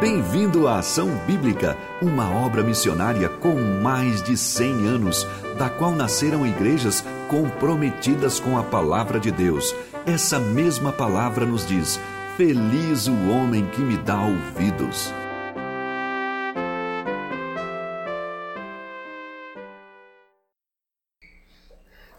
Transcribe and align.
Bem-vindo 0.00 0.68
à 0.68 0.78
Ação 0.78 1.08
Bíblica, 1.26 1.76
uma 2.00 2.30
obra 2.30 2.62
missionária 2.62 3.28
com 3.28 3.56
mais 3.56 4.22
de 4.22 4.36
100 4.36 4.86
anos, 4.86 5.26
da 5.58 5.68
qual 5.68 5.90
nasceram 5.90 6.46
igrejas 6.46 7.04
comprometidas 7.28 8.38
com 8.38 8.56
a 8.56 8.62
palavra 8.62 9.18
de 9.18 9.32
Deus. 9.32 9.74
Essa 10.06 10.38
mesma 10.38 10.92
palavra 10.92 11.44
nos 11.44 11.66
diz: 11.66 11.98
Feliz 12.36 13.08
o 13.08 13.28
homem 13.28 13.68
que 13.70 13.80
me 13.80 13.96
dá 13.96 14.22
ouvidos. 14.22 15.12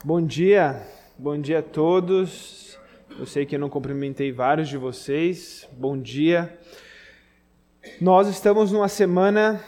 Bom 0.04 0.22
dia, 0.22 0.86
bom 1.18 1.40
dia 1.40 1.60
a 1.60 1.64
todos. 1.64 2.78
Eu 3.18 3.26
sei 3.26 3.46
que 3.46 3.56
eu 3.56 3.60
não 3.60 3.70
cumprimentei 3.70 4.34
vários 4.34 4.68
de 4.68 4.76
vocês. 4.76 5.66
Bom 5.72 5.98
dia. 5.98 6.60
Nós 8.02 8.28
estamos 8.28 8.72
numa 8.72 8.90
semana 8.90 9.64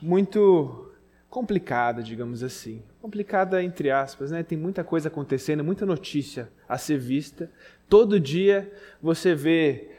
muito 0.00 0.92
complicada, 1.28 2.02
digamos 2.02 2.42
assim. 2.42 2.82
Complicada 3.02 3.62
entre 3.62 3.90
aspas, 3.90 4.30
né? 4.30 4.42
Tem 4.42 4.56
muita 4.56 4.84
coisa 4.84 5.08
acontecendo, 5.08 5.64
muita 5.64 5.84
notícia 5.84 6.48
a 6.68 6.78
ser 6.78 6.98
vista. 6.98 7.50
Todo 7.88 8.20
dia 8.20 8.72
você 9.02 9.34
vê 9.34 9.90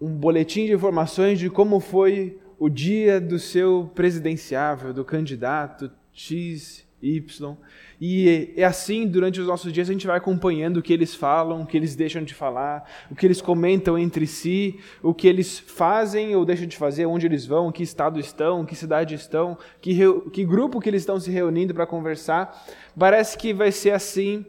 um 0.00 0.08
boletim 0.08 0.64
de 0.66 0.72
informações 0.72 1.38
de 1.38 1.50
como 1.50 1.78
foi 1.78 2.38
o 2.58 2.68
dia 2.68 3.20
do 3.20 3.38
seu 3.38 3.90
presidenciável, 3.94 4.92
do 4.92 5.04
candidato 5.04 5.90
X, 6.12 6.86
Y. 7.02 7.56
E 8.00 8.52
é 8.56 8.64
assim, 8.64 9.06
durante 9.06 9.40
os 9.40 9.46
nossos 9.46 9.72
dias, 9.72 9.88
a 9.88 9.92
gente 9.92 10.06
vai 10.06 10.16
acompanhando 10.16 10.76
o 10.76 10.82
que 10.82 10.92
eles 10.92 11.14
falam, 11.14 11.62
o 11.62 11.66
que 11.66 11.76
eles 11.76 11.96
deixam 11.96 12.22
de 12.22 12.32
falar, 12.32 12.88
o 13.10 13.14
que 13.14 13.26
eles 13.26 13.40
comentam 13.40 13.98
entre 13.98 14.26
si, 14.26 14.78
o 15.02 15.12
que 15.12 15.26
eles 15.26 15.58
fazem 15.58 16.36
ou 16.36 16.44
deixam 16.44 16.66
de 16.66 16.76
fazer, 16.76 17.06
onde 17.06 17.26
eles 17.26 17.44
vão, 17.44 17.72
que 17.72 17.82
estado 17.82 18.20
estão, 18.20 18.64
que 18.64 18.76
cidade 18.76 19.14
estão, 19.14 19.58
que, 19.80 19.96
que 20.32 20.44
grupo 20.44 20.80
que 20.80 20.88
eles 20.88 21.02
estão 21.02 21.18
se 21.18 21.30
reunindo 21.30 21.74
para 21.74 21.86
conversar. 21.86 22.64
Parece 22.96 23.36
que 23.36 23.52
vai 23.52 23.72
ser 23.72 23.90
assim 23.90 24.46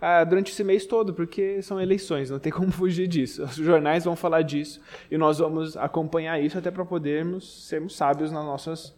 ah, 0.00 0.24
durante 0.24 0.50
esse 0.50 0.64
mês 0.64 0.84
todo, 0.84 1.14
porque 1.14 1.62
são 1.62 1.80
eleições, 1.80 2.30
não 2.30 2.40
tem 2.40 2.50
como 2.50 2.70
fugir 2.72 3.06
disso. 3.06 3.44
Os 3.44 3.54
jornais 3.54 4.04
vão 4.04 4.16
falar 4.16 4.42
disso 4.42 4.80
e 5.08 5.16
nós 5.16 5.38
vamos 5.38 5.76
acompanhar 5.76 6.40
isso 6.40 6.58
até 6.58 6.70
para 6.70 6.84
podermos 6.84 7.68
sermos 7.68 7.94
sábios 7.94 8.32
nas 8.32 8.44
nossas 8.44 8.97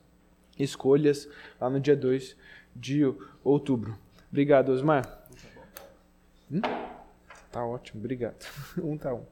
escolhas 0.65 1.29
lá 1.61 1.69
no 1.69 1.81
dia 1.81 1.97
2 1.97 2.37
de 2.75 3.03
outubro. 3.43 3.97
Obrigado, 4.31 4.71
Osmar. 4.71 5.21
Hum? 6.51 6.61
Tá 7.51 7.65
ótimo, 7.65 8.01
obrigado. 8.01 8.47
Um 8.79 8.97
tá 8.97 9.13
um. 9.13 9.25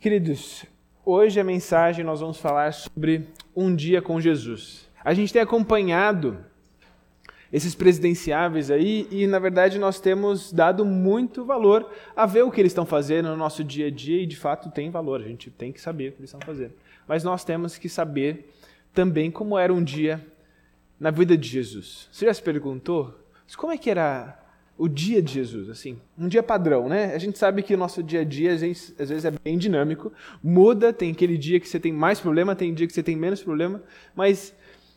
Queridos, 0.00 0.64
hoje 1.04 1.38
a 1.38 1.44
mensagem 1.44 2.04
nós 2.04 2.20
vamos 2.20 2.38
falar 2.38 2.72
sobre 2.72 3.28
um 3.54 3.74
dia 3.74 4.00
com 4.00 4.20
Jesus. 4.20 4.88
A 5.04 5.12
gente 5.12 5.32
tem 5.32 5.42
acompanhado 5.42 6.38
esses 7.52 7.74
presidenciáveis 7.74 8.70
aí 8.70 9.06
e 9.10 9.26
na 9.26 9.38
verdade 9.38 9.78
nós 9.78 10.00
temos 10.00 10.52
dado 10.52 10.84
muito 10.84 11.44
valor 11.44 11.90
a 12.14 12.26
ver 12.26 12.42
o 12.42 12.50
que 12.50 12.60
eles 12.60 12.72
estão 12.72 12.84
fazendo 12.84 13.28
no 13.28 13.36
nosso 13.36 13.62
dia 13.62 13.86
a 13.86 13.90
dia 13.90 14.22
e 14.22 14.26
de 14.26 14.36
fato 14.36 14.70
tem 14.70 14.90
valor, 14.90 15.20
a 15.20 15.28
gente 15.28 15.50
tem 15.50 15.72
que 15.72 15.80
saber 15.80 16.08
o 16.08 16.12
que 16.12 16.20
eles 16.20 16.30
estão 16.30 16.40
fazendo. 16.40 16.72
Mas 17.06 17.22
nós 17.22 17.44
temos 17.44 17.78
que 17.78 17.88
saber 17.88 18.52
também 18.96 19.30
como 19.30 19.58
era 19.58 19.72
um 19.72 19.84
dia 19.84 20.26
na 20.98 21.10
vida 21.10 21.36
de 21.36 21.46
Jesus. 21.46 22.08
Você 22.10 22.24
já 22.24 22.32
se 22.32 22.42
perguntou 22.42 23.14
como 23.58 23.70
é 23.70 23.76
que 23.76 23.90
era 23.90 24.42
o 24.78 24.88
dia 24.88 25.20
de 25.22 25.34
Jesus, 25.34 25.68
assim, 25.68 26.00
um 26.18 26.26
dia 26.26 26.42
padrão, 26.42 26.88
né? 26.88 27.14
A 27.14 27.18
gente 27.18 27.38
sabe 27.38 27.62
que 27.62 27.74
o 27.74 27.76
nosso 27.76 28.02
dia 28.02 28.22
a 28.22 28.24
dia 28.24 28.54
às 28.54 28.62
vezes, 28.62 28.94
às 28.98 29.10
vezes 29.10 29.24
é 29.26 29.30
bem 29.30 29.58
dinâmico, 29.58 30.10
muda, 30.42 30.94
tem 30.94 31.12
aquele 31.12 31.36
dia 31.36 31.60
que 31.60 31.68
você 31.68 31.78
tem 31.78 31.92
mais 31.92 32.20
problema, 32.20 32.56
tem 32.56 32.72
dia 32.72 32.86
que 32.86 32.92
você 32.92 33.02
tem 33.02 33.16
menos 33.16 33.42
problema, 33.42 33.82
mas 34.14 34.54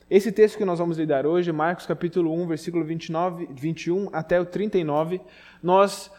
esse 0.10 0.32
texto 0.32 0.58
que 0.58 0.66
nós 0.66 0.80
vamos 0.80 0.98
lidar 0.98 1.26
hoje, 1.26 1.52
Marcos 1.52 1.86
capítulo 1.86 2.34
1, 2.42 2.48
versículo 2.48 2.86
29, 2.86 3.50
21 3.54 4.10
até 4.14 4.40
o 4.40 4.46
39, 4.46 5.20
nós 5.62 6.10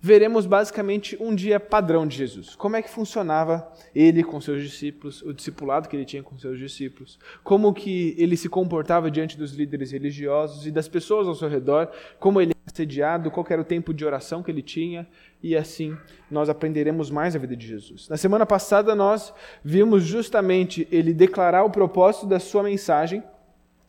veremos 0.00 0.46
basicamente 0.46 1.16
um 1.20 1.34
dia 1.34 1.60
padrão 1.60 2.06
de 2.06 2.16
Jesus. 2.16 2.56
Como 2.56 2.74
é 2.74 2.82
que 2.82 2.88
funcionava 2.88 3.70
ele 3.94 4.24
com 4.24 4.40
seus 4.40 4.62
discípulos, 4.62 5.20
o 5.22 5.32
discipulado 5.32 5.88
que 5.88 5.96
ele 5.96 6.06
tinha 6.06 6.22
com 6.22 6.38
seus 6.38 6.58
discípulos, 6.58 7.18
como 7.44 7.72
que 7.74 8.14
ele 8.16 8.36
se 8.36 8.48
comportava 8.48 9.10
diante 9.10 9.36
dos 9.36 9.52
líderes 9.52 9.92
religiosos 9.92 10.66
e 10.66 10.70
das 10.70 10.88
pessoas 10.88 11.28
ao 11.28 11.34
seu 11.34 11.48
redor, 11.48 11.90
como 12.18 12.40
ele 12.40 12.52
era 12.52 12.72
assediado, 12.72 13.30
qual 13.30 13.46
era 13.50 13.60
o 13.60 13.64
tempo 13.64 13.92
de 13.92 14.04
oração 14.04 14.42
que 14.42 14.50
ele 14.50 14.62
tinha, 14.62 15.06
e 15.42 15.54
assim 15.54 15.96
nós 16.30 16.48
aprenderemos 16.48 17.10
mais 17.10 17.36
a 17.36 17.38
vida 17.38 17.54
de 17.54 17.66
Jesus. 17.66 18.08
Na 18.08 18.16
semana 18.16 18.46
passada 18.46 18.94
nós 18.94 19.34
vimos 19.62 20.04
justamente 20.04 20.88
ele 20.90 21.12
declarar 21.12 21.64
o 21.64 21.70
propósito 21.70 22.26
da 22.26 22.40
sua 22.40 22.62
mensagem, 22.62 23.22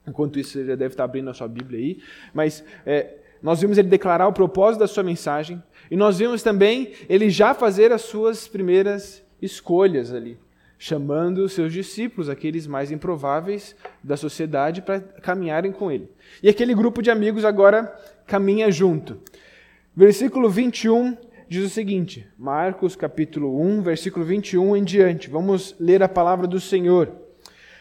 enquanto 0.06 0.40
isso 0.40 0.52
você 0.52 0.66
já 0.66 0.76
deve 0.76 0.94
estar 0.94 1.06
abrindo 1.06 1.30
a 1.30 1.34
sua 1.34 1.48
Bíblia 1.48 1.80
aí, 1.80 2.04
mas 2.34 2.66
é, 2.86 3.16
nós 3.42 3.60
vimos 3.60 3.78
ele 3.78 3.88
declarar 3.88 4.28
o 4.28 4.34
propósito 4.34 4.82
da 4.82 4.88
sua 4.88 5.04
mensagem, 5.04 5.62
e 5.92 5.98
nós 5.98 6.20
vimos 6.20 6.42
também 6.42 6.94
ele 7.10 7.30
já 7.30 7.54
fazer 7.54 7.92
as 7.92 8.04
suas 8.04 8.48
primeiras 8.48 9.22
escolhas 9.42 10.14
ali, 10.14 10.38
chamando 10.80 11.50
seus 11.50 11.74
discípulos, 11.74 12.30
aqueles 12.30 12.66
mais 12.66 12.92
improváveis 12.92 13.76
da 14.02 14.16
sociedade, 14.16 14.82
para 14.82 15.02
caminharem 15.02 15.74
com 15.74 15.92
ele. 15.92 16.10
E 16.42 16.48
aquele 16.48 16.74
grupo 16.74 17.02
de 17.02 17.12
amigos 17.12 17.44
agora 17.44 17.94
caminha 18.26 18.72
junto. 18.72 19.20
Versículo 19.94 20.50
21 20.50 21.18
diz 21.50 21.66
o 21.66 21.70
seguinte, 21.70 22.26
Marcos 22.40 22.96
capítulo 22.96 23.62
1, 23.62 23.82
versículo 23.82 24.24
21 24.24 24.78
em 24.78 24.86
diante. 24.86 25.30
Vamos 25.30 25.76
ler 25.78 26.02
a 26.02 26.08
palavra 26.08 26.48
do 26.48 26.62
Senhor. 26.62 27.12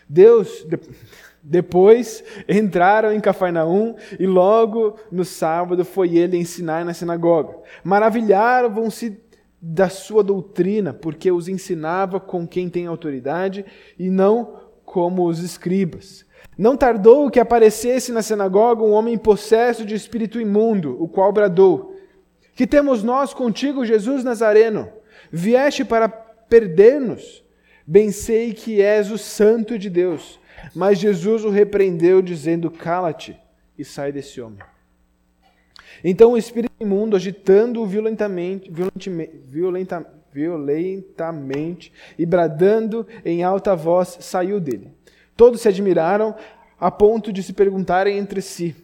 Deus, 0.09 0.67
depois 1.43 2.23
entraram 2.49 3.13
em 3.13 3.21
Cafarnaum 3.21 3.95
e 4.19 4.27
logo 4.27 4.97
no 5.11 5.25
sábado 5.25 5.85
foi 5.85 6.17
ele 6.17 6.37
ensinar 6.37 6.85
na 6.85 6.93
sinagoga. 6.93 7.57
Maravilhavam-se 7.83 9.19
da 9.61 9.89
sua 9.89 10.23
doutrina, 10.23 10.93
porque 10.93 11.31
os 11.31 11.49
ensinava 11.49 12.19
com 12.19 12.47
quem 12.47 12.69
tem 12.69 12.87
autoridade 12.87 13.65
e 13.99 14.09
não 14.09 14.61
como 14.85 15.27
os 15.27 15.41
escribas. 15.41 16.25
Não 16.57 16.77
tardou 16.77 17.31
que 17.31 17.41
aparecesse 17.41 18.13
na 18.13 18.23
sinagoga 18.23 18.83
um 18.83 18.93
homem 18.93 19.17
possesso 19.17 19.85
de 19.85 19.95
espírito 19.95 20.41
imundo, 20.41 20.97
o 21.03 21.09
qual 21.09 21.33
bradou: 21.33 21.97
Que 22.55 22.67
temos 22.67 23.03
nós 23.03 23.33
contigo, 23.33 23.85
Jesus 23.85 24.25
Nazareno? 24.25 24.89
Vieste 25.31 25.85
para 25.85 26.09
perder-nos? 26.09 27.45
Bem 27.87 28.11
sei 28.11 28.53
que 28.53 28.81
és 28.81 29.11
o 29.11 29.19
Santo 29.19 29.79
de 29.79 29.91
Deus. 29.91 30.39
Mas 30.75 30.99
Jesus 30.99 31.45
o 31.45 31.51
repreendeu, 31.51 32.23
dizendo: 32.23 32.71
Cala-te 32.71 33.37
e 33.79 33.85
sai 33.85 34.13
desse 34.13 34.41
homem. 34.41 34.59
Então 36.03 36.33
o 36.33 36.39
espírito 36.39 36.73
imundo, 36.81 37.17
agitando-o 37.17 37.87
violentamente, 37.87 38.71
violenta, 39.45 40.07
violentamente 40.33 41.93
e 42.19 42.25
bradando 42.25 43.07
em 43.25 43.43
alta 43.43 43.75
voz, 43.75 44.19
saiu 44.21 44.61
dele. 44.61 44.93
Todos 45.37 45.61
se 45.61 45.69
admiraram 45.69 46.35
a 46.79 46.91
ponto 46.91 47.33
de 47.33 47.43
se 47.43 47.53
perguntarem 47.53 48.19
entre 48.19 48.41
si: 48.41 48.75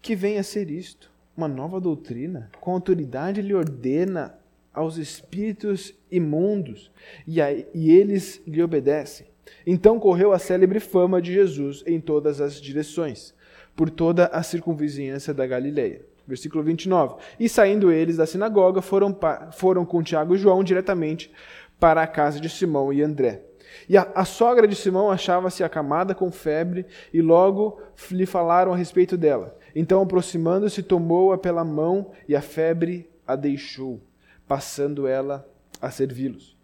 Que 0.00 0.14
vem 0.14 0.38
a 0.38 0.42
ser 0.42 0.70
isto? 0.70 1.10
Uma 1.36 1.48
nova 1.48 1.80
doutrina? 1.80 2.50
Com 2.60 2.72
autoridade 2.72 3.40
ele 3.40 3.54
ordena 3.54 4.38
aos 4.72 4.96
espíritos 4.96 5.94
imundos 6.10 6.90
e, 7.26 7.40
a, 7.40 7.50
e 7.52 7.90
eles 7.90 8.40
lhe 8.46 8.62
obedecem. 8.62 9.26
Então 9.66 9.98
correu 9.98 10.32
a 10.32 10.38
célebre 10.38 10.80
fama 10.80 11.20
de 11.20 11.32
Jesus 11.32 11.82
em 11.86 12.00
todas 12.00 12.40
as 12.40 12.60
direções, 12.60 13.34
por 13.74 13.90
toda 13.90 14.26
a 14.26 14.42
circunvizinhança 14.42 15.34
da 15.34 15.46
Galileia. 15.46 16.04
Versículo 16.26 16.64
29. 16.64 17.16
E 17.38 17.48
saindo 17.48 17.92
eles 17.92 18.16
da 18.16 18.26
sinagoga, 18.26 18.82
foram, 18.82 19.16
foram 19.52 19.84
com 19.84 20.02
Tiago 20.02 20.34
e 20.34 20.38
João 20.38 20.64
diretamente 20.64 21.30
para 21.78 22.02
a 22.02 22.06
casa 22.06 22.40
de 22.40 22.48
Simão 22.48 22.92
e 22.92 23.02
André. 23.02 23.42
E 23.88 23.96
a, 23.96 24.10
a 24.14 24.24
sogra 24.24 24.66
de 24.66 24.74
Simão 24.74 25.10
achava-se 25.10 25.62
acamada 25.62 26.14
com 26.14 26.30
febre, 26.30 26.86
e 27.12 27.20
logo 27.20 27.80
lhe 28.10 28.26
falaram 28.26 28.72
a 28.72 28.76
respeito 28.76 29.16
dela. 29.16 29.56
Então, 29.74 30.02
aproximando-se, 30.02 30.82
tomou-a 30.82 31.36
pela 31.36 31.64
mão, 31.64 32.10
e 32.28 32.34
a 32.34 32.40
febre 32.40 33.08
a 33.26 33.36
deixou, 33.36 34.00
passando 34.48 35.06
ela 35.06 35.46
a 35.80 35.90
servi-los. 35.90 36.55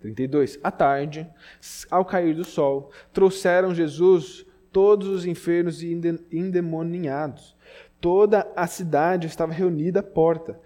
32. 0.00 0.58
À 0.62 0.70
tarde, 0.70 1.26
ao 1.90 2.04
cair 2.04 2.34
do 2.34 2.44
sol, 2.44 2.90
trouxeram 3.12 3.74
Jesus 3.74 4.44
todos 4.72 5.08
os 5.08 5.26
enfermos 5.26 5.82
e 5.82 5.92
endemoniados. 6.32 7.56
Toda 8.00 8.50
a 8.56 8.66
cidade 8.66 9.26
estava 9.26 9.52
reunida 9.52 10.00
à 10.00 10.02
porta. 10.02 10.58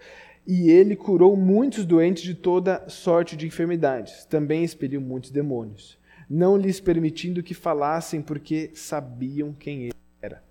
E 0.47 0.69
ele 0.69 0.95
curou 0.95 1.35
muitos 1.35 1.85
doentes 1.85 2.23
de 2.23 2.35
toda 2.35 2.87
sorte 2.87 3.35
de 3.35 3.47
enfermidades. 3.47 4.25
Também 4.25 4.63
expeliu 4.63 5.01
muitos 5.01 5.31
demônios, 5.31 5.97
não 6.29 6.55
lhes 6.55 6.79
permitindo 6.79 7.41
que 7.41 7.53
falassem, 7.53 8.21
porque 8.21 8.69
sabiam 8.73 9.53
quem 9.53 9.83
ele 9.83 9.93
era. 10.21 10.43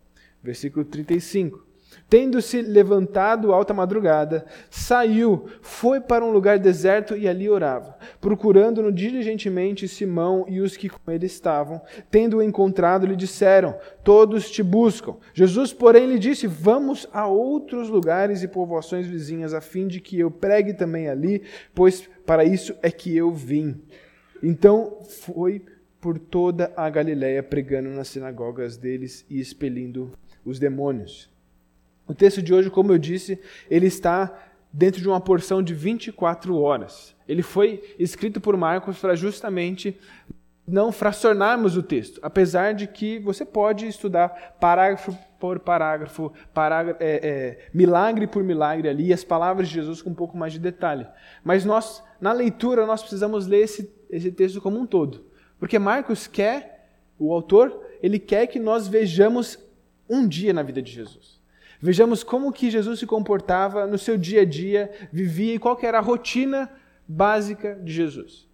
Versículo 0.42 0.84
35. 0.84 1.64
Tendo-se 2.08 2.62
levantado 2.62 3.52
alta 3.52 3.74
madrugada, 3.74 4.44
saiu, 4.70 5.46
foi 5.60 6.00
para 6.00 6.24
um 6.24 6.30
lugar 6.30 6.58
deserto 6.58 7.16
e 7.16 7.26
ali 7.26 7.48
orava, 7.48 7.96
procurando-no 8.20 8.92
diligentemente 8.92 9.88
Simão 9.88 10.44
e 10.48 10.60
os 10.60 10.76
que 10.76 10.88
com 10.88 11.10
ele 11.10 11.26
estavam. 11.26 11.80
Tendo-o 12.10 12.42
encontrado, 12.42 13.06
lhe 13.06 13.16
disseram: 13.16 13.76
Todos 14.02 14.50
te 14.50 14.62
buscam. 14.62 15.16
Jesus, 15.32 15.72
porém, 15.72 16.06
lhe 16.06 16.18
disse: 16.18 16.46
Vamos 16.46 17.08
a 17.12 17.26
outros 17.26 17.88
lugares 17.88 18.42
e 18.42 18.48
povoações 18.48 19.06
vizinhas, 19.06 19.54
a 19.54 19.60
fim 19.60 19.86
de 19.86 20.00
que 20.00 20.18
eu 20.18 20.30
pregue 20.30 20.74
também 20.74 21.08
ali, 21.08 21.42
pois 21.74 22.08
para 22.24 22.44
isso 22.44 22.74
é 22.82 22.90
que 22.90 23.16
eu 23.16 23.30
vim. 23.30 23.80
Então 24.42 24.98
foi 25.02 25.62
por 26.00 26.18
toda 26.18 26.70
a 26.76 26.90
Galiléia 26.90 27.42
pregando 27.42 27.88
nas 27.88 28.08
sinagogas 28.08 28.76
deles 28.76 29.24
e 29.30 29.40
expelindo 29.40 30.12
os 30.44 30.58
demônios. 30.58 31.33
O 32.06 32.14
texto 32.14 32.42
de 32.42 32.52
hoje, 32.52 32.70
como 32.70 32.92
eu 32.92 32.98
disse, 32.98 33.40
ele 33.70 33.86
está 33.86 34.32
dentro 34.72 35.00
de 35.00 35.08
uma 35.08 35.20
porção 35.20 35.62
de 35.62 35.72
24 35.72 36.60
horas. 36.60 37.14
Ele 37.28 37.42
foi 37.42 37.94
escrito 37.98 38.40
por 38.40 38.56
Marcos 38.56 38.98
para 38.98 39.14
justamente 39.14 39.96
não 40.66 40.90
fracionarmos 40.90 41.76
o 41.76 41.82
texto, 41.82 42.18
apesar 42.22 42.72
de 42.72 42.86
que 42.86 43.18
você 43.18 43.44
pode 43.44 43.86
estudar 43.86 44.56
parágrafo 44.58 45.16
por 45.38 45.60
parágrafo, 45.60 46.32
parágrafo 46.54 47.02
é, 47.02 47.20
é, 47.22 47.68
milagre 47.74 48.26
por 48.26 48.42
milagre 48.42 48.88
ali, 48.88 49.12
as 49.12 49.22
palavras 49.22 49.68
de 49.68 49.74
Jesus 49.74 50.00
com 50.00 50.08
um 50.08 50.14
pouco 50.14 50.38
mais 50.38 50.54
de 50.54 50.58
detalhe. 50.58 51.06
Mas 51.44 51.66
nós, 51.66 52.02
na 52.18 52.32
leitura, 52.32 52.86
nós 52.86 53.02
precisamos 53.02 53.46
ler 53.46 53.60
esse, 53.60 53.94
esse 54.08 54.32
texto 54.32 54.60
como 54.60 54.78
um 54.78 54.86
todo. 54.86 55.26
Porque 55.58 55.78
Marcos 55.78 56.26
quer, 56.26 56.88
o 57.18 57.30
autor, 57.30 57.78
ele 58.02 58.18
quer 58.18 58.46
que 58.46 58.58
nós 58.58 58.88
vejamos 58.88 59.58
um 60.08 60.26
dia 60.26 60.54
na 60.54 60.62
vida 60.62 60.80
de 60.80 60.90
Jesus. 60.90 61.43
Vejamos 61.80 62.22
como 62.22 62.52
que 62.52 62.70
Jesus 62.70 62.98
se 62.98 63.06
comportava 63.06 63.86
no 63.86 63.98
seu 63.98 64.16
dia 64.16 64.42
a 64.42 64.44
dia, 64.44 64.90
vivia 65.12 65.54
e 65.54 65.58
qual 65.58 65.78
era 65.82 65.98
a 65.98 66.02
rotina 66.02 66.70
básica 67.06 67.78
de 67.82 67.92
Jesus. 67.92 68.48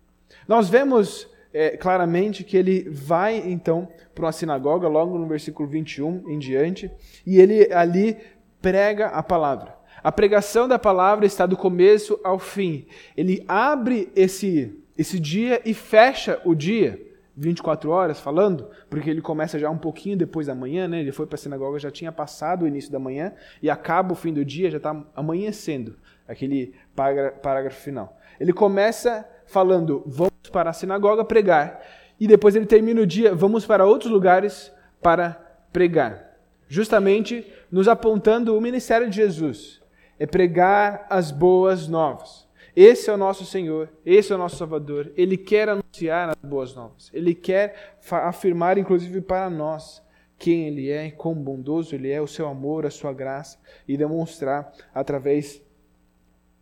Nós 0.47 0.69
vemos 0.69 1.29
é, 1.53 1.77
claramente 1.77 2.45
que 2.45 2.57
ele 2.57 2.89
vai 2.89 3.37
então 3.39 3.89
para 4.15 4.27
uma 4.27 4.33
sinagoga, 4.33 4.89
logo 4.89 5.19
no 5.19 5.27
versículo 5.27 5.69
21 5.69 6.31
em 6.31 6.39
diante, 6.39 6.91
e 7.27 7.39
ele 7.39 7.73
ali 7.73 8.17
prega 8.61 9.09
a 9.09 9.23
palavra. 9.23 9.77
A 10.03 10.11
pregação 10.11 10.67
da 10.67 10.79
palavra 10.79 11.27
está 11.27 11.45
do 11.47 11.57
começo 11.57 12.19
ao 12.25 12.39
fim. 12.39 12.87
Ele 13.17 13.45
abre 13.47 14.11
esse, 14.17 14.83
esse 14.97 15.21
dia 15.21 15.61
e 15.65 15.75
fecha 15.75 16.41
o 16.45 16.55
dia. 16.55 17.10
24 17.37 17.91
horas 17.91 18.21
falando, 18.21 18.69
porque 18.88 19.09
ele 19.09 19.21
começa 19.21 19.59
já 19.59 19.71
um 19.71 19.79
pouquinho 19.79 20.17
depois 20.17 20.47
da 20.47 20.55
manhã, 20.55 20.87
né? 20.88 21.00
Ele 21.00 21.12
foi 21.12 21.27
para 21.27 21.37
a 21.37 21.38
sinagoga, 21.38 21.79
já 21.79 21.91
tinha 21.91 22.12
passado 22.12 22.62
o 22.62 22.69
início 22.69 22.91
da 22.91 22.99
manhã 22.99 23.32
e 23.62 23.71
acaba 23.71 24.12
o 24.12 24.17
fim 24.17 24.32
do 24.32 24.44
dia, 24.44 24.71
já 24.71 24.77
está 24.77 25.05
amanhecendo, 25.15 25.97
aquele 26.29 26.75
parágrafo 26.94 27.81
final. 27.81 28.19
Ele 28.38 28.53
começa 28.53 29.29
falando, 29.47 30.03
vamos 30.06 30.32
para 30.53 30.71
a 30.71 30.73
sinagoga 30.73 31.25
pregar, 31.25 31.81
e 32.19 32.27
depois 32.27 32.55
ele 32.55 32.67
termina 32.67 33.00
o 33.00 33.06
dia, 33.06 33.35
vamos 33.35 33.65
para 33.65 33.87
outros 33.87 34.11
lugares 34.11 34.73
para 35.00 35.33
pregar. 35.73 36.37
Justamente 36.69 37.50
nos 37.71 37.88
apontando 37.88 38.56
o 38.56 38.61
ministério 38.61 39.09
de 39.09 39.17
Jesus, 39.17 39.81
é 40.19 40.26
pregar 40.26 41.06
as 41.09 41.31
boas 41.31 41.88
novas. 41.88 42.47
Esse 42.82 43.11
é 43.11 43.12
o 43.12 43.17
nosso 43.19 43.44
Senhor, 43.44 43.91
esse 44.06 44.32
é 44.32 44.35
o 44.35 44.38
nosso 44.38 44.56
Salvador. 44.56 45.12
Ele 45.15 45.37
quer 45.37 45.69
anunciar 45.69 46.31
as 46.31 46.37
boas 46.37 46.75
novas. 46.75 47.11
Ele 47.12 47.35
quer 47.35 47.99
afirmar, 48.11 48.79
inclusive 48.79 49.21
para 49.21 49.50
nós, 49.50 50.03
quem 50.38 50.67
Ele 50.67 50.88
é, 50.88 51.11
quão 51.11 51.35
bondoso 51.35 51.94
Ele 51.94 52.11
é, 52.11 52.23
o 52.23 52.27
seu 52.27 52.49
amor, 52.49 52.87
a 52.87 52.91
sua 52.91 53.12
graça, 53.12 53.59
e 53.87 53.99
demonstrar 53.99 54.73
através 54.94 55.62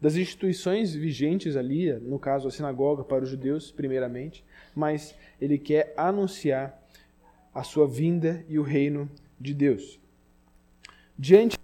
das 0.01 0.17
instituições 0.17 0.93
vigentes 0.93 1.57
ali, 1.57 1.93
no 1.93 2.19
caso 2.19 2.49
a 2.49 2.51
sinagoga 2.51 3.05
para 3.05 3.23
os 3.23 3.31
judeus, 3.31 3.71
primeiramente, 3.71 4.45
mas 4.75 5.15
Ele 5.41 5.57
quer 5.57 5.95
anunciar 5.97 6.83
a 7.55 7.63
sua 7.63 7.87
vinda 7.87 8.45
e 8.49 8.59
o 8.59 8.65
reino 8.65 9.09
de 9.41 9.55
Deus. 9.55 10.01
Diante 11.17 11.57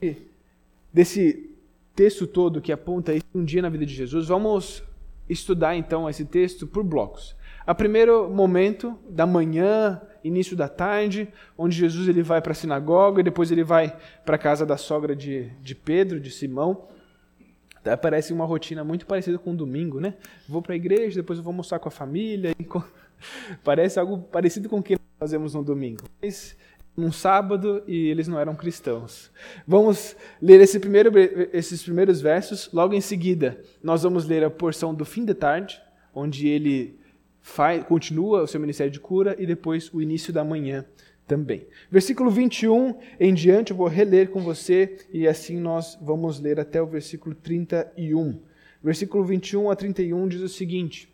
desse 0.92 1.53
texto 1.94 2.26
todo 2.26 2.60
que 2.60 2.72
aponta 2.72 3.12
um 3.34 3.44
dia 3.44 3.62
na 3.62 3.68
vida 3.68 3.86
de 3.86 3.94
Jesus, 3.94 4.28
vamos 4.28 4.82
estudar 5.28 5.76
então 5.76 6.08
esse 6.08 6.24
texto 6.24 6.66
por 6.66 6.82
blocos. 6.84 7.36
A 7.66 7.74
primeiro 7.74 8.28
momento 8.28 8.98
da 9.08 9.26
manhã, 9.26 10.00
início 10.22 10.54
da 10.54 10.68
tarde, 10.68 11.28
onde 11.56 11.76
Jesus 11.76 12.08
ele 12.08 12.22
vai 12.22 12.42
para 12.42 12.52
a 12.52 12.54
sinagoga 12.54 13.20
e 13.20 13.24
depois 13.24 13.50
ele 13.50 13.64
vai 13.64 13.96
para 14.24 14.36
a 14.36 14.38
casa 14.38 14.66
da 14.66 14.76
sogra 14.76 15.16
de, 15.16 15.50
de 15.62 15.74
Pedro, 15.74 16.20
de 16.20 16.30
Simão. 16.30 16.86
Parece 18.02 18.32
uma 18.32 18.44
rotina 18.44 18.84
muito 18.84 19.06
parecida 19.06 19.38
com 19.38 19.52
um 19.52 19.56
domingo, 19.56 20.00
né? 20.00 20.14
Vou 20.48 20.60
para 20.60 20.72
a 20.72 20.76
igreja, 20.76 21.20
depois 21.20 21.38
eu 21.38 21.42
vou 21.42 21.52
almoçar 21.52 21.78
com 21.78 21.88
a 21.88 21.90
família. 21.92 22.54
Com... 22.68 22.82
Parece 23.62 23.98
algo 23.98 24.18
parecido 24.18 24.68
com 24.68 24.78
o 24.78 24.82
que 24.82 24.94
nós 24.94 25.00
fazemos 25.18 25.54
no 25.54 25.62
domingo. 25.62 26.04
Mas 26.20 26.56
num 26.96 27.10
sábado 27.10 27.82
e 27.86 28.08
eles 28.08 28.28
não 28.28 28.38
eram 28.38 28.54
cristãos. 28.54 29.30
Vamos 29.66 30.16
ler 30.40 30.60
esse 30.60 30.78
primeiro, 30.78 31.12
esses 31.52 31.82
primeiros 31.82 32.20
versos. 32.20 32.70
Logo 32.72 32.94
em 32.94 33.00
seguida, 33.00 33.60
nós 33.82 34.02
vamos 34.02 34.26
ler 34.26 34.44
a 34.44 34.50
porção 34.50 34.94
do 34.94 35.04
fim 35.04 35.24
da 35.24 35.34
tarde, 35.34 35.80
onde 36.14 36.46
ele 36.46 36.98
faz, 37.40 37.84
continua 37.84 38.42
o 38.42 38.46
seu 38.46 38.60
ministério 38.60 38.92
de 38.92 39.00
cura, 39.00 39.36
e 39.38 39.46
depois 39.46 39.92
o 39.92 40.00
início 40.00 40.32
da 40.32 40.44
manhã 40.44 40.84
também. 41.26 41.66
Versículo 41.90 42.30
21 42.30 42.98
em 43.18 43.34
diante, 43.34 43.70
eu 43.70 43.76
vou 43.76 43.88
reler 43.88 44.30
com 44.30 44.40
você, 44.40 44.96
e 45.12 45.26
assim 45.26 45.58
nós 45.58 45.98
vamos 46.00 46.40
ler 46.40 46.60
até 46.60 46.80
o 46.80 46.86
versículo 46.86 47.34
31. 47.34 48.40
Versículo 48.82 49.24
21 49.24 49.70
a 49.70 49.76
31 49.76 50.28
diz 50.28 50.40
o 50.42 50.48
seguinte. 50.48 51.13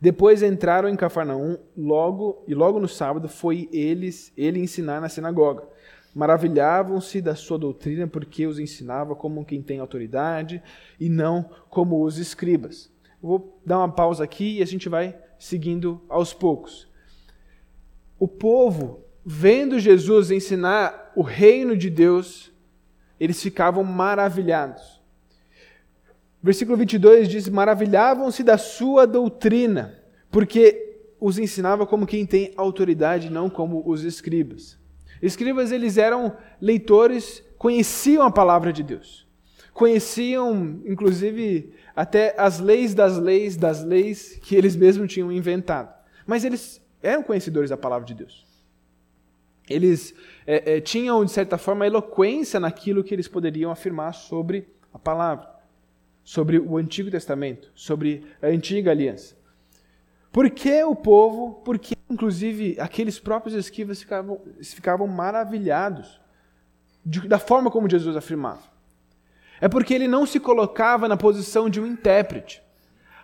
Depois 0.00 0.42
entraram 0.42 0.88
em 0.88 0.96
Cafarnaum, 0.96 1.56
logo 1.76 2.44
e 2.46 2.54
logo 2.54 2.78
no 2.78 2.88
sábado 2.88 3.28
foi 3.28 3.68
eles 3.72 4.32
ele 4.36 4.60
ensinar 4.60 5.00
na 5.00 5.08
sinagoga. 5.08 5.64
Maravilhavam-se 6.14 7.20
da 7.20 7.34
sua 7.34 7.58
doutrina 7.58 8.06
porque 8.06 8.46
os 8.46 8.58
ensinava 8.58 9.14
como 9.14 9.44
quem 9.44 9.62
tem 9.62 9.80
autoridade 9.80 10.62
e 10.98 11.08
não 11.08 11.50
como 11.68 12.02
os 12.02 12.18
escribas. 12.18 12.90
vou 13.20 13.60
dar 13.64 13.78
uma 13.78 13.90
pausa 13.90 14.24
aqui 14.24 14.58
e 14.58 14.62
a 14.62 14.66
gente 14.66 14.88
vai 14.88 15.16
seguindo 15.38 16.00
aos 16.08 16.32
poucos. 16.32 16.88
O 18.18 18.26
povo, 18.26 19.04
vendo 19.24 19.78
Jesus 19.78 20.30
ensinar 20.30 21.12
o 21.14 21.22
reino 21.22 21.76
de 21.76 21.90
Deus, 21.90 22.50
eles 23.20 23.42
ficavam 23.42 23.84
maravilhados. 23.84 24.95
Versículo 26.46 26.76
22 26.76 27.28
diz: 27.28 27.48
Maravilhavam-se 27.48 28.44
da 28.44 28.56
sua 28.56 29.04
doutrina, 29.04 29.98
porque 30.30 31.00
os 31.18 31.40
ensinava 31.40 31.84
como 31.84 32.06
quem 32.06 32.24
tem 32.24 32.54
autoridade, 32.56 33.28
não 33.28 33.50
como 33.50 33.82
os 33.84 34.04
escribas. 34.04 34.78
Escribas, 35.20 35.72
eles 35.72 35.98
eram 35.98 36.36
leitores, 36.60 37.42
conheciam 37.58 38.22
a 38.22 38.30
palavra 38.30 38.72
de 38.72 38.84
Deus. 38.84 39.26
Conheciam, 39.72 40.82
inclusive, 40.86 41.74
até 41.96 42.32
as 42.38 42.60
leis 42.60 42.94
das 42.94 43.18
leis 43.18 43.56
das 43.56 43.82
leis 43.82 44.38
que 44.40 44.54
eles 44.54 44.76
mesmos 44.76 45.12
tinham 45.12 45.32
inventado. 45.32 45.92
Mas 46.24 46.44
eles 46.44 46.80
eram 47.02 47.24
conhecedores 47.24 47.70
da 47.70 47.76
palavra 47.76 48.06
de 48.06 48.14
Deus. 48.14 48.46
Eles 49.68 50.14
é, 50.46 50.76
é, 50.76 50.80
tinham, 50.80 51.24
de 51.24 51.32
certa 51.32 51.58
forma, 51.58 51.84
eloquência 51.84 52.60
naquilo 52.60 53.02
que 53.02 53.12
eles 53.12 53.26
poderiam 53.26 53.72
afirmar 53.72 54.14
sobre 54.14 54.68
a 54.94 54.98
palavra 54.98 55.55
sobre 56.26 56.58
o 56.58 56.76
Antigo 56.76 57.08
Testamento, 57.08 57.70
sobre 57.72 58.26
a 58.42 58.48
antiga 58.48 58.90
aliança. 58.90 59.36
Por 60.32 60.50
que 60.50 60.82
o 60.82 60.96
povo, 60.96 61.62
porque 61.64 61.96
inclusive 62.10 62.76
aqueles 62.80 63.20
próprios 63.20 63.54
escribas 63.54 64.00
ficavam, 64.00 64.40
ficavam 64.60 65.06
maravilhados 65.06 66.20
de, 67.04 67.28
da 67.28 67.38
forma 67.38 67.70
como 67.70 67.88
Jesus 67.88 68.16
afirmava? 68.16 68.64
É 69.60 69.68
porque 69.68 69.94
ele 69.94 70.08
não 70.08 70.26
se 70.26 70.40
colocava 70.40 71.06
na 71.06 71.16
posição 71.16 71.70
de 71.70 71.80
um 71.80 71.86
intérprete. 71.86 72.60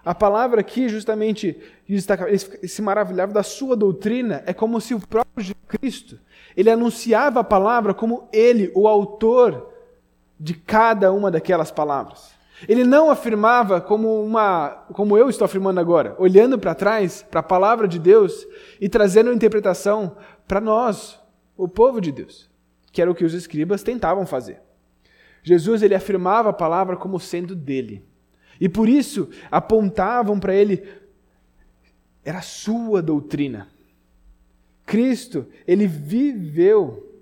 A 0.04 0.14
palavra 0.14 0.60
aqui, 0.60 0.88
justamente, 0.88 1.60
se 2.62 2.80
maravilhava 2.80 3.32
da 3.32 3.42
sua 3.42 3.74
doutrina, 3.76 4.44
é 4.46 4.54
como 4.54 4.80
se 4.80 4.94
o 4.94 5.00
próprio 5.00 5.44
Jesus 5.44 5.64
Cristo, 5.66 6.20
ele 6.56 6.70
anunciava 6.70 7.40
a 7.40 7.44
palavra 7.44 7.92
como 7.92 8.28
ele, 8.32 8.70
o 8.76 8.86
autor 8.86 9.74
de 10.38 10.54
cada 10.54 11.12
uma 11.12 11.32
daquelas 11.32 11.72
palavras. 11.72 12.41
Ele 12.68 12.84
não 12.84 13.10
afirmava 13.10 13.80
como 13.80 14.22
uma, 14.22 14.70
como 14.92 15.16
eu 15.16 15.28
estou 15.28 15.44
afirmando 15.44 15.80
agora, 15.80 16.14
olhando 16.18 16.58
para 16.58 16.74
trás, 16.74 17.24
para 17.30 17.40
a 17.40 17.44
palavra 17.44 17.88
de 17.88 17.98
Deus 17.98 18.46
e 18.80 18.88
trazendo 18.88 19.28
uma 19.28 19.36
interpretação 19.36 20.16
para 20.46 20.60
nós, 20.60 21.20
o 21.56 21.68
povo 21.68 22.00
de 22.00 22.12
Deus, 22.12 22.50
que 22.92 23.00
era 23.00 23.10
o 23.10 23.14
que 23.14 23.24
os 23.24 23.34
escribas 23.34 23.82
tentavam 23.82 24.26
fazer. 24.26 24.60
Jesus 25.42 25.82
ele 25.82 25.94
afirmava 25.94 26.50
a 26.50 26.54
palavra 26.54 26.96
como 26.96 27.18
sendo 27.18 27.54
dele. 27.54 28.04
E 28.60 28.68
por 28.68 28.88
isso 28.88 29.28
apontavam 29.50 30.38
para 30.38 30.54
ele 30.54 30.86
era 32.24 32.40
sua 32.40 33.02
doutrina. 33.02 33.68
Cristo, 34.86 35.46
ele 35.66 35.86
viveu 35.86 37.20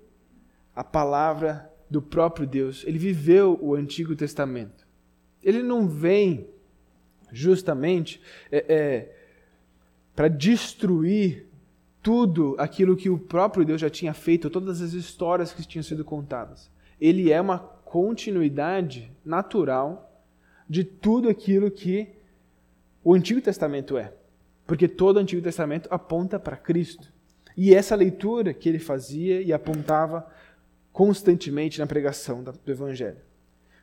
a 0.75 0.83
palavra 0.83 1.71
do 1.89 2.01
próprio 2.01 2.47
Deus, 2.47 2.83
ele 2.85 2.97
viveu 2.97 3.57
o 3.61 3.75
Antigo 3.75 4.15
Testamento. 4.15 4.80
Ele 5.43 5.63
não 5.63 5.87
vem 5.87 6.47
justamente 7.31 8.21
é, 8.51 8.65
é, 8.67 9.15
para 10.15 10.27
destruir 10.27 11.47
tudo 12.01 12.55
aquilo 12.57 12.97
que 12.97 13.09
o 13.09 13.17
próprio 13.17 13.63
Deus 13.63 13.79
já 13.79 13.89
tinha 13.89 14.13
feito, 14.13 14.49
todas 14.49 14.81
as 14.81 14.93
histórias 14.93 15.53
que 15.53 15.65
tinham 15.65 15.83
sido 15.83 16.03
contadas. 16.03 16.69
Ele 16.99 17.31
é 17.31 17.39
uma 17.39 17.59
continuidade 17.59 19.11
natural 19.23 20.23
de 20.67 20.83
tudo 20.83 21.29
aquilo 21.29 21.69
que 21.69 22.09
o 23.03 23.13
Antigo 23.13 23.41
Testamento 23.41 23.97
é. 23.97 24.13
Porque 24.65 24.87
todo 24.87 25.17
o 25.17 25.19
Antigo 25.19 25.41
Testamento 25.41 25.87
aponta 25.91 26.39
para 26.39 26.55
Cristo. 26.55 27.11
E 27.57 27.73
essa 27.73 27.95
leitura 27.95 28.53
que 28.53 28.69
ele 28.69 28.79
fazia 28.79 29.41
e 29.41 29.51
apontava 29.51 30.25
constantemente 30.91 31.79
na 31.79 31.87
pregação 31.87 32.43
do 32.43 32.71
Evangelho. 32.71 33.17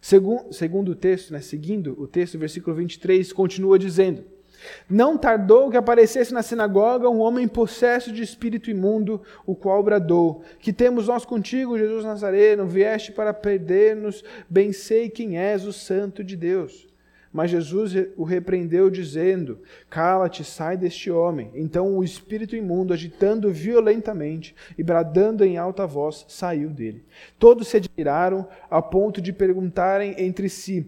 Segundo, 0.00 0.52
segundo 0.52 0.92
o 0.92 0.94
texto, 0.94 1.32
né, 1.32 1.40
seguindo 1.40 2.00
o 2.00 2.06
texto, 2.06 2.38
versículo 2.38 2.76
23, 2.76 3.32
continua 3.32 3.78
dizendo: 3.78 4.24
Não 4.88 5.18
tardou 5.18 5.70
que 5.70 5.76
aparecesse 5.76 6.32
na 6.32 6.42
sinagoga 6.42 7.08
um 7.08 7.20
homem 7.20 7.46
possesso 7.46 8.12
de 8.12 8.22
espírito 8.22 8.70
imundo, 8.70 9.20
o 9.44 9.54
qual 9.54 9.82
bradou: 9.82 10.42
Que 10.60 10.72
temos 10.72 11.08
nós 11.08 11.24
contigo, 11.24 11.78
Jesus 11.78 12.04
Nazareno, 12.04 12.66
vieste 12.66 13.12
para 13.12 13.34
perder-nos, 13.34 14.24
bem 14.48 14.72
sei 14.72 15.10
quem 15.10 15.38
és, 15.38 15.64
o 15.64 15.72
Santo 15.72 16.24
de 16.24 16.36
Deus. 16.36 16.87
Mas 17.32 17.50
Jesus 17.50 17.92
o 18.16 18.24
repreendeu, 18.24 18.90
dizendo: 18.90 19.58
Cala-te, 19.90 20.44
sai 20.44 20.76
deste 20.76 21.10
homem. 21.10 21.50
Então 21.54 21.96
o 21.96 22.04
espírito 22.04 22.56
imundo, 22.56 22.92
agitando 22.92 23.52
violentamente 23.52 24.54
e 24.76 24.82
bradando 24.82 25.44
em 25.44 25.58
alta 25.58 25.86
voz, 25.86 26.24
saiu 26.28 26.70
dele. 26.70 27.04
Todos 27.38 27.68
se 27.68 27.76
admiraram 27.76 28.48
a 28.70 28.80
ponto 28.80 29.20
de 29.20 29.32
perguntarem 29.32 30.14
entre 30.18 30.48
si: 30.48 30.86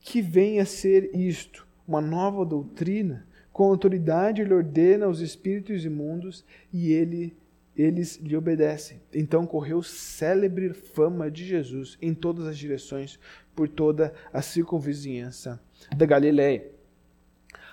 Que 0.00 0.20
vem 0.20 0.60
a 0.60 0.66
ser 0.66 1.10
isto? 1.14 1.66
Uma 1.86 2.00
nova 2.00 2.44
doutrina? 2.44 3.26
Com 3.52 3.64
autoridade 3.64 4.42
ele 4.42 4.52
ordena 4.52 5.06
aos 5.06 5.20
espíritos 5.20 5.84
imundos 5.84 6.44
e 6.72 6.92
ele 6.92 7.34
eles 7.76 8.16
lhe 8.16 8.34
obedecem. 8.34 9.00
Então 9.12 9.46
correu 9.46 9.82
célebre 9.82 10.72
fama 10.72 11.30
de 11.30 11.44
Jesus 11.44 11.98
em 12.00 12.14
todas 12.14 12.46
as 12.46 12.56
direções, 12.56 13.18
por 13.56 13.68
toda 13.68 14.12
a 14.32 14.42
circunvizinhança 14.42 15.58
da 15.96 16.04
Galiléia. 16.04 16.70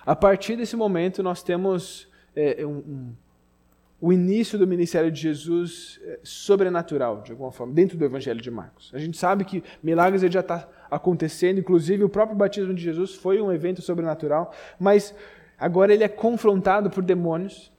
A 0.04 0.16
partir 0.16 0.56
desse 0.56 0.74
momento, 0.74 1.22
nós 1.22 1.42
temos 1.42 2.08
é, 2.34 2.64
um, 2.66 2.78
um, 2.78 3.12
o 4.00 4.12
início 4.12 4.58
do 4.58 4.66
ministério 4.66 5.10
de 5.10 5.20
Jesus 5.20 6.00
é, 6.02 6.18
sobrenatural, 6.22 7.22
de 7.22 7.32
alguma 7.32 7.52
forma, 7.52 7.72
dentro 7.74 7.96
do 7.98 8.04
Evangelho 8.04 8.40
de 8.40 8.50
Marcos. 8.50 8.90
A 8.94 8.98
gente 8.98 9.16
sabe 9.16 9.44
que 9.44 9.62
milagres 9.82 10.22
já 10.22 10.40
está 10.40 10.68
acontecendo, 10.90 11.60
inclusive 11.60 12.02
o 12.02 12.08
próprio 12.08 12.36
batismo 12.36 12.74
de 12.74 12.82
Jesus 12.82 13.14
foi 13.14 13.40
um 13.40 13.52
evento 13.52 13.82
sobrenatural, 13.82 14.52
mas 14.80 15.14
agora 15.58 15.92
ele 15.92 16.04
é 16.04 16.08
confrontado 16.08 16.90
por 16.90 17.02
demônios, 17.02 17.72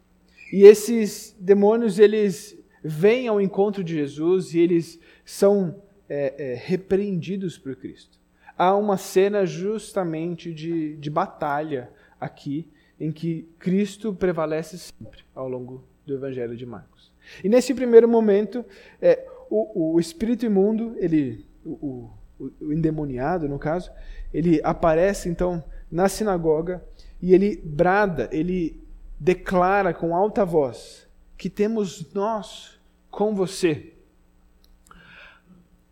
e 0.54 0.64
esses 0.64 1.36
demônios 1.40 1.98
eles 1.98 2.58
vêm 2.84 3.28
ao 3.28 3.42
encontro 3.42 3.84
de 3.84 3.96
Jesus 3.96 4.54
e 4.54 4.60
eles 4.60 5.00
são 5.26 5.82
é, 6.10 6.34
é, 6.38 6.54
repreendidos 6.56 7.58
por 7.58 7.76
Cristo. 7.76 8.20
Há 8.58 8.76
uma 8.76 8.98
cena 8.98 9.46
justamente 9.46 10.54
de, 10.54 10.96
de 10.96 11.10
batalha 11.10 11.90
aqui, 12.20 12.68
em 13.00 13.12
que 13.12 13.48
Cristo 13.60 14.14
prevalece 14.14 14.78
sempre 14.78 15.24
ao 15.34 15.50
longo 15.50 15.84
do 16.06 16.14
Evangelho 16.14 16.56
de 16.56 16.66
Marcos. 16.66 17.12
E 17.44 17.50
nesse 17.50 17.74
primeiro 17.74 18.08
momento, 18.08 18.64
é, 19.02 19.26
o, 19.50 19.96
o, 19.96 20.00
espírito 20.00 20.46
imundo, 20.46 20.96
ele, 20.98 21.46
o, 21.66 22.10
o, 22.40 22.52
o 22.62 22.74
endemoniado 22.74 23.50
no 23.50 23.60
caso, 23.60 23.92
ele 24.34 24.62
aparece 24.64 25.28
então 25.28 25.64
na 25.92 26.08
sinagoga 26.08 26.84
e 27.22 27.34
ele 27.34 27.58
brada, 27.58 28.30
ele 28.32 28.82
declara 29.20 29.94
com 29.94 30.16
alta 30.16 30.46
voz 30.46 31.08
que 31.38 31.50
temos 31.50 32.14
nós 32.14 32.80
com 33.10 33.36
você. 33.36 33.95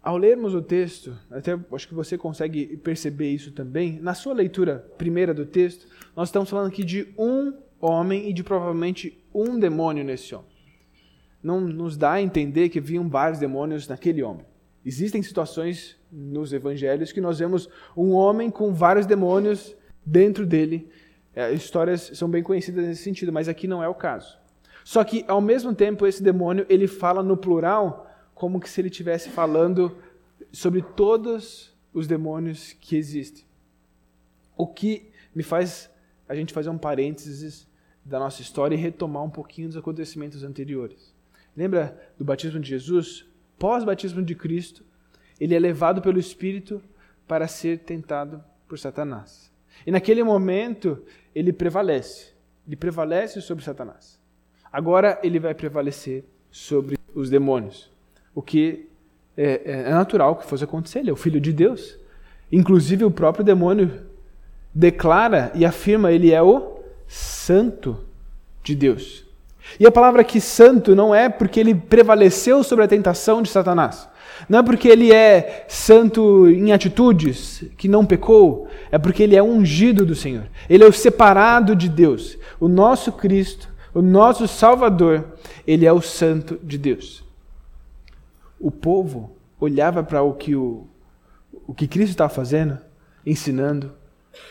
Ao 0.03 0.17
lermos 0.17 0.53
o 0.53 0.61
texto, 0.61 1.17
até 1.31 1.57
acho 1.71 1.87
que 1.87 1.93
você 1.93 2.17
consegue 2.17 2.75
perceber 2.75 3.29
isso 3.29 3.53
também, 3.53 4.01
na 4.01 4.13
sua 4.13 4.33
leitura 4.33 4.85
primeira 4.97 5.33
do 5.33 5.45
texto, 5.45 5.87
nós 6.13 6.27
estamos 6.27 6.49
falando 6.49 6.67
aqui 6.67 6.83
de 6.83 7.07
um 7.17 7.53
homem 7.79 8.29
e 8.29 8.33
de 8.33 8.43
provavelmente 8.43 9.23
um 9.33 9.57
demônio 9.57 10.03
nesse 10.03 10.35
homem. 10.35 10.51
Não 11.41 11.61
nos 11.61 11.95
dá 11.95 12.13
a 12.13 12.21
entender 12.21 12.67
que 12.67 12.79
haviam 12.79 13.07
vários 13.07 13.39
demônios 13.39 13.87
naquele 13.87 14.21
homem. 14.21 14.45
Existem 14.85 15.23
situações 15.23 15.95
nos 16.11 16.51
evangelhos 16.51 17.13
que 17.13 17.21
nós 17.21 17.39
vemos 17.39 17.69
um 17.95 18.11
homem 18.11 18.51
com 18.51 18.73
vários 18.73 19.05
demônios 19.05 19.73
dentro 20.05 20.45
dele. 20.45 20.89
É, 21.33 21.53
histórias 21.53 22.11
são 22.13 22.29
bem 22.29 22.43
conhecidas 22.43 22.85
nesse 22.85 23.03
sentido, 23.03 23.31
mas 23.31 23.47
aqui 23.47 23.67
não 23.67 23.81
é 23.81 23.87
o 23.87 23.95
caso. 23.95 24.37
Só 24.83 25.01
que, 25.05 25.23
ao 25.29 25.39
mesmo 25.39 25.73
tempo, 25.73 26.05
esse 26.05 26.21
demônio 26.21 26.65
ele 26.67 26.87
fala 26.87 27.23
no 27.23 27.37
plural 27.37 28.12
como 28.33 28.59
que 28.59 28.69
se 28.69 28.81
ele 28.81 28.89
estivesse 28.89 29.29
falando 29.29 29.97
sobre 30.51 30.81
todos 30.81 31.73
os 31.93 32.07
demônios 32.07 32.73
que 32.73 32.95
existem. 32.95 33.45
O 34.57 34.67
que 34.67 35.11
me 35.33 35.43
faz 35.43 35.89
a 36.27 36.35
gente 36.35 36.53
fazer 36.53 36.69
um 36.69 36.77
parênteses 36.77 37.67
da 38.03 38.19
nossa 38.19 38.41
história 38.41 38.75
e 38.75 38.77
retomar 38.77 39.23
um 39.23 39.29
pouquinho 39.29 39.67
dos 39.67 39.77
acontecimentos 39.77 40.43
anteriores. 40.43 41.13
Lembra 41.55 42.11
do 42.17 42.25
batismo 42.25 42.59
de 42.59 42.69
Jesus? 42.69 43.25
Pós-batismo 43.57 44.21
de 44.21 44.35
Cristo, 44.35 44.83
ele 45.39 45.55
é 45.55 45.59
levado 45.59 46.01
pelo 46.01 46.19
Espírito 46.19 46.81
para 47.27 47.47
ser 47.47 47.79
tentado 47.79 48.43
por 48.67 48.77
Satanás. 48.77 49.51
E 49.85 49.91
naquele 49.91 50.23
momento, 50.23 51.03
ele 51.33 51.53
prevalece. 51.53 52.33
Ele 52.67 52.75
prevalece 52.75 53.41
sobre 53.41 53.63
Satanás. 53.63 54.19
Agora, 54.71 55.19
ele 55.23 55.39
vai 55.39 55.53
prevalecer 55.53 56.25
sobre 56.49 56.97
os 57.13 57.29
demônios 57.29 57.92
o 58.33 58.41
que 58.41 58.87
é, 59.37 59.61
é, 59.65 59.81
é 59.87 59.91
natural 59.91 60.35
que 60.35 60.45
fosse 60.45 60.63
acontecer. 60.63 60.99
Ele 60.99 61.09
é 61.09 61.13
o 61.13 61.17
filho 61.17 61.39
de 61.39 61.51
Deus. 61.51 61.97
Inclusive, 62.51 63.05
o 63.05 63.11
próprio 63.11 63.43
demônio 63.43 63.91
declara 64.73 65.51
e 65.55 65.65
afirma 65.65 66.11
ele 66.11 66.31
é 66.31 66.41
o 66.41 66.79
santo 67.07 67.97
de 68.63 68.75
Deus. 68.75 69.23
E 69.79 69.85
a 69.85 69.91
palavra 69.91 70.21
aqui 70.21 70.41
santo 70.41 70.95
não 70.95 71.13
é 71.13 71.29
porque 71.29 71.59
ele 71.59 71.73
prevaleceu 71.73 72.63
sobre 72.63 72.85
a 72.85 72.87
tentação 72.87 73.41
de 73.41 73.49
Satanás. 73.49 74.07
Não 74.49 74.59
é 74.59 74.63
porque 74.63 74.87
ele 74.87 75.13
é 75.13 75.65
santo 75.67 76.49
em 76.49 76.73
atitudes, 76.73 77.63
que 77.77 77.87
não 77.87 78.05
pecou, 78.05 78.67
é 78.91 78.97
porque 78.97 79.23
ele 79.23 79.35
é 79.35 79.43
ungido 79.43 80.05
do 80.05 80.15
Senhor. 80.15 80.43
Ele 80.69 80.83
é 80.83 80.87
o 80.87 80.93
separado 80.93 81.75
de 81.75 81.87
Deus. 81.87 82.37
O 82.59 82.67
nosso 82.67 83.11
Cristo, 83.11 83.69
o 83.93 84.01
nosso 84.01 84.47
Salvador, 84.47 85.23
ele 85.65 85.85
é 85.85 85.93
o 85.93 86.01
santo 86.01 86.59
de 86.61 86.77
Deus 86.77 87.23
o 88.63 88.71
povo 88.71 89.35
olhava 89.59 90.01
para 90.01 90.23
o 90.23 90.33
que 90.33 90.55
o, 90.55 90.87
o 91.67 91.73
que 91.73 91.85
Cristo 91.85 92.11
estava 92.11 92.33
fazendo, 92.33 92.79
ensinando, 93.25 93.93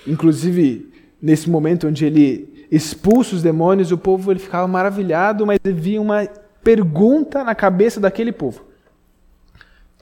inclusive 0.07 0.93
nesse 1.21 1.49
momento 1.49 1.89
onde 1.89 2.05
ele 2.05 2.67
expulsa 2.71 3.35
os 3.35 3.43
demônios, 3.43 3.91
o 3.91 3.97
povo 3.97 4.31
ele 4.31 4.39
ficava 4.39 4.69
maravilhado, 4.69 5.47
mas 5.47 5.59
havia 5.67 5.99
uma 5.99 6.27
pergunta 6.63 7.43
na 7.43 7.55
cabeça 7.55 7.99
daquele 7.99 8.33
povo: 8.33 8.63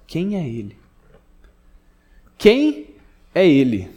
quem 0.09 0.37
é 0.37 0.45
ele? 0.45 0.77
Quem 2.37 2.89
é 3.33 3.49
ele? 3.49 3.89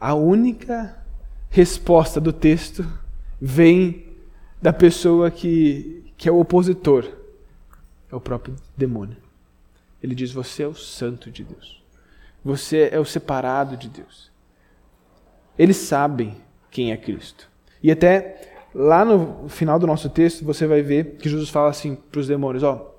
A 0.00 0.14
única 0.14 1.04
resposta 1.50 2.20
do 2.20 2.32
texto 2.32 2.86
vem 3.40 4.04
da 4.62 4.72
pessoa 4.72 5.32
que, 5.32 6.12
que 6.16 6.28
é 6.28 6.32
o 6.32 6.38
opositor 6.38 7.25
é 8.10 8.14
o 8.14 8.20
próprio 8.20 8.56
demônio. 8.76 9.16
Ele 10.02 10.14
diz: 10.14 10.32
Você 10.32 10.62
é 10.62 10.66
o 10.66 10.74
santo 10.74 11.30
de 11.30 11.44
Deus. 11.44 11.82
Você 12.44 12.88
é 12.92 12.98
o 12.98 13.04
separado 13.04 13.76
de 13.76 13.88
Deus. 13.88 14.30
Eles 15.58 15.76
sabem 15.76 16.36
quem 16.70 16.92
é 16.92 16.96
Cristo. 16.96 17.50
E 17.82 17.90
até 17.90 18.68
lá 18.74 19.04
no 19.04 19.48
final 19.48 19.78
do 19.78 19.86
nosso 19.86 20.08
texto, 20.10 20.44
você 20.44 20.66
vai 20.66 20.82
ver 20.82 21.16
que 21.16 21.28
Jesus 21.28 21.48
fala 21.48 21.70
assim 21.70 21.96
para 21.96 22.20
os 22.20 22.28
demônios: 22.28 22.62
Ó, 22.62 22.94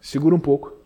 segura 0.00 0.34
um 0.34 0.40
pouco. 0.40 0.76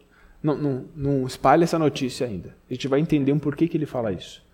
Não, 0.42 0.56
não, 0.56 0.84
não 0.96 1.26
espalhe 1.26 1.62
essa 1.62 1.78
notícia 1.78 2.26
ainda. 2.26 2.56
A 2.68 2.74
gente 2.74 2.88
vai 2.88 2.98
entender 2.98 3.32
um 3.32 3.38
porquê 3.38 3.68
que 3.68 3.76
ele 3.76 3.86
fala 3.86 4.12
isso. 4.12 4.44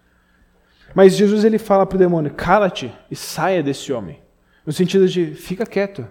Mas 0.94 1.16
Jesus 1.16 1.44
ele 1.44 1.58
fala 1.58 1.86
para 1.86 1.96
o 1.96 1.98
demônio: 1.98 2.32
cala-te 2.34 2.92
e 3.10 3.16
saia 3.16 3.62
desse 3.62 3.92
homem. 3.92 4.20
No 4.66 4.72
sentido 4.72 5.08
de 5.08 5.34
fica 5.34 5.64
quieto. 5.64 6.06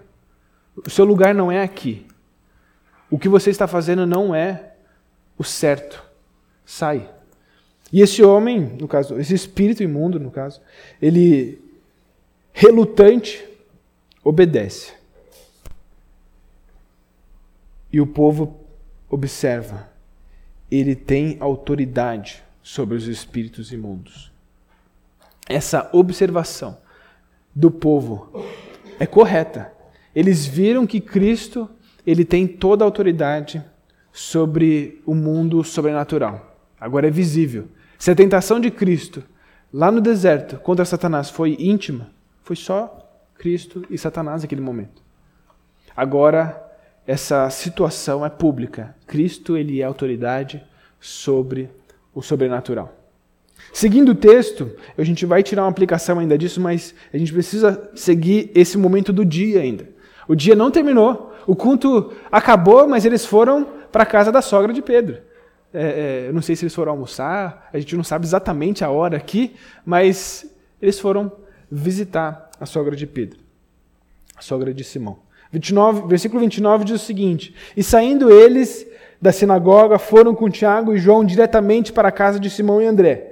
O 0.84 0.90
seu 0.90 1.04
lugar 1.04 1.34
não 1.34 1.50
é 1.50 1.62
aqui. 1.62 2.06
O 3.10 3.18
que 3.18 3.28
você 3.28 3.50
está 3.50 3.66
fazendo 3.66 4.06
não 4.06 4.34
é 4.34 4.74
o 5.36 5.44
certo. 5.44 6.02
Sai. 6.64 7.08
E 7.92 8.02
esse 8.02 8.22
homem, 8.22 8.60
no 8.60 8.86
caso, 8.86 9.18
esse 9.18 9.34
espírito 9.34 9.82
imundo, 9.82 10.20
no 10.20 10.30
caso, 10.30 10.60
ele 11.00 11.62
relutante 12.52 13.46
obedece. 14.22 14.92
E 17.90 18.00
o 18.00 18.06
povo 18.06 18.60
observa, 19.08 19.88
ele 20.70 20.94
tem 20.94 21.38
autoridade 21.40 22.42
sobre 22.62 22.94
os 22.94 23.06
espíritos 23.06 23.72
imundos. 23.72 24.30
Essa 25.48 25.88
observação 25.94 26.76
do 27.54 27.70
povo 27.70 28.44
é 29.00 29.06
correta. 29.06 29.72
Eles 30.14 30.44
viram 30.44 30.86
que 30.86 31.00
Cristo 31.00 31.70
ele 32.08 32.24
tem 32.24 32.46
toda 32.46 32.82
a 32.82 32.86
autoridade 32.86 33.62
sobre 34.10 35.02
o 35.04 35.14
mundo 35.14 35.62
sobrenatural. 35.62 36.58
Agora 36.80 37.06
é 37.06 37.10
visível. 37.10 37.68
Se 37.98 38.10
a 38.10 38.14
tentação 38.14 38.58
de 38.58 38.70
Cristo 38.70 39.22
lá 39.70 39.92
no 39.92 40.00
deserto 40.00 40.56
contra 40.56 40.86
Satanás 40.86 41.28
foi 41.28 41.54
íntima, 41.58 42.10
foi 42.42 42.56
só 42.56 43.06
Cristo 43.36 43.84
e 43.90 43.98
Satanás 43.98 44.40
naquele 44.40 44.62
momento. 44.62 45.02
Agora 45.94 46.64
essa 47.06 47.50
situação 47.50 48.24
é 48.24 48.30
pública. 48.30 48.96
Cristo 49.06 49.54
ele 49.54 49.82
é 49.82 49.84
autoridade 49.84 50.64
sobre 50.98 51.68
o 52.14 52.22
sobrenatural. 52.22 52.94
Seguindo 53.70 54.12
o 54.12 54.14
texto, 54.14 54.70
a 54.96 55.04
gente 55.04 55.26
vai 55.26 55.42
tirar 55.42 55.64
uma 55.64 55.70
aplicação 55.70 56.18
ainda 56.18 56.38
disso, 56.38 56.58
mas 56.58 56.94
a 57.12 57.18
gente 57.18 57.34
precisa 57.34 57.90
seguir 57.94 58.50
esse 58.54 58.78
momento 58.78 59.12
do 59.12 59.26
dia 59.26 59.60
ainda. 59.60 59.90
O 60.26 60.34
dia 60.34 60.54
não 60.54 60.70
terminou, 60.70 61.27
o 61.48 61.56
culto 61.56 62.12
acabou, 62.30 62.86
mas 62.86 63.06
eles 63.06 63.24
foram 63.24 63.66
para 63.90 64.02
a 64.02 64.06
casa 64.06 64.30
da 64.30 64.42
sogra 64.42 64.70
de 64.70 64.82
Pedro. 64.82 65.16
É, 65.72 65.82
é, 65.82 66.28
eu 66.28 66.34
não 66.34 66.42
sei 66.42 66.54
se 66.54 66.62
eles 66.62 66.74
foram 66.74 66.92
almoçar, 66.92 67.70
a 67.72 67.78
gente 67.78 67.96
não 67.96 68.04
sabe 68.04 68.26
exatamente 68.26 68.84
a 68.84 68.90
hora 68.90 69.16
aqui, 69.16 69.56
mas 69.84 70.46
eles 70.80 71.00
foram 71.00 71.32
visitar 71.70 72.50
a 72.60 72.66
sogra 72.66 72.94
de 72.94 73.06
Pedro, 73.06 73.40
a 74.36 74.42
sogra 74.42 74.74
de 74.74 74.84
Simão. 74.84 75.20
29, 75.50 76.06
versículo 76.06 76.38
29 76.40 76.84
diz 76.84 77.02
o 77.02 77.04
seguinte: 77.06 77.54
E 77.74 77.82
saindo 77.82 78.30
eles 78.30 78.86
da 79.18 79.32
sinagoga, 79.32 79.98
foram 79.98 80.34
com 80.34 80.50
Tiago 80.50 80.94
e 80.94 80.98
João 80.98 81.24
diretamente 81.24 81.94
para 81.94 82.08
a 82.08 82.12
casa 82.12 82.38
de 82.38 82.50
Simão 82.50 82.82
e 82.82 82.86
André. 82.86 83.27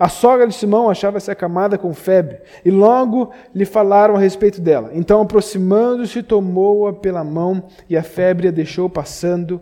A 0.00 0.08
sogra 0.08 0.46
de 0.46 0.54
Simão 0.54 0.88
achava-se 0.88 1.30
acamada 1.30 1.76
com 1.76 1.92
febre, 1.92 2.38
e 2.64 2.70
logo 2.70 3.34
lhe 3.54 3.66
falaram 3.66 4.16
a 4.16 4.18
respeito 4.18 4.58
dela. 4.58 4.90
Então, 4.94 5.20
aproximando-se, 5.20 6.22
tomou-a 6.22 6.90
pela 6.90 7.22
mão, 7.22 7.64
e 7.86 7.98
a 7.98 8.02
febre 8.02 8.48
a 8.48 8.50
deixou 8.50 8.88
passando, 8.88 9.60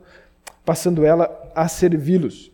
passando 0.64 1.04
ela 1.04 1.28
a 1.56 1.66
servi-los. 1.66 2.52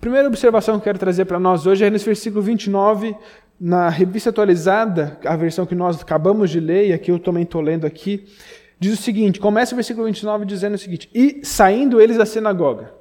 Primeira 0.00 0.28
observação 0.28 0.76
que 0.76 0.82
eu 0.82 0.84
quero 0.84 0.98
trazer 1.00 1.24
para 1.24 1.40
nós 1.40 1.66
hoje 1.66 1.84
é 1.84 1.90
nesse 1.90 2.04
versículo 2.04 2.40
29, 2.40 3.16
na 3.58 3.88
revista 3.88 4.30
atualizada, 4.30 5.18
a 5.24 5.34
versão 5.34 5.66
que 5.66 5.74
nós 5.74 6.00
acabamos 6.00 6.50
de 6.50 6.60
ler, 6.60 6.90
e 6.90 6.92
aqui 6.92 7.10
eu 7.10 7.18
também 7.18 7.42
estou 7.42 7.60
lendo 7.60 7.84
aqui, 7.84 8.26
diz 8.78 8.96
o 8.96 9.02
seguinte: 9.02 9.40
começa 9.40 9.74
o 9.74 9.76
versículo 9.76 10.06
29 10.06 10.44
dizendo 10.44 10.74
o 10.74 10.78
seguinte: 10.78 11.10
E 11.12 11.44
saindo 11.44 12.00
eles 12.00 12.16
da 12.16 12.26
sinagoga. 12.26 12.94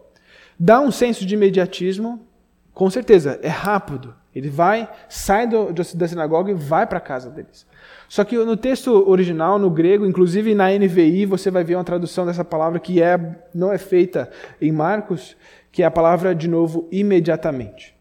Dá 0.59 0.79
um 0.79 0.91
senso 0.91 1.25
de 1.25 1.33
imediatismo, 1.33 2.30
com 2.73 2.89
certeza, 2.89 3.39
é 3.41 3.49
rápido. 3.49 4.15
Ele 4.33 4.49
vai, 4.49 4.89
sai 5.09 5.45
do, 5.45 5.73
da 5.73 6.07
sinagoga 6.07 6.51
e 6.51 6.53
vai 6.53 6.87
para 6.87 6.99
a 6.99 7.01
casa 7.01 7.29
deles. 7.29 7.67
Só 8.07 8.23
que 8.23 8.37
no 8.37 8.55
texto 8.55 9.09
original, 9.09 9.59
no 9.59 9.69
grego, 9.69 10.05
inclusive 10.05 10.55
na 10.55 10.69
NVI, 10.69 11.25
você 11.25 11.51
vai 11.51 11.63
ver 11.63 11.75
uma 11.75 11.83
tradução 11.83 12.25
dessa 12.25 12.43
palavra 12.43 12.79
que 12.79 13.01
é, 13.01 13.17
não 13.53 13.71
é 13.71 13.77
feita 13.77 14.29
em 14.61 14.71
Marcos, 14.71 15.35
que 15.71 15.83
é 15.83 15.85
a 15.85 15.91
palavra, 15.91 16.33
de 16.33 16.47
novo, 16.47 16.87
imediatamente. 16.91 17.95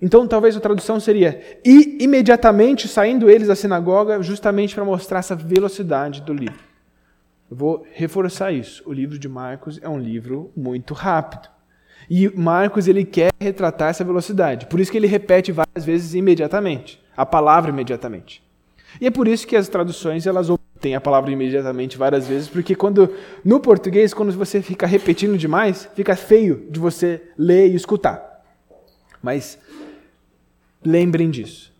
Então, 0.00 0.26
talvez 0.26 0.56
a 0.56 0.60
tradução 0.60 0.98
seria: 1.00 1.40
e 1.64 1.98
imediatamente 2.02 2.88
saindo 2.88 3.30
eles 3.30 3.48
da 3.48 3.56
sinagoga, 3.56 4.22
justamente 4.22 4.74
para 4.74 4.84
mostrar 4.84 5.20
essa 5.20 5.34
velocidade 5.34 6.20
do 6.20 6.32
livro. 6.32 6.62
Eu 7.50 7.56
vou 7.56 7.86
reforçar 7.92 8.52
isso. 8.52 8.82
O 8.86 8.92
livro 8.92 9.18
de 9.18 9.28
Marcos 9.28 9.78
é 9.82 9.88
um 9.88 9.98
livro 9.98 10.50
muito 10.56 10.92
rápido. 10.92 11.48
E 12.08 12.28
Marcos 12.36 12.86
ele 12.86 13.04
quer 13.04 13.30
retratar 13.40 13.90
essa 13.90 14.04
velocidade. 14.04 14.66
Por 14.66 14.80
isso 14.80 14.90
que 14.90 14.98
ele 14.98 15.06
repete 15.06 15.52
várias 15.52 15.84
vezes 15.84 16.14
imediatamente, 16.14 17.00
a 17.16 17.24
palavra 17.24 17.70
imediatamente. 17.70 18.42
E 19.00 19.06
é 19.06 19.10
por 19.10 19.26
isso 19.26 19.46
que 19.46 19.56
as 19.56 19.68
traduções 19.68 20.26
elas 20.26 20.48
têm 20.80 20.94
a 20.94 21.00
palavra 21.00 21.30
imediatamente 21.30 21.96
várias 21.96 22.28
vezes, 22.28 22.48
porque 22.48 22.74
quando 22.74 23.10
no 23.44 23.58
português, 23.58 24.12
quando 24.14 24.32
você 24.32 24.60
fica 24.62 24.86
repetindo 24.86 25.36
demais, 25.36 25.88
fica 25.94 26.14
feio 26.14 26.66
de 26.70 26.78
você 26.78 27.22
ler 27.36 27.70
e 27.70 27.74
escutar. 27.74 28.44
Mas 29.22 29.58
lembrem 30.84 31.30
disso. 31.30 31.72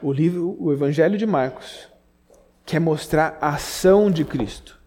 O 0.00 0.12
livro, 0.12 0.56
o 0.60 0.72
Evangelho 0.72 1.18
de 1.18 1.26
Marcos, 1.26 1.88
quer 2.64 2.78
mostrar 2.78 3.36
a 3.40 3.50
ação 3.50 4.10
de 4.10 4.24
Cristo. 4.24 4.78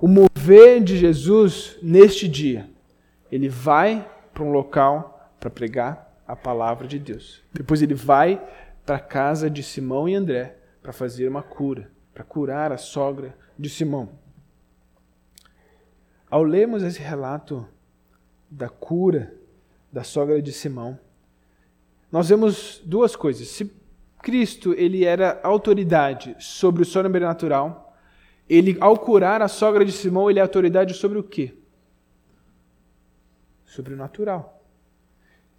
O 0.00 0.08
mover 0.08 0.82
de 0.82 0.96
Jesus 0.96 1.76
neste 1.80 2.26
dia 2.26 2.73
ele 3.34 3.48
vai 3.48 4.08
para 4.32 4.44
um 4.44 4.52
local 4.52 5.28
para 5.40 5.50
pregar 5.50 6.22
a 6.24 6.36
palavra 6.36 6.86
de 6.86 7.00
Deus. 7.00 7.42
Depois 7.52 7.82
ele 7.82 7.92
vai 7.92 8.40
para 8.86 8.94
a 8.94 9.00
casa 9.00 9.50
de 9.50 9.60
Simão 9.60 10.08
e 10.08 10.14
André 10.14 10.56
para 10.80 10.92
fazer 10.92 11.26
uma 11.26 11.42
cura, 11.42 11.90
para 12.14 12.22
curar 12.22 12.70
a 12.70 12.76
sogra 12.76 13.36
de 13.58 13.68
Simão. 13.68 14.08
Ao 16.30 16.44
lermos 16.44 16.84
esse 16.84 17.00
relato 17.00 17.66
da 18.48 18.68
cura 18.68 19.34
da 19.92 20.04
sogra 20.04 20.40
de 20.40 20.52
Simão, 20.52 20.96
nós 22.12 22.28
vemos 22.28 22.80
duas 22.84 23.16
coisas. 23.16 23.48
Se 23.48 23.68
Cristo 24.22 24.74
ele 24.74 25.04
era 25.04 25.40
autoridade 25.42 26.36
sobre 26.38 26.82
o 26.82 26.86
sobrenatural, 26.86 27.96
ele 28.48 28.76
ao 28.80 28.96
curar 28.96 29.42
a 29.42 29.48
sogra 29.48 29.84
de 29.84 29.90
Simão, 29.90 30.30
ele 30.30 30.38
é 30.38 30.42
autoridade 30.42 30.94
sobre 30.94 31.18
o 31.18 31.24
quê? 31.24 31.63
Sobrenatural. 33.74 34.62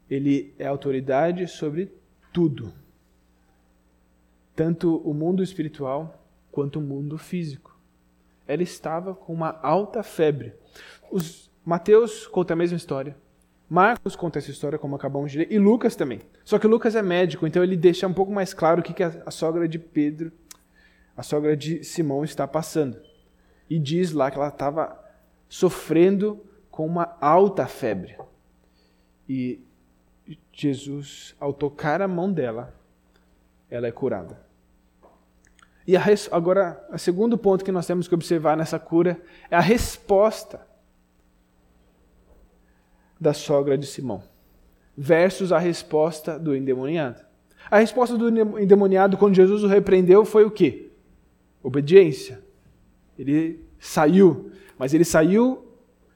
Ele 0.10 0.54
é 0.58 0.66
autoridade 0.66 1.48
sobre 1.48 1.92
tudo. 2.32 2.74
Tanto 4.56 4.98
o 4.98 5.14
mundo 5.14 5.44
espiritual 5.44 6.24
quanto 6.52 6.80
o 6.80 6.82
mundo 6.82 7.18
físico. 7.18 7.78
Ela 8.48 8.64
estava 8.64 9.14
com 9.14 9.34
uma 9.34 9.60
alta 9.62 10.02
febre. 10.04 10.54
Os 11.12 11.52
Mateus 11.66 12.28
conta 12.28 12.54
a 12.54 12.56
mesma 12.56 12.78
história. 12.78 13.18
Marcos 13.68 14.16
conta 14.16 14.38
essa 14.38 14.52
história, 14.52 14.78
como 14.78 14.96
acabamos 14.96 15.32
de 15.32 15.40
ler, 15.40 15.48
e 15.52 15.58
Lucas 15.58 15.96
também. 15.96 16.22
Só 16.44 16.60
que 16.60 16.68
Lucas 16.68 16.96
é 16.96 17.02
médico, 17.02 17.48
então 17.48 17.64
ele 17.64 17.76
deixa 17.76 18.08
um 18.08 18.14
pouco 18.14 18.32
mais 18.32 18.54
claro 18.54 18.80
o 18.80 18.84
que 18.84 19.02
a 19.04 19.32
sogra 19.32 19.68
de 19.68 19.80
Pedro, 19.80 20.32
a 21.18 21.24
sogra 21.24 21.58
de 21.58 21.84
Simão, 21.84 22.24
está 22.24 22.48
passando. 22.48 23.02
E 23.68 23.80
diz 23.80 24.12
lá 24.12 24.30
que 24.30 24.38
ela 24.38 24.50
estava 24.50 25.04
sofrendo 25.50 26.40
com 26.76 26.86
uma 26.86 27.16
alta 27.22 27.66
febre. 27.68 28.18
E 29.30 29.62
Jesus, 30.52 31.34
ao 31.40 31.54
tocar 31.54 32.02
a 32.02 32.08
mão 32.08 32.30
dela, 32.30 32.76
ela 33.70 33.88
é 33.88 33.92
curada. 33.94 34.44
E 35.88 35.96
a 35.96 36.04
agora, 36.34 36.86
o 36.92 36.98
segundo 36.98 37.38
ponto 37.38 37.64
que 37.64 37.72
nós 37.72 37.88
temos 37.88 38.10
que 38.10 38.14
observar 38.14 38.58
nessa 38.58 38.78
cura 38.78 39.22
é 39.50 39.56
a 39.56 39.62
resposta 39.62 40.68
da 43.18 43.34
sogra 43.34 43.78
de 43.78 43.88
Simão, 43.88 44.22
versus 44.98 45.54
a 45.54 45.58
resposta 45.58 46.38
do 46.38 46.54
endemoniado. 46.54 47.22
A 47.72 47.78
resposta 47.78 48.18
do 48.18 48.60
endemoniado 48.60 49.16
quando 49.16 49.34
Jesus 49.34 49.64
o 49.64 49.68
repreendeu 49.68 50.26
foi 50.26 50.44
o 50.44 50.52
quê? 50.52 50.92
Obediência. 51.64 52.44
Ele 53.18 53.64
saiu, 53.80 54.52
mas 54.78 54.94
ele 54.94 55.06
saiu 55.06 55.65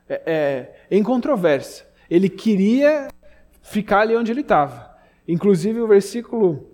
é, 0.09 0.21
é, 0.25 0.75
em 0.89 1.03
controvérsia. 1.03 1.85
Ele 2.09 2.27
queria 2.27 3.09
ficar 3.61 4.01
ali 4.01 4.15
onde 4.15 4.31
ele 4.31 4.41
estava. 4.41 4.97
Inclusive 5.27 5.79
o 5.79 5.87
versículo 5.87 6.67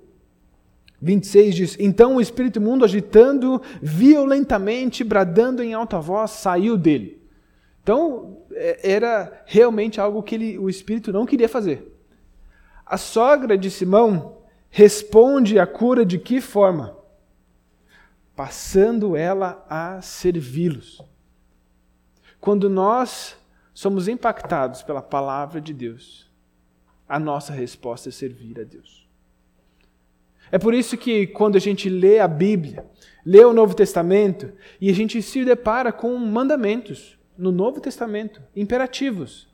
26 1.02 1.56
diz: 1.56 1.78
Então 1.80 2.16
o 2.16 2.22
espírito 2.22 2.60
imundo, 2.60 2.86
agitando 2.86 3.62
violentamente, 3.82 5.04
bradando 5.04 5.62
em 5.62 5.74
alta 5.74 6.00
voz, 6.00 6.32
saiu 6.32 6.78
dele. 6.78 7.22
Então 7.84 8.38
é, 8.54 8.94
era 8.94 9.44
realmente 9.46 10.00
algo 10.00 10.24
que 10.24 10.36
ele, 10.36 10.58
o 10.58 10.70
espírito 10.70 11.12
não 11.12 11.26
queria 11.26 11.50
fazer. 11.50 11.92
A 12.86 12.98
sogra 12.98 13.58
de 13.58 13.70
Simão 13.70 14.38
responde 14.70 15.60
à 15.60 15.68
cura 15.68 16.06
de 16.06 16.18
que 16.18 16.40
forma? 16.40 16.98
Passando 18.36 19.16
ela 19.16 19.66
a 19.70 20.02
servi-los. 20.02 21.02
Quando 22.40 22.70
nós 22.70 23.36
somos 23.74 24.08
impactados 24.08 24.84
pela 24.84 25.02
palavra 25.02 25.60
de 25.60 25.74
Deus, 25.74 26.30
a 27.08 27.20
nossa 27.20 27.54
resposta 27.54 28.10
é 28.10 28.12
servir 28.12 28.60
a 28.60 28.64
Deus. 28.64 29.06
É 30.52 30.58
por 30.58 30.74
isso 30.74 30.98
que 30.98 31.28
quando 31.28 31.56
a 31.56 31.60
gente 31.60 31.90
lê 31.90 32.20
a 32.20 32.28
Bíblia, 32.28 32.86
lê 33.26 33.44
o 33.44 33.54
Novo 33.54 33.74
Testamento 33.74 34.54
e 34.80 34.90
a 34.90 34.94
gente 34.94 35.22
se 35.22 35.44
depara 35.44 35.92
com 35.92 36.16
mandamentos 36.18 37.18
no 37.38 37.52
Novo 37.52 37.82
Testamento, 37.82 38.42
imperativos. 38.56 39.48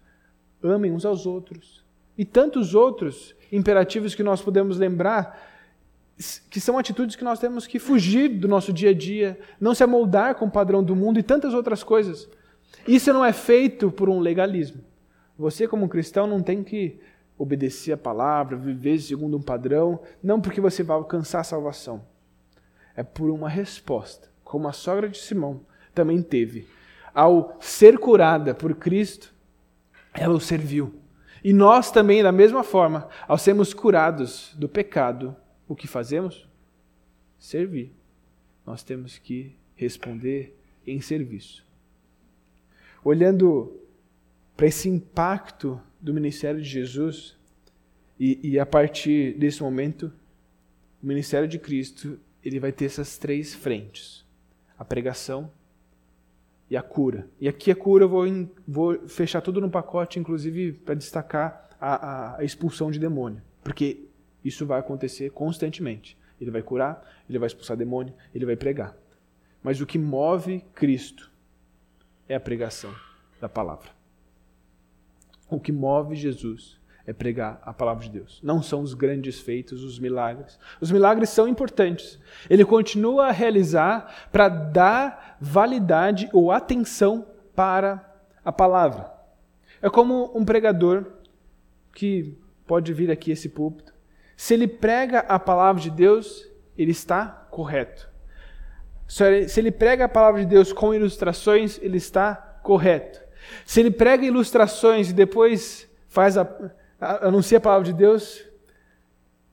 Amem 0.62 0.92
uns 0.92 1.06
aos 1.06 1.26
outros. 1.26 1.84
E 2.18 2.26
tantos 2.26 2.76
outros 2.76 3.34
imperativos 3.52 4.14
que 4.14 4.24
nós 4.24 4.42
podemos 4.42 4.78
lembrar, 4.78 5.50
que 6.50 6.60
são 6.60 6.78
atitudes 6.78 7.16
que 7.16 7.24
nós 7.24 7.40
temos 7.40 7.66
que 7.66 7.80
fugir 7.80 8.30
do 8.30 8.48
nosso 8.48 8.72
dia 8.72 8.92
a 8.92 8.94
dia, 8.94 9.40
não 9.60 9.74
se 9.74 9.84
amoldar 9.84 10.36
com 10.36 10.46
o 10.46 10.52
padrão 10.52 10.84
do 10.84 10.96
mundo 10.96 11.20
e 11.20 11.24
tantas 11.24 11.54
outras 11.54 11.84
coisas. 11.84 12.30
Isso 12.88 13.14
não 13.14 13.24
é 13.24 13.34
feito 13.34 13.92
por 13.92 14.10
um 14.10 14.20
legalismo. 14.20 14.84
Você, 15.38 15.68
como 15.68 15.90
cristão, 15.90 16.28
não 16.28 16.42
tem 16.42 16.64
que 16.64 17.00
obedecer 17.38 17.94
a 17.94 17.98
palavra, 17.98 18.56
viver 18.56 19.00
segundo 19.00 19.38
um 19.38 19.42
padrão, 19.42 20.00
não 20.22 20.40
porque 20.40 20.62
você 20.62 20.84
vai 20.84 20.96
alcançar 20.96 21.40
a 21.40 21.44
salvação. 21.44 22.04
É 22.96 23.04
por 23.04 23.30
uma 23.30 23.50
resposta, 23.50 24.30
como 24.44 24.68
a 24.68 24.72
sogra 24.72 25.10
de 25.10 25.18
Simão 25.18 25.62
também 25.94 26.22
teve. 26.22 26.68
Ao 27.14 27.58
ser 27.60 27.98
curada 27.98 28.54
por 28.54 28.76
Cristo, 28.76 29.34
ela 30.14 30.36
o 30.36 30.40
serviu. 30.40 30.94
E 31.44 31.52
nós 31.54 31.90
também, 31.90 32.22
da 32.22 32.32
mesma 32.32 32.64
forma, 32.64 33.10
ao 33.28 33.38
sermos 33.38 33.74
curados 33.74 34.54
do 34.56 34.70
pecado, 34.70 35.36
o 35.68 35.76
que 35.76 35.88
fazemos? 35.88 36.48
Servir. 37.40 37.96
Nós 38.66 38.84
temos 38.84 39.18
que 39.18 39.58
responder 39.76 40.56
em 40.86 41.02
serviço. 41.02 41.66
Olhando 43.04 43.80
para 44.56 44.68
esse 44.68 44.88
impacto 44.88 45.82
do 46.00 46.14
ministério 46.14 46.62
de 46.62 46.68
Jesus, 46.68 47.36
e, 48.20 48.52
e, 48.52 48.60
a 48.60 48.66
partir 48.68 49.34
desse 49.34 49.64
momento, 49.64 50.14
o 51.02 51.08
ministério 51.08 51.48
de 51.48 51.58
Cristo 51.58 52.20
ele 52.44 52.60
vai 52.60 52.72
ter 52.72 52.86
essas 52.86 53.18
três 53.18 53.56
frentes: 53.56 54.24
a 54.78 54.86
pregação 54.86 55.52
e 56.70 56.78
a 56.78 56.84
cura. 56.84 57.28
E 57.40 57.48
aqui 57.48 57.72
a 57.72 57.76
cura 57.76 58.04
eu 58.04 58.10
vou, 58.10 58.26
vou 58.68 59.08
fechar 59.08 59.42
tudo 59.42 59.60
no 59.60 59.72
pacote, 59.72 60.20
inclusive 60.20 60.74
para 60.74 60.94
destacar 60.94 61.70
a, 61.82 62.38
a 62.38 62.44
expulsão 62.44 62.92
de 62.92 63.00
demônio, 63.00 63.42
porque 63.64 64.06
isso 64.46 64.68
vai 64.68 64.80
acontecer 64.80 65.32
constantemente. 65.32 66.16
Ele 66.40 66.52
vai 66.52 66.62
curar, 66.62 67.04
ele 67.28 67.40
vai 67.40 67.48
expulsar 67.48 67.76
demônio, 67.76 68.14
ele 68.34 68.46
vai 68.46 68.56
pregar. 68.56 68.96
Mas 69.64 69.82
o 69.82 69.86
que 69.86 69.98
move 69.98 70.64
Cristo 70.76 71.31
é 72.32 72.36
a 72.36 72.40
pregação 72.40 72.94
da 73.40 73.50
palavra. 73.50 73.90
O 75.50 75.60
que 75.60 75.72
move 75.72 76.16
Jesus 76.16 76.80
é 77.06 77.12
pregar 77.12 77.62
a 77.64 77.74
palavra 77.74 78.04
de 78.04 78.10
Deus. 78.10 78.40
Não 78.42 78.62
são 78.62 78.82
os 78.82 78.94
grandes 78.94 79.40
feitos, 79.40 79.84
os 79.84 80.00
milagres. 80.00 80.58
Os 80.80 80.92
milagres 80.92 81.30
são 81.30 81.48
importantes. 81.48 82.18
Ele 82.50 82.64
continua 82.64 83.28
a 83.28 83.32
realizar 83.32 84.30
para 84.32 84.48
dar 84.48 85.38
validade 85.42 86.30
ou 86.32 86.52
atenção 86.52 87.28
para 87.56 88.16
a 88.46 88.52
palavra. 88.52 89.12
É 89.82 89.90
como 89.90 90.32
um 90.34 90.46
pregador 90.46 91.06
que 91.94 92.38
pode 92.66 92.94
vir 92.94 93.12
aqui 93.12 93.32
esse 93.32 93.50
púlpito. 93.50 93.94
Se 94.38 94.54
ele 94.54 94.68
prega 94.68 95.20
a 95.20 95.38
palavra 95.38 95.82
de 95.82 95.90
Deus, 95.90 96.48
ele 96.78 96.92
está 96.92 97.26
correto. 97.52 98.11
Se 99.12 99.60
ele 99.60 99.72
prega 99.72 100.06
a 100.06 100.10
palavra 100.10 100.40
de 100.40 100.48
Deus 100.48 100.72
com 100.72 100.94
ilustrações, 100.94 101.78
ele 101.82 101.98
está 101.98 102.34
correto. 102.64 103.20
Se 103.66 103.82
ele 103.82 103.92
prega 103.92 104.26
ilustrações 104.26 105.10
e 105.10 105.14
depois 105.14 105.86
faz 106.08 106.38
a, 106.38 106.48
a, 106.98 107.28
anuncia 107.28 107.58
a 107.58 107.62
palavra 107.62 107.84
de 107.84 107.92
Deus, 107.92 108.42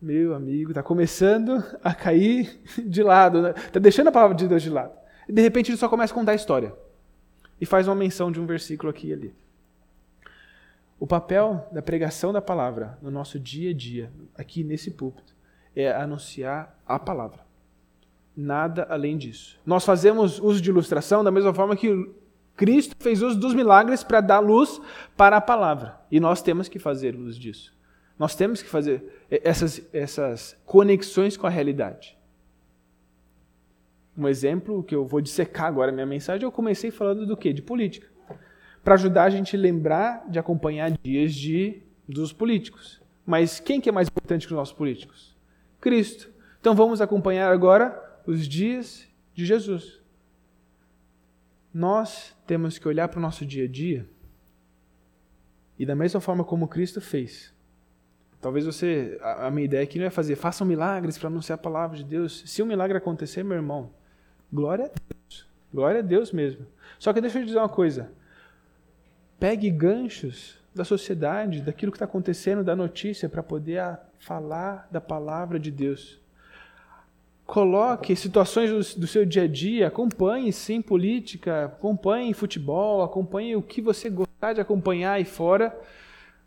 meu 0.00 0.32
amigo, 0.32 0.70
está 0.70 0.80
começando 0.80 1.64
a 1.82 1.92
cair 1.92 2.60
de 2.86 3.02
lado, 3.02 3.48
está 3.48 3.80
né? 3.80 3.80
deixando 3.80 4.06
a 4.06 4.12
palavra 4.12 4.36
de 4.36 4.46
Deus 4.46 4.62
de 4.62 4.70
lado. 4.70 4.92
E 5.28 5.32
de 5.32 5.42
repente 5.42 5.72
ele 5.72 5.78
só 5.78 5.88
começa 5.88 6.12
a 6.12 6.14
contar 6.14 6.32
a 6.32 6.36
história. 6.36 6.72
E 7.60 7.66
faz 7.66 7.88
uma 7.88 7.96
menção 7.96 8.30
de 8.30 8.40
um 8.40 8.46
versículo 8.46 8.90
aqui 8.90 9.08
e 9.08 9.12
ali. 9.12 9.34
O 11.00 11.06
papel 11.06 11.68
da 11.72 11.82
pregação 11.82 12.32
da 12.32 12.40
palavra 12.40 12.96
no 13.02 13.10
nosso 13.10 13.40
dia 13.40 13.70
a 13.70 13.74
dia, 13.74 14.12
aqui 14.36 14.62
nesse 14.62 14.92
púlpito, 14.92 15.34
é 15.74 15.90
anunciar 15.90 16.78
a 16.86 16.96
palavra. 16.96 17.47
Nada 18.40 18.86
além 18.88 19.18
disso. 19.18 19.58
Nós 19.66 19.84
fazemos 19.84 20.38
uso 20.38 20.60
de 20.60 20.70
ilustração 20.70 21.24
da 21.24 21.30
mesma 21.30 21.52
forma 21.52 21.74
que 21.74 22.08
Cristo 22.54 22.94
fez 23.00 23.20
uso 23.20 23.36
dos 23.36 23.52
milagres 23.52 24.04
para 24.04 24.20
dar 24.20 24.38
luz 24.38 24.80
para 25.16 25.38
a 25.38 25.40
palavra. 25.40 25.98
E 26.08 26.20
nós 26.20 26.40
temos 26.40 26.68
que 26.68 26.78
fazer 26.78 27.16
uso 27.16 27.36
disso. 27.36 27.76
Nós 28.16 28.36
temos 28.36 28.62
que 28.62 28.68
fazer 28.68 29.26
essas, 29.28 29.84
essas 29.92 30.56
conexões 30.64 31.36
com 31.36 31.48
a 31.48 31.50
realidade. 31.50 32.16
Um 34.16 34.28
exemplo 34.28 34.84
que 34.84 34.94
eu 34.94 35.04
vou 35.04 35.20
dissecar 35.20 35.66
agora 35.66 35.90
minha 35.90 36.06
mensagem, 36.06 36.44
eu 36.44 36.52
comecei 36.52 36.92
falando 36.92 37.26
do 37.26 37.36
quê? 37.36 37.52
De 37.52 37.60
política. 37.60 38.06
Para 38.84 38.94
ajudar 38.94 39.24
a 39.24 39.30
gente 39.30 39.56
a 39.56 39.58
lembrar 39.58 40.30
de 40.30 40.38
acompanhar 40.38 40.92
dias 41.02 41.34
de, 41.34 41.82
dos 42.08 42.32
políticos. 42.32 43.02
Mas 43.26 43.58
quem 43.58 43.80
que 43.80 43.88
é 43.88 43.92
mais 43.92 44.06
importante 44.06 44.46
que 44.46 44.52
os 44.52 44.56
nossos 44.56 44.74
políticos? 44.74 45.36
Cristo. 45.80 46.30
Então 46.60 46.72
vamos 46.72 47.00
acompanhar 47.00 47.52
agora 47.52 48.06
os 48.28 48.46
dias 48.46 49.08
de 49.32 49.46
Jesus 49.46 50.02
nós 51.72 52.36
temos 52.46 52.78
que 52.78 52.86
olhar 52.86 53.08
para 53.08 53.18
o 53.18 53.22
nosso 53.22 53.46
dia 53.46 53.64
a 53.64 53.68
dia 53.68 54.06
e 55.78 55.86
da 55.86 55.94
mesma 55.94 56.20
forma 56.20 56.44
como 56.44 56.68
Cristo 56.68 57.00
fez. 57.00 57.54
Talvez 58.38 58.66
você, 58.66 59.18
a, 59.22 59.50
minha 59.50 59.64
ideia 59.64 59.82
aqui 59.82 59.98
não 59.98 60.04
é 60.04 60.10
fazer, 60.10 60.36
façam 60.36 60.66
milagres 60.66 61.16
para 61.16 61.28
anunciar 61.28 61.58
a 61.58 61.62
palavra 61.62 61.96
de 61.96 62.04
Deus. 62.04 62.42
Se 62.44 62.62
um 62.62 62.66
milagre 62.66 62.98
acontecer, 62.98 63.42
meu 63.42 63.56
irmão, 63.56 63.94
glória 64.52 64.84
a 64.84 64.88
Deus. 64.88 65.48
Glória 65.72 66.00
a 66.00 66.02
Deus 66.02 66.30
mesmo. 66.30 66.66
Só 66.98 67.14
que 67.14 67.22
deixa 67.22 67.38
eu 67.38 67.46
dizer 67.46 67.58
uma 67.58 67.68
coisa. 67.68 68.12
Pegue 69.40 69.70
ganchos 69.70 70.58
da 70.74 70.84
sociedade, 70.84 71.62
daquilo 71.62 71.90
que 71.90 71.96
está 71.96 72.04
acontecendo, 72.04 72.62
da 72.62 72.76
notícia, 72.76 73.26
para 73.26 73.42
poder 73.42 73.98
falar 74.18 74.86
da 74.90 75.00
palavra 75.00 75.58
de 75.58 75.70
Deus. 75.70 76.20
Coloque 77.48 78.14
situações 78.14 78.94
do, 78.94 79.06
seu 79.06 79.24
dia 79.24 79.44
a 79.44 79.48
dia, 79.48 79.86
acompanhe 79.86 80.52
sim 80.52 80.82
política, 80.82 81.64
acompanhe 81.64 82.34
futebol, 82.34 83.02
acompanhe 83.02 83.56
o 83.56 83.62
que 83.62 83.80
você 83.80 84.10
gostar 84.10 84.52
de 84.52 84.60
acompanhar 84.60 85.12
aí 85.12 85.24
fora, 85.24 85.74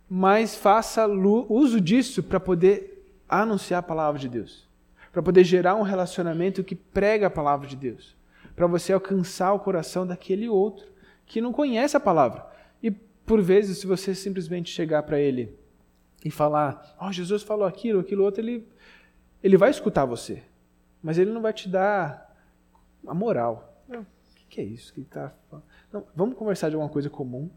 mas 0.08 0.56
faça 0.56 1.08
uso 1.08 1.82
disso 1.82 2.22
para 2.22 2.40
poder 2.40 3.04
anunciar 3.28 3.80
a 3.80 3.82
palavra 3.84 4.20
de 4.20 4.30
Deus, 4.30 4.68
para 5.12 5.24
poder 5.24 5.44
gerar 5.44 5.74
um 5.74 5.82
relacionamento 5.82 6.64
que 6.64 6.76
prega 6.76 7.26
a 7.26 7.32
palavra 7.32 7.68
de 7.68 7.76
Deus, 7.76 8.16
para 8.56 8.68
você 8.68 8.94
alcançar 8.94 9.54
o 9.54 9.60
coração 9.60 10.06
daquele 10.06 10.48
outro 10.48 10.86
que 11.26 11.42
não 11.42 11.52
conhece 11.52 11.98
a 11.98 12.00
palavra. 12.00 12.46
E 12.82 12.92
por 12.92 13.42
vezes, 13.42 13.80
se 13.80 13.88
você 13.88 14.14
simplesmente 14.14 14.72
chegar 14.72 15.02
para 15.02 15.20
ele 15.20 15.58
e 16.24 16.30
falar, 16.30 16.96
oh, 17.02 17.12
Jesus 17.12 17.42
falou 17.42 17.66
aquilo, 17.66 18.02
aquilo 18.02 18.24
outro, 18.24 18.40
ele, 18.40 18.68
ele 19.42 19.58
vai 19.58 19.72
escutar 19.72 20.06
você 20.06 20.44
mas 21.02 21.18
ele 21.18 21.32
não 21.32 21.42
vai 21.42 21.54
te 21.54 21.68
dar 21.68 22.36
a 23.08 23.14
moral. 23.14 23.84
O 23.90 24.06
que 24.50 24.62
é 24.62 24.64
isso 24.64 24.94
que 24.94 25.02
está 25.02 25.34
falando? 25.50 25.66
vamos 26.16 26.38
conversar 26.38 26.70
de 26.70 26.76
uma 26.76 26.90
coisa 26.90 27.10
comum, 27.10 27.50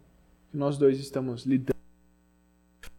que 0.50 0.56
nós 0.56 0.76
dois 0.78 0.98
estamos 0.98 1.44
lidando. 1.44 1.74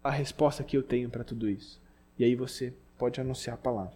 A 0.03 0.12
resposta 0.12 0.63
que 0.63 0.77
eu 0.77 0.84
tenho 0.84 1.10
para 1.10 1.23
tudo 1.23 1.49
isso. 1.49 1.81
E 2.17 2.23
aí 2.23 2.36
você 2.36 2.73
pode 2.97 3.19
anunciar 3.19 3.55
a 3.55 3.58
palavra. 3.58 3.93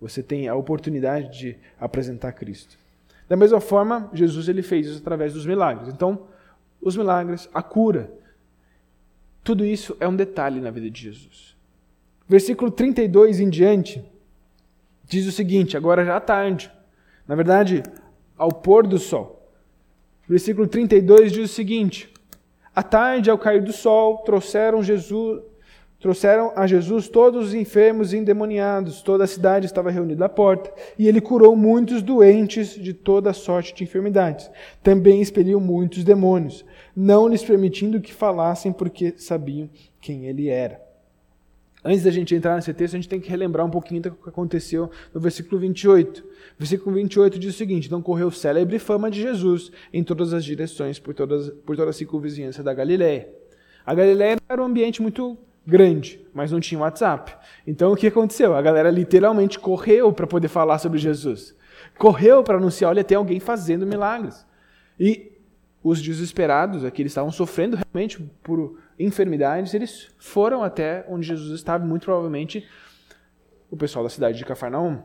Você 0.00 0.22
tem 0.22 0.46
a 0.46 0.54
oportunidade 0.54 1.38
de 1.38 1.56
apresentar 1.80 2.32
Cristo. 2.32 2.78
Da 3.28 3.36
mesma 3.36 3.60
forma, 3.60 4.08
Jesus 4.12 4.48
ele 4.48 4.62
fez 4.62 4.86
isso 4.86 4.98
através 4.98 5.34
dos 5.34 5.44
milagres. 5.44 5.88
Então, 5.88 6.28
os 6.80 6.96
milagres, 6.96 7.48
a 7.52 7.62
cura, 7.62 8.10
tudo 9.42 9.64
isso 9.64 9.96
é 9.98 10.06
um 10.06 10.14
detalhe 10.14 10.60
na 10.60 10.70
vida 10.70 10.90
de 10.90 11.02
Jesus. 11.02 11.56
Versículo 12.28 12.70
32 12.70 13.40
em 13.40 13.48
diante, 13.48 14.04
diz 15.08 15.26
o 15.26 15.32
seguinte: 15.32 15.76
agora 15.76 16.04
já 16.04 16.16
à 16.16 16.20
tarde, 16.20 16.70
na 17.26 17.34
verdade, 17.34 17.82
ao 18.36 18.52
pôr 18.52 18.86
do 18.86 18.98
sol. 18.98 19.50
Versículo 20.28 20.66
32 20.68 21.32
diz 21.32 21.50
o 21.50 21.54
seguinte: 21.54 22.12
À 22.74 22.82
tarde, 22.82 23.30
ao 23.30 23.38
cair 23.38 23.62
do 23.62 23.72
sol, 23.72 24.18
trouxeram 24.18 24.82
Jesus, 24.82 25.42
trouxeram 25.98 26.52
a 26.54 26.66
Jesus 26.66 27.08
todos 27.08 27.48
os 27.48 27.54
enfermos 27.54 28.12
e 28.12 28.18
endemoniados. 28.18 29.00
Toda 29.00 29.24
a 29.24 29.26
cidade 29.26 29.66
estava 29.66 29.90
reunida 29.90 30.26
à 30.26 30.28
porta, 30.28 30.70
e 30.98 31.08
ele 31.08 31.20
curou 31.20 31.56
muitos 31.56 32.02
doentes 32.02 32.74
de 32.74 32.92
toda 32.92 33.32
sorte 33.32 33.74
de 33.74 33.84
enfermidades. 33.84 34.50
Também 34.82 35.22
expeliu 35.22 35.58
muitos 35.58 36.04
demônios, 36.04 36.64
não 36.94 37.26
lhes 37.26 37.42
permitindo 37.42 38.00
que 38.00 38.12
falassem, 38.12 38.70
porque 38.70 39.14
sabiam 39.16 39.70
quem 40.00 40.26
ele 40.26 40.48
era. 40.48 40.87
Antes 41.88 42.04
da 42.04 42.10
gente 42.10 42.34
entrar 42.34 42.54
nesse 42.54 42.74
texto, 42.74 42.92
a 42.92 42.98
gente 42.98 43.08
tem 43.08 43.18
que 43.18 43.30
relembrar 43.30 43.64
um 43.64 43.70
pouquinho 43.70 44.02
do 44.02 44.10
que 44.10 44.28
aconteceu 44.28 44.90
no 45.14 45.18
versículo 45.18 45.58
28. 45.58 46.20
O 46.20 46.24
versículo 46.58 46.94
28 46.94 47.38
diz 47.38 47.54
o 47.54 47.56
seguinte: 47.56 47.86
Então 47.86 48.02
correu 48.02 48.30
célebre 48.30 48.78
fama 48.78 49.10
de 49.10 49.22
Jesus 49.22 49.72
em 49.90 50.04
todas 50.04 50.34
as 50.34 50.44
direções, 50.44 50.98
por, 50.98 51.14
todas, 51.14 51.48
por 51.64 51.76
toda 51.76 51.88
a 51.88 51.92
circunvizinhança 51.94 52.62
da 52.62 52.74
Galiléia. 52.74 53.30
A 53.86 53.94
Galiléia 53.94 54.36
era 54.46 54.60
um 54.60 54.66
ambiente 54.66 55.00
muito 55.00 55.38
grande, 55.66 56.20
mas 56.34 56.52
não 56.52 56.60
tinha 56.60 56.78
WhatsApp. 56.78 57.34
Então 57.66 57.90
o 57.90 57.96
que 57.96 58.08
aconteceu? 58.08 58.54
A 58.54 58.60
galera 58.60 58.90
literalmente 58.90 59.58
correu 59.58 60.12
para 60.12 60.26
poder 60.26 60.48
falar 60.48 60.78
sobre 60.78 60.98
Jesus. 60.98 61.56
Correu 61.96 62.42
para 62.42 62.58
anunciar: 62.58 62.90
olha, 62.90 63.02
tem 63.02 63.16
alguém 63.16 63.40
fazendo 63.40 63.86
milagres. 63.86 64.46
E 65.00 65.32
os 65.82 66.02
desesperados, 66.02 66.84
aqui 66.84 67.00
eles 67.00 67.12
estavam 67.12 67.32
sofrendo 67.32 67.78
realmente 67.78 68.20
por 68.42 68.76
enfermidades, 68.98 69.74
eles 69.74 70.08
foram 70.18 70.62
até 70.62 71.04
onde 71.08 71.26
Jesus 71.26 71.52
estava, 71.52 71.84
muito 71.84 72.04
provavelmente 72.04 72.66
o 73.70 73.76
pessoal 73.76 74.02
da 74.02 74.10
cidade 74.10 74.38
de 74.38 74.44
Cafarnaum, 74.44 75.02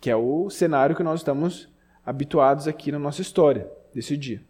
que 0.00 0.10
é 0.10 0.16
o 0.16 0.50
cenário 0.50 0.96
que 0.96 1.02
nós 1.02 1.20
estamos 1.20 1.68
habituados 2.04 2.66
aqui 2.66 2.90
na 2.90 2.98
nossa 2.98 3.22
história 3.22 3.70
desse 3.94 4.16
dia. 4.16 4.42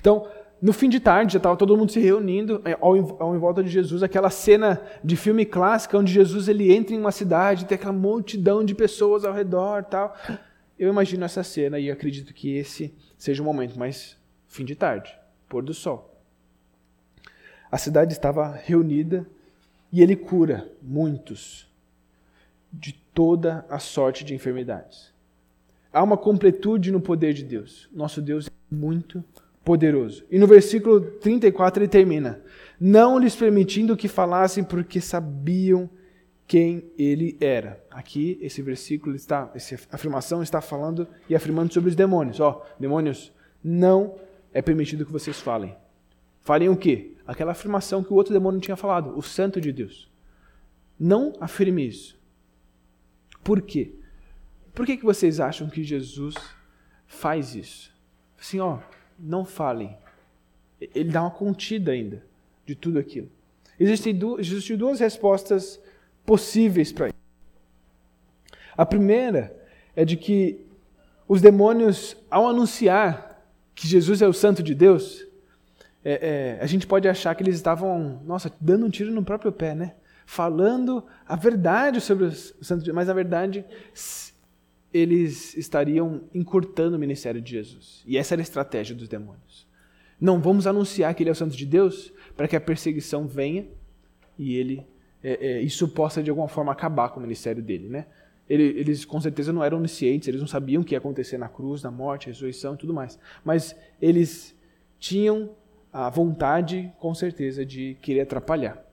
Então, 0.00 0.28
no 0.60 0.72
fim 0.72 0.88
de 0.88 1.00
tarde, 1.00 1.32
já 1.32 1.36
estava 1.38 1.56
todo 1.56 1.76
mundo 1.76 1.92
se 1.92 2.00
reunindo 2.00 2.60
é, 2.64 2.72
ao, 2.80 3.22
ao 3.22 3.34
em 3.34 3.38
volta 3.38 3.62
de 3.62 3.70
Jesus, 3.70 4.02
aquela 4.02 4.30
cena 4.30 4.80
de 5.02 5.16
filme 5.16 5.44
clássica 5.44 5.96
onde 5.96 6.12
Jesus 6.12 6.48
ele 6.48 6.72
entra 6.72 6.94
em 6.94 6.98
uma 6.98 7.12
cidade, 7.12 7.64
tem 7.64 7.76
aquela 7.76 7.92
multidão 7.92 8.64
de 8.64 8.74
pessoas 8.74 9.24
ao 9.24 9.32
redor, 9.32 9.84
tal. 9.84 10.16
Eu 10.78 10.88
imagino 10.88 11.24
essa 11.24 11.42
cena 11.42 11.78
e 11.78 11.90
acredito 11.90 12.34
que 12.34 12.56
esse 12.56 12.94
seja 13.16 13.42
o 13.42 13.44
momento, 13.44 13.78
mas 13.78 14.16
fim 14.46 14.64
de 14.64 14.74
tarde, 14.74 15.16
pôr 15.48 15.62
do 15.62 15.74
sol. 15.74 16.07
A 17.70 17.78
cidade 17.78 18.12
estava 18.12 18.50
reunida 18.50 19.26
e 19.92 20.02
ele 20.02 20.16
cura 20.16 20.70
muitos 20.82 21.68
de 22.72 22.92
toda 23.14 23.64
a 23.68 23.78
sorte 23.78 24.24
de 24.24 24.34
enfermidades. 24.34 25.12
Há 25.92 26.02
uma 26.02 26.16
completude 26.16 26.92
no 26.92 27.00
poder 27.00 27.32
de 27.32 27.42
Deus. 27.42 27.88
Nosso 27.92 28.20
Deus 28.20 28.46
é 28.46 28.50
muito 28.74 29.24
poderoso. 29.64 30.24
E 30.30 30.38
no 30.38 30.46
versículo 30.46 31.00
34 31.00 31.82
ele 31.82 31.88
termina: 31.88 32.40
Não 32.78 33.18
lhes 33.18 33.34
permitindo 33.34 33.96
que 33.96 34.08
falassem, 34.08 34.62
porque 34.62 35.00
sabiam 35.00 35.88
quem 36.46 36.90
ele 36.98 37.36
era. 37.40 37.82
Aqui, 37.90 38.38
esse 38.40 38.62
versículo 38.62 39.14
está, 39.14 39.50
essa 39.54 39.78
afirmação 39.92 40.42
está 40.42 40.60
falando 40.60 41.06
e 41.28 41.34
afirmando 41.34 41.72
sobre 41.72 41.90
os 41.90 41.96
demônios. 41.96 42.40
Ó, 42.40 42.62
oh, 42.62 42.80
demônios, 42.80 43.32
não 43.62 44.14
é 44.52 44.62
permitido 44.62 45.04
que 45.04 45.12
vocês 45.12 45.38
falem. 45.38 45.76
Falem 46.48 46.70
o 46.70 46.76
quê? 46.78 47.10
Aquela 47.26 47.52
afirmação 47.52 48.02
que 48.02 48.10
o 48.10 48.16
outro 48.16 48.32
demônio 48.32 48.58
tinha 48.58 48.74
falado, 48.74 49.14
o 49.14 49.20
santo 49.20 49.60
de 49.60 49.70
Deus. 49.70 50.10
Não 50.98 51.34
afirme 51.38 51.86
isso. 51.86 52.18
Por 53.44 53.60
quê? 53.60 53.92
Por 54.72 54.86
que, 54.86 54.96
que 54.96 55.04
vocês 55.04 55.40
acham 55.40 55.68
que 55.68 55.84
Jesus 55.84 56.34
faz 57.06 57.54
isso? 57.54 57.94
Assim, 58.40 58.60
ó, 58.60 58.78
não 59.18 59.44
falem. 59.44 59.94
Ele 60.80 61.10
dá 61.10 61.20
uma 61.20 61.30
contida 61.30 61.92
ainda 61.92 62.24
de 62.64 62.74
tudo 62.74 62.98
aquilo. 62.98 63.28
Existem 63.78 64.14
duas, 64.14 64.46
existem 64.46 64.74
duas 64.74 65.00
respostas 65.00 65.78
possíveis 66.24 66.90
para 66.90 67.08
isso. 67.08 67.18
A 68.74 68.86
primeira 68.86 69.54
é 69.94 70.02
de 70.02 70.16
que 70.16 70.64
os 71.28 71.42
demônios, 71.42 72.16
ao 72.30 72.48
anunciar 72.48 73.38
que 73.74 73.86
Jesus 73.86 74.22
é 74.22 74.26
o 74.26 74.32
Santo 74.32 74.62
de 74.62 74.74
Deus, 74.74 75.27
é, 76.04 76.56
é, 76.58 76.62
a 76.62 76.66
gente 76.66 76.86
pode 76.86 77.08
achar 77.08 77.34
que 77.34 77.42
eles 77.42 77.56
estavam, 77.56 78.22
nossa, 78.24 78.52
dando 78.60 78.86
um 78.86 78.90
tiro 78.90 79.10
no 79.10 79.24
próprio 79.24 79.52
pé, 79.52 79.74
né? 79.74 79.94
Falando 80.24 81.04
a 81.26 81.36
verdade 81.36 82.00
sobre 82.00 82.26
o 82.26 82.32
Santo 82.32 82.80
de 82.80 82.86
Deus, 82.86 82.94
mas 82.94 83.08
na 83.08 83.14
verdade 83.14 83.64
eles 84.92 85.56
estariam 85.56 86.22
encurtando 86.34 86.96
o 86.96 86.98
ministério 86.98 87.40
de 87.40 87.50
Jesus. 87.50 88.02
E 88.06 88.16
essa 88.16 88.34
era 88.34 88.40
a 88.40 88.42
estratégia 88.42 88.94
dos 88.94 89.08
demônios. 89.08 89.66
Não 90.20 90.40
vamos 90.40 90.66
anunciar 90.66 91.14
que 91.14 91.22
ele 91.22 91.30
é 91.30 91.32
o 91.32 91.36
Santo 91.36 91.56
de 91.56 91.64
Deus 91.64 92.12
para 92.36 92.48
que 92.48 92.56
a 92.56 92.60
perseguição 92.60 93.26
venha 93.26 93.66
e 94.38 94.56
ele 94.56 94.86
é, 95.22 95.46
é, 95.46 95.60
isso 95.60 95.88
possa 95.88 96.22
de 96.22 96.30
alguma 96.30 96.48
forma 96.48 96.72
acabar 96.72 97.08
com 97.10 97.18
o 97.18 97.22
ministério 97.22 97.62
dele, 97.62 97.88
né? 97.88 98.06
Eles 98.48 99.04
com 99.04 99.20
certeza 99.20 99.52
não 99.52 99.62
eram 99.62 99.76
oniscientes, 99.76 100.26
eles 100.26 100.40
não 100.40 100.48
sabiam 100.48 100.80
o 100.80 100.84
que 100.84 100.94
ia 100.94 100.98
acontecer 100.98 101.36
na 101.36 101.50
cruz, 101.50 101.82
na 101.82 101.90
morte, 101.90 102.28
ressurreição 102.28 102.74
e 102.74 102.76
tudo 102.78 102.94
mais. 102.94 103.18
Mas 103.44 103.76
eles 104.00 104.56
tinham 104.98 105.50
a 105.92 106.08
vontade, 106.10 106.92
com 106.98 107.14
certeza, 107.14 107.64
de 107.64 107.96
querer 108.00 108.22
atrapalhar. 108.22 108.84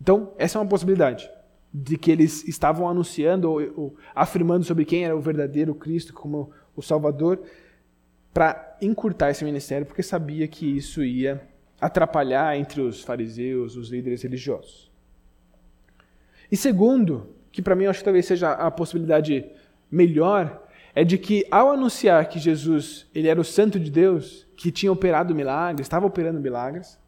Então, 0.00 0.32
essa 0.38 0.58
é 0.58 0.60
uma 0.60 0.68
possibilidade 0.68 1.30
de 1.72 1.96
que 1.96 2.10
eles 2.10 2.46
estavam 2.48 2.88
anunciando 2.88 3.50
ou, 3.50 3.60
ou 3.76 3.96
afirmando 4.14 4.64
sobre 4.64 4.84
quem 4.84 5.04
era 5.04 5.16
o 5.16 5.20
verdadeiro 5.20 5.74
Cristo 5.74 6.12
como 6.12 6.50
o 6.74 6.82
Salvador 6.82 7.40
para 8.32 8.76
encurtar 8.80 9.30
esse 9.30 9.44
ministério, 9.44 9.86
porque 9.86 10.02
sabia 10.02 10.46
que 10.48 10.66
isso 10.66 11.04
ia 11.04 11.42
atrapalhar 11.80 12.56
entre 12.56 12.80
os 12.80 13.02
fariseus, 13.02 13.76
os 13.76 13.88
líderes 13.88 14.22
religiosos. 14.22 14.90
E 16.50 16.56
segundo, 16.56 17.34
que 17.52 17.62
para 17.62 17.74
mim 17.74 17.84
eu 17.84 17.90
acho 17.90 18.00
que 18.00 18.04
talvez 18.04 18.26
seja 18.26 18.52
a 18.52 18.70
possibilidade 18.70 19.44
melhor, 19.90 20.66
é 20.94 21.04
de 21.04 21.16
que 21.18 21.46
ao 21.50 21.70
anunciar 21.70 22.28
que 22.28 22.38
Jesus 22.38 23.06
ele 23.14 23.28
era 23.28 23.40
o 23.40 23.44
Santo 23.44 23.78
de 23.78 23.90
Deus, 23.90 24.46
que 24.56 24.72
tinha 24.72 24.92
operado 24.92 25.34
milagres, 25.34 25.86
estava 25.86 26.06
operando 26.06 26.40
milagres, 26.40 26.98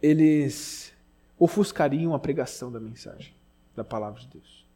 eles 0.00 0.94
ofuscariam 1.38 2.14
a 2.14 2.18
pregação 2.18 2.70
da 2.70 2.80
mensagem, 2.80 3.34
da 3.74 3.84
palavra 3.84 4.20
de 4.20 4.28
Deus. 4.28 4.66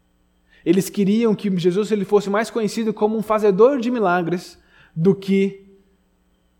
Eles 0.65 0.91
queriam 0.91 1.35
que 1.35 1.55
Jesus 1.57 1.91
ele 1.91 2.05
fosse 2.05 2.29
mais 2.29 2.51
conhecido 2.51 2.93
como 2.93 3.17
um 3.17 3.23
fazedor 3.23 3.81
de 3.81 3.91
milagres 3.91 4.59
do 4.95 5.15
que 5.15 5.67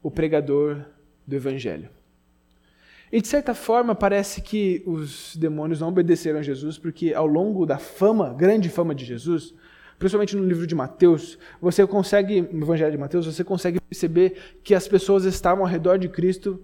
o 0.03 0.11
pregador 0.11 0.83
do 1.27 1.37
evangelho. 1.37 1.91
E 3.13 3.21
de 3.21 3.27
certa 3.27 3.55
forma 3.55 3.95
parece 3.95 4.41
que 4.41 4.83
os 4.87 5.37
demônios 5.37 5.81
não 5.81 5.89
obedeceram 5.89 6.39
a 6.39 6.43
Jesus 6.43 6.79
porque 6.79 7.13
ao 7.13 7.27
longo 7.27 7.67
da 7.67 7.77
fama, 7.77 8.33
grande 8.33 8.69
fama 8.69 8.95
de 8.95 9.05
Jesus, 9.05 9.53
principalmente 10.01 10.35
no 10.35 10.43
livro 10.43 10.67
de 10.67 10.75
Mateus, 10.75 11.39
você 11.61 11.87
consegue, 11.87 12.41
no 12.41 12.65
Evangelho 12.65 12.91
de 12.91 12.97
Mateus, 12.97 13.27
você 13.27 13.45
consegue 13.45 13.79
perceber 13.79 14.57
que 14.65 14.75
as 14.75 14.89
pessoas 14.89 15.25
estavam 15.25 15.63
ao 15.63 15.71
redor 15.71 15.99
de 15.99 16.09
Cristo 16.09 16.59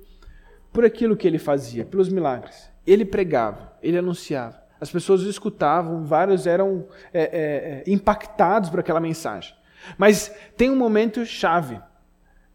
por 0.72 0.87
aquilo 0.87 1.14
que 1.14 1.29
ele 1.29 1.38
fazia, 1.38 1.85
pelos 1.85 2.09
milagres. 2.09 2.70
Ele 2.87 3.05
pregava, 3.05 3.77
ele 3.83 3.99
anunciava. 3.99 4.59
As 4.81 4.90
pessoas 4.90 5.20
escutavam, 5.20 6.03
vários 6.03 6.46
eram 6.46 6.88
é, 7.12 7.20
é, 7.20 7.27
é, 7.27 7.85
impactados 7.87 8.70
por 8.70 8.81
aquela 8.81 9.01
mensagem. 9.01 9.55
Mas 9.99 10.35
tem 10.57 10.70
um 10.70 10.77
momento 10.77 11.27
chave 11.27 11.79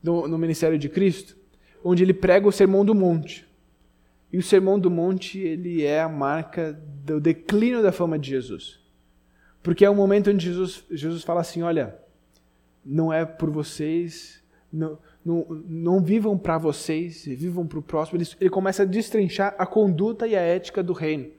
no, 0.01 0.27
no 0.27 0.37
ministério 0.37 0.79
de 0.79 0.89
Cristo, 0.89 1.37
onde 1.83 2.01
ele 2.01 2.13
prega 2.13 2.47
o 2.47 2.51
Sermão 2.51 2.83
do 2.83 2.95
Monte. 2.95 3.47
E 4.33 4.37
o 4.39 4.43
Sermão 4.43 4.79
do 4.79 4.89
Monte 4.89 5.37
ele 5.37 5.85
é 5.85 6.01
a 6.01 6.09
marca 6.09 6.73
do 7.05 7.21
declínio 7.21 7.83
da 7.83 7.91
fama 7.91 8.17
de 8.17 8.31
Jesus. 8.31 8.80
Porque 9.63 9.85
é 9.85 9.89
o 9.89 9.95
momento 9.95 10.29
onde 10.29 10.45
Jesus, 10.45 10.83
Jesus 10.89 11.23
fala 11.23 11.41
assim: 11.41 11.61
olha, 11.61 11.97
não 12.83 13.11
é 13.13 13.25
por 13.25 13.49
vocês, 13.49 14.43
não, 14.71 14.97
não, 15.23 15.45
não 15.67 16.01
vivam 16.01 16.37
para 16.37 16.57
vocês, 16.57 17.25
vivam 17.25 17.67
para 17.67 17.79
o 17.79 17.83
próximo. 17.83 18.17
Ele, 18.17 18.27
ele 18.39 18.49
começa 18.49 18.83
a 18.83 18.85
destrinchar 18.85 19.55
a 19.57 19.65
conduta 19.65 20.27
e 20.27 20.35
a 20.35 20.41
ética 20.41 20.81
do 20.81 20.93
reino. 20.93 21.29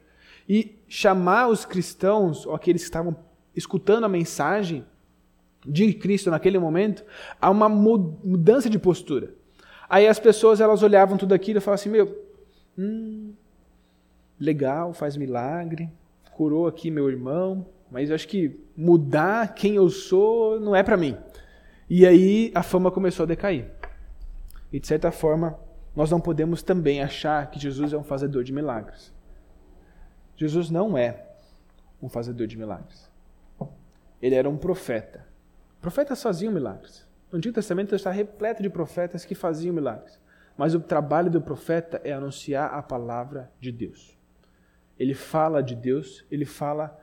E 0.49 0.77
chamar 0.89 1.49
os 1.49 1.65
cristãos, 1.65 2.47
ou 2.47 2.55
aqueles 2.55 2.83
que 2.83 2.89
estavam 2.89 3.17
escutando 3.55 4.05
a 4.05 4.09
mensagem 4.09 4.85
de 5.65 5.93
Cristo 5.95 6.31
naquele 6.31 6.59
momento, 6.59 7.05
a 7.41 7.51
uma 7.51 7.69
mudança 7.69 8.69
de 8.69 8.79
postura. 8.79 9.35
Aí 9.89 10.07
as 10.07 10.19
pessoas 10.19 10.61
elas 10.61 10.83
olhavam 10.83 11.17
tudo 11.17 11.35
aquilo 11.35 11.59
e 11.59 11.61
falavam 11.61 11.81
assim: 11.81 11.91
meu, 11.91 12.17
hum, 12.79 13.33
legal, 14.39 14.93
faz 14.93 15.17
milagre, 15.17 15.89
curou 16.33 16.67
aqui 16.67 16.91
meu 16.91 17.09
irmão, 17.09 17.67
mas 17.93 18.09
eu 18.09 18.15
acho 18.15 18.27
que 18.27 18.59
mudar 18.75 19.55
quem 19.55 19.77
eu 19.77 19.89
sou 19.91 20.59
não 20.59 20.75
é 20.75 20.83
para 20.83 20.97
mim. 20.97 21.17
E 21.89 22.07
aí 22.07 22.51
a 22.55 22.63
fama 22.63 22.91
começou 22.91 23.25
a 23.25 23.27
decair. 23.27 23.71
E 24.73 24.81
de 24.81 24.87
certa 24.87 25.13
forma, 25.13 25.59
nós 25.95 26.11
não 26.11 26.19
podemos 26.19 26.63
também 26.63 27.03
achar 27.03 27.51
que 27.51 27.61
Jesus 27.61 27.93
é 27.93 27.99
um 27.99 28.03
fazedor 28.03 28.43
de 28.43 28.53
milagres. 28.53 29.13
Jesus 30.37 30.71
não 30.71 30.97
é 30.97 31.27
um 32.03 32.09
fazedor 32.09 32.47
de 32.47 32.57
milagres. 32.57 33.11
Ele 34.23 34.35
era 34.35 34.49
um 34.49 34.57
profeta. 34.57 35.27
Profetas 35.81 36.23
faziam 36.23 36.53
milagres. 36.53 37.07
No 37.31 37.37
Antigo 37.37 37.55
Testamento 37.55 37.95
está 37.95 38.11
repleto 38.11 38.63
de 38.63 38.71
profetas 38.71 39.25
que 39.27 39.35
faziam 39.35 39.75
milagres. 39.75 40.19
Mas 40.57 40.75
o 40.75 40.81
trabalho 40.81 41.31
do 41.31 41.43
profeta 41.43 42.01
é 42.05 42.13
anunciar 42.13 42.73
a 42.73 42.83
palavra 42.83 43.51
de 43.61 43.71
Deus. 43.71 44.17
Ele 44.99 45.13
fala 45.13 45.63
de 45.63 45.75
Deus, 45.75 46.25
ele 46.31 46.45
fala, 46.45 46.99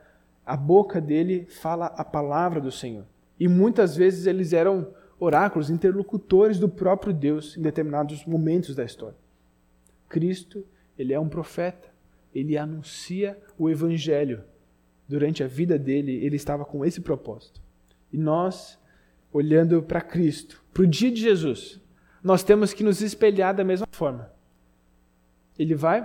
a 0.50 0.56
boca 0.56 1.00
dele 1.00 1.46
fala 1.46 1.86
a 1.86 2.04
palavra 2.04 2.60
do 2.60 2.72
Senhor. 2.72 3.06
E 3.38 3.46
muitas 3.46 3.94
vezes 3.94 4.26
eles 4.26 4.52
eram 4.52 4.92
oráculos, 5.16 5.70
interlocutores 5.70 6.58
do 6.58 6.68
próprio 6.68 7.12
Deus 7.14 7.56
em 7.56 7.62
determinados 7.62 8.24
momentos 8.24 8.74
da 8.74 8.84
história. 8.84 9.16
Cristo, 10.08 10.66
ele 10.98 11.12
é 11.12 11.20
um 11.20 11.28
profeta, 11.28 11.88
ele 12.34 12.58
anuncia 12.58 13.40
o 13.56 13.70
evangelho. 13.70 14.42
Durante 15.08 15.44
a 15.44 15.46
vida 15.46 15.78
dele, 15.78 16.16
ele 16.16 16.34
estava 16.34 16.64
com 16.64 16.84
esse 16.84 17.00
propósito. 17.00 17.62
E 18.12 18.18
nós, 18.18 18.76
olhando 19.32 19.80
para 19.80 20.00
Cristo, 20.00 20.64
para 20.74 20.82
o 20.82 20.86
dia 20.88 21.12
de 21.12 21.20
Jesus, 21.20 21.80
nós 22.24 22.42
temos 22.42 22.72
que 22.72 22.82
nos 22.82 23.00
espelhar 23.00 23.54
da 23.54 23.62
mesma 23.62 23.86
forma. 23.92 24.32
Ele 25.56 25.76
vai 25.76 26.02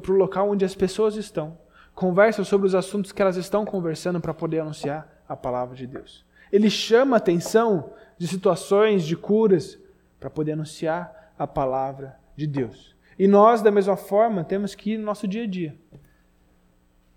para 0.00 0.12
o 0.12 0.16
local 0.16 0.48
onde 0.48 0.64
as 0.64 0.74
pessoas 0.74 1.14
estão, 1.16 1.58
conversa 1.96 2.44
sobre 2.44 2.66
os 2.66 2.74
assuntos 2.74 3.10
que 3.10 3.22
elas 3.22 3.36
estão 3.36 3.64
conversando 3.64 4.20
para 4.20 4.34
poder 4.34 4.60
anunciar 4.60 5.22
a 5.26 5.34
palavra 5.34 5.74
de 5.74 5.86
Deus. 5.86 6.26
Ele 6.52 6.68
chama 6.68 7.16
a 7.16 7.18
atenção 7.18 7.94
de 8.18 8.28
situações 8.28 9.04
de 9.04 9.16
curas 9.16 9.78
para 10.20 10.28
poder 10.28 10.52
anunciar 10.52 11.32
a 11.38 11.46
palavra 11.46 12.20
de 12.36 12.46
Deus. 12.46 12.94
E 13.18 13.26
nós, 13.26 13.62
da 13.62 13.70
mesma 13.70 13.96
forma, 13.96 14.44
temos 14.44 14.74
que 14.74 14.92
ir 14.92 14.98
no 14.98 15.04
nosso 15.04 15.26
dia 15.26 15.44
a 15.44 15.46
dia. 15.46 15.74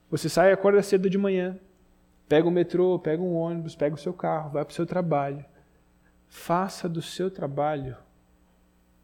Você 0.10 0.30
sai 0.30 0.54
acorda 0.54 0.82
cedo 0.82 1.10
de 1.10 1.18
manhã, 1.18 1.60
pega 2.30 2.48
o 2.48 2.52
metrô, 2.52 2.98
pega 2.98 3.22
um 3.22 3.36
ônibus, 3.36 3.76
pega 3.76 3.96
o 3.96 4.00
seu 4.00 4.14
carro, 4.14 4.52
vai 4.52 4.64
para 4.64 4.72
o 4.72 4.76
seu 4.76 4.86
trabalho. 4.86 5.44
Faça 6.30 6.88
do 6.88 7.02
seu 7.02 7.30
trabalho 7.30 7.98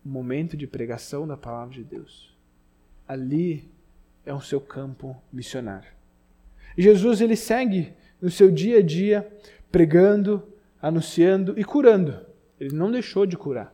um 0.06 0.10
momento 0.10 0.56
de 0.56 0.68
pregação 0.68 1.28
da 1.28 1.36
palavra 1.36 1.74
de 1.74 1.84
Deus. 1.84 2.34
Ali 3.06 3.75
é 4.26 4.34
o 4.34 4.42
seu 4.42 4.60
campo 4.60 5.16
missionário. 5.32 5.90
Jesus 6.78 7.22
ele 7.22 7.36
segue 7.36 7.94
no 8.22 8.30
seu 8.30 8.52
dia 8.52 8.80
a 8.80 8.82
dia 8.82 9.28
pregando, 9.72 10.44
anunciando 10.82 11.54
e 11.58 11.64
curando. 11.64 12.26
Ele 12.60 12.76
não 12.76 12.92
deixou 12.92 13.26
de 13.26 13.38
curar. 13.38 13.74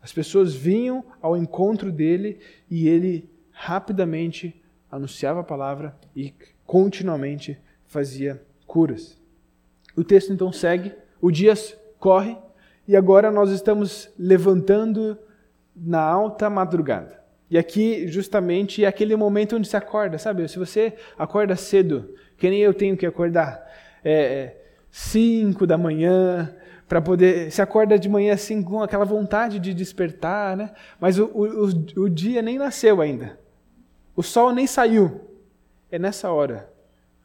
As 0.00 0.12
pessoas 0.12 0.54
vinham 0.54 1.04
ao 1.20 1.36
encontro 1.36 1.90
dele 1.90 2.38
e 2.70 2.88
ele 2.88 3.28
rapidamente 3.50 4.62
anunciava 4.90 5.40
a 5.40 5.44
palavra 5.44 5.96
e 6.14 6.32
continuamente 6.64 7.58
fazia 7.86 8.42
curas. 8.66 9.18
O 9.96 10.04
texto 10.04 10.32
então 10.32 10.52
segue, 10.52 10.94
o 11.20 11.30
dia 11.30 11.54
corre 11.98 12.36
e 12.86 12.96
agora 12.96 13.30
nós 13.30 13.50
estamos 13.50 14.10
levantando 14.18 15.18
na 15.74 16.00
alta 16.00 16.48
madrugada. 16.48 17.17
E 17.50 17.56
aqui, 17.56 18.06
justamente, 18.08 18.84
é 18.84 18.88
aquele 18.88 19.16
momento 19.16 19.56
onde 19.56 19.66
se 19.66 19.76
acorda, 19.76 20.18
sabe? 20.18 20.46
Se 20.48 20.58
você 20.58 20.94
acorda 21.16 21.56
cedo, 21.56 22.14
que 22.36 22.48
nem 22.50 22.60
eu 22.60 22.74
tenho 22.74 22.96
que 22.96 23.06
acordar, 23.06 23.66
é, 24.04 24.54
5 24.90 25.66
da 25.66 25.78
manhã, 25.78 26.54
para 26.88 27.00
poder. 27.00 27.50
Se 27.50 27.60
acorda 27.60 27.98
de 27.98 28.08
manhã 28.08 28.32
assim 28.32 28.62
com 28.62 28.82
aquela 28.82 29.04
vontade 29.04 29.58
de 29.58 29.74
despertar, 29.74 30.56
né? 30.56 30.72
Mas 30.98 31.18
o, 31.18 31.26
o, 31.26 32.02
o 32.02 32.08
dia 32.08 32.40
nem 32.40 32.58
nasceu 32.58 33.00
ainda. 33.00 33.38
O 34.16 34.22
sol 34.22 34.52
nem 34.52 34.66
saiu. 34.66 35.20
É 35.90 35.98
nessa 35.98 36.30
hora 36.30 36.70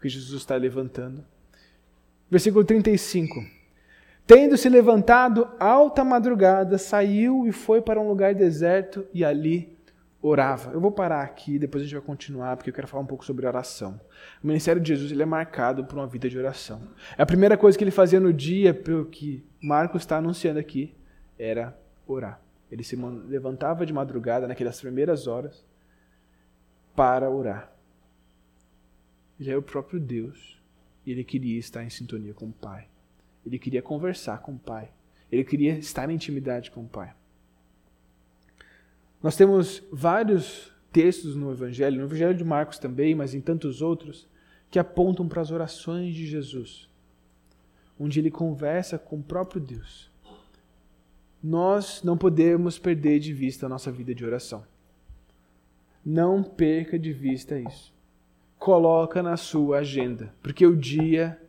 que 0.02 0.10
Jesus 0.10 0.42
está 0.42 0.56
levantando. 0.56 1.24
Versículo 2.30 2.64
35. 2.64 3.44
Tendo 4.26 4.58
se 4.58 4.70
levantado 4.70 5.50
alta 5.60 6.04
madrugada, 6.04 6.78
saiu 6.78 7.46
e 7.46 7.52
foi 7.52 7.82
para 7.82 8.00
um 8.00 8.08
lugar 8.08 8.34
deserto 8.34 9.06
e 9.14 9.24
ali 9.24 9.73
orava. 10.24 10.72
Eu 10.72 10.80
vou 10.80 10.92
parar 10.92 11.22
aqui, 11.22 11.60
depois 11.60 11.82
a 11.82 11.86
gente 11.86 11.96
vai 11.96 12.04
continuar, 12.04 12.56
porque 12.56 12.70
eu 12.70 12.74
quero 12.74 12.88
falar 12.88 13.04
um 13.04 13.06
pouco 13.06 13.26
sobre 13.26 13.46
oração. 13.46 14.00
O 14.42 14.48
ministério 14.48 14.82
de 14.82 14.88
Jesus 14.88 15.12
ele 15.12 15.22
é 15.22 15.26
marcado 15.26 15.84
por 15.84 15.98
uma 15.98 16.08
vida 16.08 16.30
de 16.30 16.40
oração. 16.40 16.82
A 17.18 17.26
primeira 17.26 17.58
coisa 17.58 17.78
que 17.78 17.84
ele 17.84 17.92
fazia 17.92 18.22
no 18.22 18.32
dia, 18.32 18.74
pelo 18.74 19.06
que 19.06 19.46
Marcos 19.62 20.04
está 20.04 20.18
anunciando 20.18 20.60
aqui, 20.60 20.96
era 21.38 21.78
orar. 22.08 22.42
Ele 22.72 22.84
se 22.84 22.96
levantava 22.96 23.86
de 23.86 23.92
madrugada, 23.92 24.48
naquelas 24.48 24.80
primeiras 24.80 25.28
horas, 25.28 25.66
para 26.96 27.30
orar. 27.30 27.72
Ele 29.38 29.52
é 29.52 29.58
o 29.58 29.62
próprio 29.62 30.00
Deus 30.00 30.58
e 31.06 31.12
ele 31.12 31.24
queria 31.24 31.60
estar 31.60 31.84
em 31.84 31.90
sintonia 31.90 32.34
com 32.34 32.46
o 32.46 32.54
Pai. 32.54 32.88
Ele 33.46 33.60
queria 33.60 33.82
conversar 33.82 34.40
com 34.40 34.54
o 34.54 34.60
Pai. 34.60 34.90
Ele 35.30 35.44
queria 35.44 35.78
estar 35.78 36.10
em 36.10 36.16
intimidade 36.16 36.72
com 36.72 36.82
o 36.82 36.88
Pai. 36.88 37.14
Nós 39.24 39.38
temos 39.38 39.82
vários 39.90 40.70
textos 40.92 41.34
no 41.34 41.50
Evangelho, 41.54 41.98
no 41.98 42.04
Evangelho 42.04 42.36
de 42.36 42.44
Marcos 42.44 42.78
também, 42.78 43.16
mas 43.16 43.34
em 43.34 43.40
tantos 43.40 43.82
outros, 43.82 44.28
que 44.70 44.78
apontam 44.78 45.30
para 45.30 45.42
as 45.42 45.50
orações 45.50 46.14
de 46.14 46.28
Jesus, 46.28 46.90
onde 47.98 48.20
ele 48.20 48.30
conversa 48.30 49.00
com 49.00 49.16
o 49.16 49.24
próprio 49.24 49.62
Deus. 49.62 50.12
Nós 51.42 52.04
não 52.04 52.18
podemos 52.18 52.78
perder 52.78 53.20
de 53.20 53.34
vista 53.34 53.66
a 53.66 53.70
nossa 53.70 53.92
vida 53.92 54.14
de 54.14 54.26
oração. 54.26 54.66
Não 56.06 56.44
perca 56.44 57.00
de 57.00 57.14
vista 57.14 57.58
isso. 57.58 57.94
Coloca 58.60 59.24
na 59.24 59.38
sua 59.38 59.80
agenda, 59.80 60.34
porque 60.42 60.66
o 60.66 60.76
dia 60.76 61.42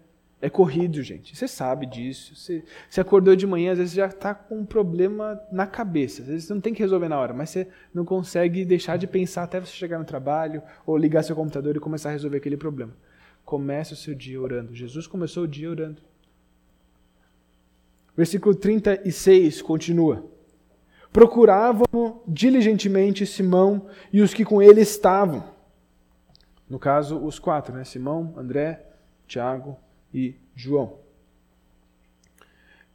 é 0.45 0.51
corrido, 0.51 1.03
gente. 1.03 1.35
Você 1.35 1.49
sabe 1.49 1.87
disso. 1.87 2.37
Você, 2.37 2.63
você 2.87 3.01
acordou 3.01 3.35
de 3.35 3.47
manhã, 3.47 3.73
às 3.73 3.79
vezes 3.79 3.95
já 3.95 4.05
está 4.05 4.35
com 4.35 4.59
um 4.59 4.67
problema 4.67 5.41
na 5.51 5.67
cabeça. 5.67 6.21
Às 6.21 6.29
vezes 6.29 6.45
você 6.45 6.53
não 6.53 6.61
tem 6.61 6.75
que 6.75 6.83
resolver 6.83 7.09
na 7.09 7.19
hora, 7.19 7.33
mas 7.33 7.49
você 7.49 7.67
não 7.95 8.05
consegue 8.05 8.63
deixar 8.63 8.99
de 8.99 9.07
pensar 9.07 9.45
até 9.45 9.59
você 9.59 9.73
chegar 9.73 9.99
no 9.99 10.05
trabalho 10.05 10.63
ou 10.85 10.99
ligar 10.99 11.23
seu 11.23 11.35
computador 11.35 11.75
e 11.75 11.81
começar 11.81 12.11
a 12.11 12.13
resolver 12.13 12.37
aquele 12.37 12.59
problema. 12.59 12.95
Comece 13.43 13.95
o 13.95 13.97
seu 13.97 14.15
dia 14.15 14.39
orando. 14.39 14.75
Jesus 14.75 15.07
começou 15.07 15.45
o 15.45 15.49
dia 15.49 15.71
orando. 15.71 16.03
Versículo 18.15 18.55
36 18.55 19.63
continua. 19.63 20.27
Procuravam 21.11 22.21
diligentemente 22.29 23.25
Simão 23.25 23.87
e 24.13 24.21
os 24.21 24.35
que 24.35 24.45
com 24.45 24.61
ele 24.61 24.83
estavam. 24.83 25.43
No 26.69 26.79
caso, 26.79 27.17
os 27.17 27.39
quatro, 27.39 27.75
né? 27.75 27.83
Simão, 27.83 28.35
André, 28.37 28.85
Tiago 29.27 29.83
e 30.15 30.37
João. 30.55 30.99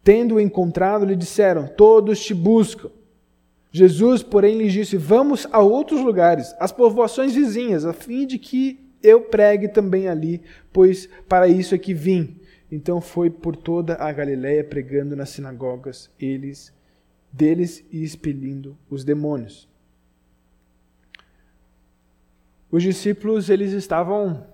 Tendo-o 0.04 0.40
encontrado, 0.40 1.06
lhe 1.06 1.16
disseram: 1.16 1.68
Todos 1.68 2.24
te 2.24 2.34
buscam. 2.34 2.90
Jesus, 3.72 4.24
porém, 4.24 4.58
lhes 4.58 4.74
disse: 4.74 4.98
Vamos 4.98 5.46
a 5.52 5.60
outros 5.60 6.02
lugares, 6.02 6.56
às 6.60 6.72
povoações 6.72 7.36
vizinhas, 7.36 7.86
a 7.86 7.94
fim 7.94 8.26
de 8.26 8.40
que 8.40 8.80
eu 9.04 9.22
pregue 9.22 9.68
também 9.68 10.08
ali, 10.08 10.42
pois 10.72 11.08
para 11.28 11.48
isso 11.48 11.76
é 11.76 11.78
que 11.78 11.94
vim. 11.94 12.40
Então 12.72 13.02
foi 13.02 13.30
por 13.30 13.56
toda 13.56 13.96
a 13.96 14.12
Galiléia 14.12 14.64
pregando 14.64 15.16
nas 15.16 15.30
sinagogas, 15.30 16.10
eles 16.20 16.74
deles 17.32 17.86
e 17.92 18.04
expelindo 18.04 18.78
os 18.90 19.04
demônios. 19.04 19.68
Os 22.72 22.84
discípulos 22.84 23.50
eles 23.50 23.72
estavam 23.72 24.46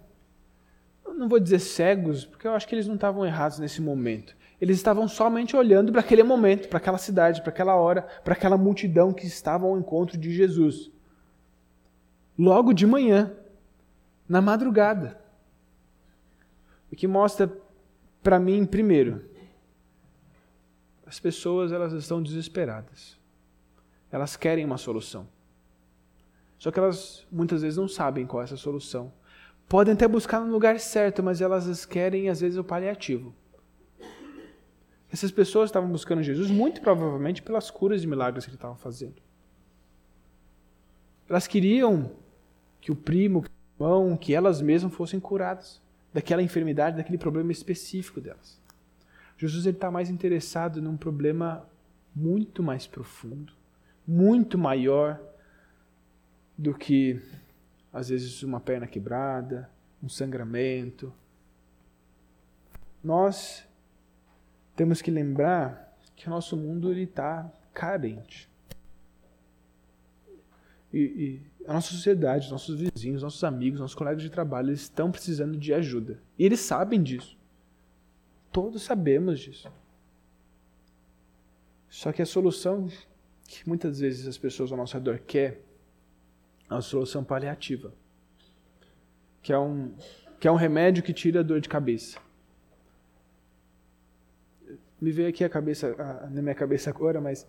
não 1.15 1.27
vou 1.27 1.39
dizer 1.39 1.59
cegos, 1.59 2.25
porque 2.25 2.47
eu 2.47 2.53
acho 2.53 2.67
que 2.67 2.75
eles 2.75 2.87
não 2.87 2.95
estavam 2.95 3.25
errados 3.25 3.59
nesse 3.59 3.81
momento. 3.81 4.35
Eles 4.59 4.77
estavam 4.77 5.07
somente 5.07 5.55
olhando 5.55 5.91
para 5.91 6.01
aquele 6.01 6.23
momento, 6.23 6.67
para 6.67 6.77
aquela 6.77 6.97
cidade, 6.97 7.41
para 7.41 7.49
aquela 7.49 7.75
hora, 7.75 8.03
para 8.23 8.33
aquela 8.33 8.57
multidão 8.57 9.13
que 9.13 9.25
estava 9.25 9.65
ao 9.65 9.77
encontro 9.77 10.17
de 10.17 10.31
Jesus. 10.31 10.91
Logo 12.37 12.73
de 12.73 12.85
manhã, 12.85 13.33
na 14.27 14.41
madrugada. 14.41 15.19
O 16.91 16.95
que 16.95 17.07
mostra 17.07 17.51
para 18.23 18.39
mim, 18.39 18.65
primeiro, 18.65 19.29
as 21.05 21.19
pessoas 21.19 21.71
elas 21.71 21.93
estão 21.93 22.21
desesperadas. 22.21 23.19
Elas 24.11 24.35
querem 24.35 24.65
uma 24.65 24.77
solução. 24.77 25.27
Só 26.57 26.71
que 26.71 26.79
elas 26.79 27.27
muitas 27.31 27.61
vezes 27.61 27.77
não 27.77 27.87
sabem 27.87 28.25
qual 28.25 28.41
é 28.41 28.45
essa 28.45 28.57
solução 28.57 29.11
podem 29.67 29.93
até 29.93 30.07
buscar 30.07 30.39
no 30.39 30.51
lugar 30.51 30.79
certo, 30.79 31.23
mas 31.23 31.41
elas 31.41 31.85
querem 31.85 32.29
às 32.29 32.41
vezes 32.41 32.57
o 32.57 32.63
paliativo. 32.63 33.33
Essas 35.11 35.31
pessoas 35.31 35.69
estavam 35.69 35.89
buscando 35.89 36.21
Jesus 36.21 36.49
muito 36.49 36.81
provavelmente 36.81 37.41
pelas 37.41 37.71
curas 37.71 38.03
e 38.03 38.07
milagres 38.07 38.45
que 38.45 38.51
ele 38.51 38.57
estava 38.57 38.75
fazendo. 38.75 39.21
Elas 41.29 41.47
queriam 41.47 42.11
que 42.81 42.91
o 42.91 42.95
primo, 42.95 43.41
que 43.41 43.49
o 43.49 43.83
irmão, 43.83 44.17
que 44.17 44.33
elas 44.33 44.61
mesmas 44.61 44.93
fossem 44.93 45.19
curadas 45.19 45.81
daquela 46.13 46.41
enfermidade, 46.41 46.97
daquele 46.97 47.17
problema 47.17 47.51
específico 47.51 48.21
delas. 48.21 48.59
Jesus 49.37 49.65
está 49.65 49.91
mais 49.91 50.09
interessado 50.09 50.81
num 50.81 50.95
problema 50.95 51.67
muito 52.15 52.63
mais 52.63 52.87
profundo, 52.87 53.51
muito 54.07 54.57
maior 54.57 55.19
do 56.57 56.73
que 56.73 57.21
às 57.95 58.09
vezes 58.09 58.43
uma 58.43 58.59
perna 58.59 58.85
quebrada, 58.85 59.69
um 60.03 60.09
sangramento. 60.09 61.13
Nós 63.01 63.65
temos 64.75 65.01
que 65.01 65.09
lembrar 65.09 65.97
que 66.13 66.27
o 66.27 66.29
nosso 66.29 66.57
mundo 66.57 66.91
está 66.91 67.49
carente. 67.73 68.49
E, 70.91 70.99
e, 70.99 71.41
a 71.65 71.71
nossa 71.71 71.91
sociedade, 71.91 72.51
nossos 72.51 72.77
vizinhos, 72.77 73.23
nossos 73.23 73.43
amigos, 73.45 73.79
nossos 73.79 73.95
colegas 73.95 74.21
de 74.21 74.29
trabalho, 74.29 74.71
eles 74.71 74.81
estão 74.81 75.09
precisando 75.09 75.57
de 75.57 75.73
ajuda. 75.73 76.21
E 76.37 76.45
eles 76.45 76.59
sabem 76.59 77.01
disso. 77.01 77.37
Todos 78.51 78.83
sabemos 78.83 79.39
disso. 79.39 79.71
Só 81.87 82.11
que 82.11 82.21
a 82.21 82.25
solução 82.25 82.89
que 83.47 83.65
muitas 83.65 83.99
vezes 84.01 84.27
as 84.27 84.37
pessoas 84.37 84.69
ao 84.69 84.77
nosso 84.77 84.95
redor 84.95 85.19
querem 85.19 85.63
a 86.75 86.81
solução 86.81 87.23
paliativa, 87.23 87.93
que 89.41 89.53
é 89.53 89.59
um, 89.59 89.93
que 90.39 90.47
é 90.47 90.51
um 90.51 90.55
remédio 90.55 91.03
que 91.03 91.13
tira 91.13 91.39
a 91.39 91.43
dor 91.43 91.59
de 91.59 91.69
cabeça. 91.69 92.19
Me 94.99 95.11
veio 95.11 95.29
aqui 95.29 95.43
a 95.43 95.49
cabeça, 95.49 95.95
a, 95.97 96.29
na 96.29 96.41
minha 96.41 96.55
cabeça 96.55 96.89
agora, 96.89 97.21
mas 97.21 97.47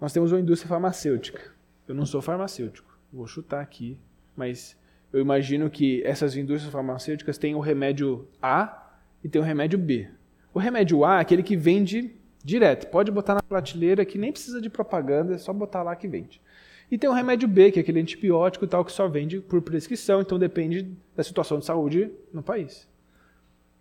nós 0.00 0.12
temos 0.12 0.32
uma 0.32 0.40
indústria 0.40 0.68
farmacêutica. 0.68 1.54
Eu 1.86 1.94
não 1.94 2.06
sou 2.06 2.20
farmacêutico, 2.20 2.98
vou 3.12 3.26
chutar 3.26 3.60
aqui, 3.60 3.98
mas 4.34 4.76
eu 5.12 5.20
imagino 5.20 5.70
que 5.70 6.02
essas 6.04 6.36
indústrias 6.36 6.72
farmacêuticas 6.72 7.38
têm 7.38 7.54
o 7.54 7.60
remédio 7.60 8.28
A 8.40 8.92
e 9.22 9.28
tem 9.28 9.40
o 9.40 9.44
remédio 9.44 9.78
B. 9.78 10.10
O 10.52 10.58
remédio 10.58 11.04
A 11.04 11.18
é 11.18 11.20
aquele 11.20 11.42
que 11.42 11.56
vende 11.56 12.15
direto. 12.46 12.86
Pode 12.86 13.10
botar 13.10 13.34
na 13.34 13.42
prateleira 13.42 14.04
que 14.04 14.16
nem 14.16 14.30
precisa 14.30 14.60
de 14.60 14.70
propaganda, 14.70 15.34
é 15.34 15.38
só 15.38 15.52
botar 15.52 15.82
lá 15.82 15.96
que 15.96 16.06
vende. 16.06 16.40
E 16.88 16.96
tem 16.96 17.10
o 17.10 17.12
remédio 17.12 17.48
B, 17.48 17.72
que 17.72 17.80
é 17.80 17.82
aquele 17.82 18.00
antibiótico 18.00 18.66
tal 18.68 18.84
que 18.84 18.92
só 18.92 19.08
vende 19.08 19.40
por 19.40 19.60
prescrição, 19.60 20.20
então 20.20 20.38
depende 20.38 20.96
da 21.16 21.24
situação 21.24 21.58
de 21.58 21.64
saúde 21.64 22.12
no 22.32 22.44
país. 22.44 22.88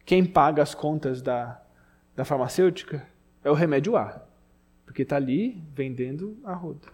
Quem 0.03 0.25
paga 0.25 0.63
as 0.63 0.73
contas 0.73 1.21
da, 1.21 1.61
da 2.15 2.25
farmacêutica 2.25 3.07
é 3.43 3.51
o 3.51 3.53
remédio 3.53 3.95
A, 3.95 4.23
porque 4.83 5.03
está 5.03 5.17
ali 5.17 5.63
vendendo 5.75 6.35
a 6.43 6.53
roda. 6.53 6.87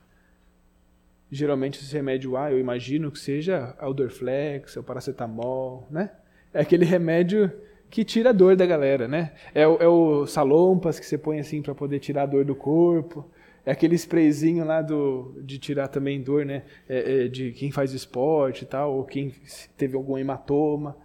Geralmente 1.32 1.80
esse 1.80 1.93
remédio 1.93 2.36
A, 2.36 2.51
eu 2.51 2.59
imagino 2.59 3.09
que 3.09 3.19
seja 3.19 3.74
o 3.82 3.93
Dorflex, 3.93 4.76
o 4.76 4.84
paracetamol, 4.84 5.88
né? 5.89 6.11
É 6.53 6.59
aquele 6.59 6.84
remédio 6.84 7.49
que 7.92 8.06
tira 8.06 8.30
a 8.30 8.34
dor 8.34 8.56
da 8.56 8.66
galera, 8.66 9.06
né? 9.06 9.34
É 9.54 9.68
o, 9.68 9.78
é 9.78 9.88
o 9.88 10.26
salompas 10.26 10.98
que 10.98 11.06
você 11.06 11.18
põe 11.18 11.39
assim 11.39 11.62
para 11.62 11.76
poder 11.76 12.00
tirar 12.00 12.24
a 12.24 12.26
dor 12.26 12.46
do 12.46 12.56
corpo. 12.56 13.30
É 13.66 13.72
aquele 13.72 13.96
sprayzinho 13.96 14.64
lá 14.64 14.82
do, 14.82 15.36
de 15.44 15.60
tirar 15.60 15.89
também 15.89 16.24
dor, 16.24 16.46
né? 16.46 16.64
É, 16.88 17.26
é, 17.26 17.28
de 17.28 17.52
quem 17.52 17.70
faz 17.70 17.92
esporte 17.92 18.64
e 18.64 18.66
tal, 18.66 18.96
ou 18.96 19.04
quem 19.04 19.36
teve 19.78 19.98
algum 19.98 20.18
hematoma. 20.18 20.96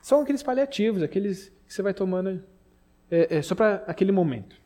São 0.00 0.20
aqueles 0.20 0.44
paliativos, 0.44 1.02
aqueles 1.02 1.48
que 1.66 1.74
você 1.74 1.82
vai 1.82 1.92
tomando 1.92 2.40
é, 3.10 3.38
é 3.38 3.42
só 3.42 3.56
para 3.56 3.82
aquele 3.86 4.12
momento. 4.12 4.56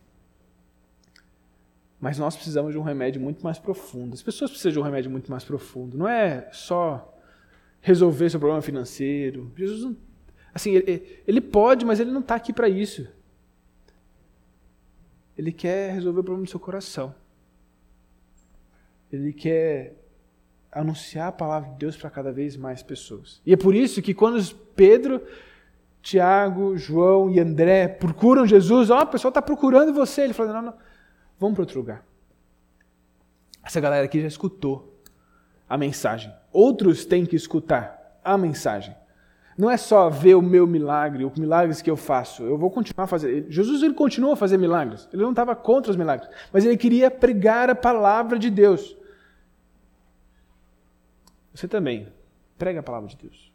Mas 1.98 2.18
nós 2.18 2.36
precisamos 2.36 2.72
de 2.72 2.78
um 2.78 2.82
remédio 2.82 3.18
muito 3.18 3.42
mais 3.42 3.58
profundo. 3.58 4.12
As 4.12 4.22
pessoas 4.22 4.50
precisam 4.50 4.72
de 4.72 4.78
um 4.78 4.82
remédio 4.82 5.10
muito 5.10 5.30
mais 5.30 5.42
profundo. 5.42 5.96
Não 5.96 6.06
é 6.06 6.50
só 6.52 7.18
resolver 7.80 8.28
seu 8.28 8.38
problema 8.38 8.60
financeiro. 8.60 9.50
Jesus 9.56 9.84
não, 9.84 9.96
assim, 10.54 10.72
ele, 10.72 11.22
ele 11.26 11.40
pode, 11.40 11.84
mas 11.84 12.00
ele 12.00 12.10
não 12.10 12.20
está 12.20 12.36
aqui 12.36 12.52
para 12.52 12.68
isso. 12.68 13.06
Ele 15.36 15.52
quer 15.52 15.92
resolver 15.92 16.20
o 16.20 16.24
problema 16.24 16.46
do 16.46 16.50
seu 16.50 16.60
coração. 16.60 17.14
Ele 19.12 19.32
quer 19.32 19.96
anunciar 20.70 21.28
a 21.28 21.32
palavra 21.32 21.70
de 21.70 21.76
Deus 21.76 21.96
para 21.96 22.10
cada 22.10 22.32
vez 22.32 22.56
mais 22.56 22.82
pessoas. 22.82 23.40
E 23.44 23.52
é 23.52 23.56
por 23.56 23.74
isso 23.74 24.00
que 24.00 24.14
quando 24.14 24.42
Pedro, 24.76 25.22
Tiago, 26.02 26.76
João 26.76 27.30
e 27.30 27.40
André 27.40 27.88
procuram 27.88 28.46
Jesus, 28.46 28.90
ó, 28.90 28.98
oh, 28.98 29.00
a 29.00 29.06
pessoa 29.06 29.30
está 29.30 29.42
procurando 29.42 29.92
você. 29.92 30.22
Ele 30.22 30.32
fala, 30.32 30.52
não, 30.52 30.62
não 30.62 30.74
Vamos 31.38 31.54
para 31.54 31.62
outro 31.62 31.78
lugar. 31.78 32.04
Essa 33.62 33.80
galera 33.80 34.04
aqui 34.04 34.20
já 34.20 34.28
escutou 34.28 35.00
a 35.68 35.76
mensagem. 35.76 36.32
Outros 36.52 37.04
têm 37.04 37.26
que 37.26 37.36
escutar 37.36 38.20
a 38.22 38.36
mensagem. 38.38 38.94
Não 39.56 39.70
é 39.70 39.76
só 39.76 40.10
ver 40.10 40.34
o 40.34 40.42
meu 40.42 40.66
milagre, 40.66 41.24
os 41.24 41.38
milagres 41.38 41.80
que 41.80 41.90
eu 41.90 41.96
faço. 41.96 42.42
Eu 42.42 42.58
vou 42.58 42.70
continuar 42.70 43.04
a 43.04 43.06
fazer. 43.06 43.46
Jesus 43.48 43.82
ele 43.82 43.94
continua 43.94 44.32
a 44.32 44.36
fazer 44.36 44.58
milagres. 44.58 45.08
Ele 45.12 45.22
não 45.22 45.30
estava 45.30 45.54
contra 45.54 45.90
os 45.90 45.96
milagres, 45.96 46.28
mas 46.52 46.64
ele 46.64 46.76
queria 46.76 47.10
pregar 47.10 47.70
a 47.70 47.74
palavra 47.74 48.38
de 48.38 48.50
Deus. 48.50 48.96
Você 51.54 51.68
também 51.68 52.08
prega 52.58 52.80
a 52.80 52.82
palavra 52.82 53.08
de 53.08 53.16
Deus. 53.16 53.52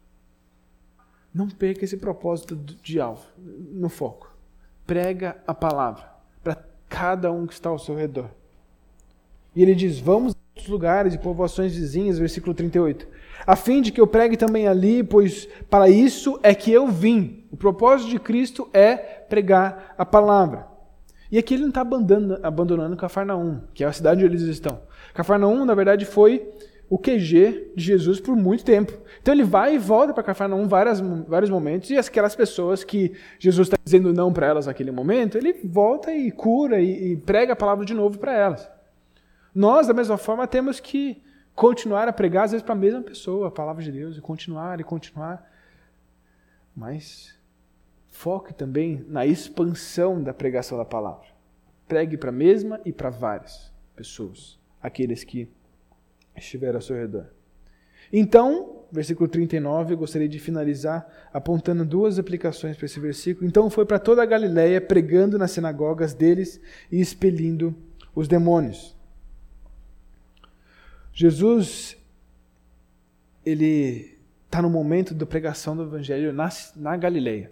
Não 1.34 1.50
perca 1.50 1.84
esse 1.84 1.98
propósito 1.98 2.56
de 2.56 3.00
alvo 3.00 3.26
no 3.38 3.90
foco. 3.90 4.34
Prega 4.88 5.38
a 5.46 5.54
palavra 5.54 6.20
cada 6.90 7.32
um 7.32 7.46
que 7.46 7.54
está 7.54 7.70
ao 7.70 7.78
seu 7.78 7.96
redor. 7.96 8.30
E 9.56 9.62
ele 9.62 9.76
diz: 9.76 10.00
Vamos 10.00 10.36
lugares 10.68 11.14
e 11.14 11.18
povoações 11.18 11.76
vizinhas, 11.76 12.20
versículo 12.20 12.54
38. 12.54 13.08
A 13.46 13.56
fim 13.56 13.82
de 13.82 13.92
que 13.92 14.02
eu 14.02 14.08
pregue 14.08 14.38
também 14.38 14.68
ali, 14.68 15.04
pois 15.04 15.48
para 15.70 15.90
isso 15.90 16.40
é 16.44 16.54
que 16.54 16.72
eu 16.72 16.88
vim. 16.88 17.46
O 17.52 17.58
propósito 17.58 18.10
de 18.10 18.20
Cristo 18.20 18.70
é 18.74 18.96
pregar 18.96 19.96
a 19.98 20.06
palavra. 20.06 20.68
E 21.32 21.38
aqui 21.38 21.54
ele 21.54 21.62
não 21.62 21.70
está 21.70 21.82
abandonando, 21.82 22.40
abandonando 22.42 22.98
Cafarnaum, 22.98 23.62
que 23.74 23.84
é 23.84 23.88
a 23.88 23.94
cidade 23.94 24.26
onde 24.26 24.36
eles 24.36 24.48
estão. 24.48 24.82
Cafarnaum, 25.14 25.64
na 25.64 25.76
verdade, 25.76 26.06
foi 26.06 26.48
o 26.90 26.98
QG 26.98 27.74
de 27.76 27.84
Jesus 27.84 28.20
por 28.20 28.36
muito 28.36 28.66
tempo. 28.66 28.94
Então 29.22 29.34
ele 29.34 29.44
vai 29.44 29.76
e 29.76 29.78
volta 29.78 30.12
para 30.12 30.24
Cafarnaum 30.24 30.68
várias, 30.68 31.00
vários 31.00 31.50
momentos, 31.50 31.92
e 31.92 31.98
aquelas 31.98 32.36
pessoas 32.36 32.84
que 32.84 33.14
Jesus 33.38 33.68
está 33.68 33.78
dizendo 33.84 34.12
não 34.12 34.34
para 34.34 34.48
elas 34.48 34.66
naquele 34.66 34.92
momento, 34.92 35.38
ele 35.38 35.54
volta 35.64 36.12
e 36.12 36.32
cura 36.32 36.82
e, 36.82 37.14
e 37.14 37.18
prega 37.18 37.54
a 37.54 37.56
palavra 37.56 37.86
de 37.86 37.94
novo 37.94 38.18
para 38.18 38.34
elas. 38.34 38.79
Nós, 39.60 39.88
da 39.88 39.94
mesma 39.94 40.18
forma, 40.18 40.48
temos 40.48 40.80
que 40.80 41.22
continuar 41.54 42.08
a 42.08 42.14
pregar, 42.14 42.46
às 42.46 42.52
vezes, 42.52 42.64
para 42.64 42.72
a 42.72 42.78
mesma 42.78 43.02
pessoa 43.02 43.50
a 43.50 43.52
palavra 43.52 43.84
de 43.84 43.92
Deus, 43.92 44.16
e 44.16 44.22
continuar 44.22 44.80
e 44.80 44.86
continuar. 44.86 45.52
Mas 46.74 47.38
foque 48.08 48.54
também 48.54 49.06
na 49.10 49.26
expansão 49.26 50.24
da 50.24 50.34
pregação 50.34 50.78
da 50.78 50.86
palavra. 50.86 51.28
Pregue 51.90 52.16
para 52.16 52.30
a 52.30 52.32
mesma 52.32 52.80
e 52.86 52.94
para 52.94 53.10
várias 53.10 53.70
pessoas, 53.98 54.58
aqueles 54.82 55.26
que 55.26 55.52
estiver 56.38 56.74
ao 56.74 56.82
seu 56.82 56.96
redor. 56.96 57.26
Então, 58.14 58.86
versículo 58.90 59.28
39, 59.28 59.94
eu 59.94 59.98
gostaria 59.98 60.30
de 60.30 60.40
finalizar 60.40 61.06
apontando 61.34 61.84
duas 61.84 62.18
aplicações 62.18 62.78
para 62.78 62.86
esse 62.86 63.00
versículo. 63.02 63.46
Então 63.46 63.70
foi 63.70 63.86
para 63.86 64.00
toda 64.00 64.24
a 64.24 64.26
Galiléia, 64.26 64.80
pregando 64.80 65.38
nas 65.38 65.52
sinagogas 65.52 66.14
deles 66.14 66.62
e 66.90 67.02
expelindo 67.02 67.76
os 68.16 68.26
demônios. 68.26 68.98
Jesus, 71.20 71.98
ele 73.46 74.18
está 74.46 74.62
no 74.62 74.70
momento 74.70 75.14
da 75.14 75.26
pregação 75.26 75.76
do 75.76 75.84
evangelho 75.84 76.32
na, 76.32 76.48
na 76.78 76.96
Galileia. 76.96 77.52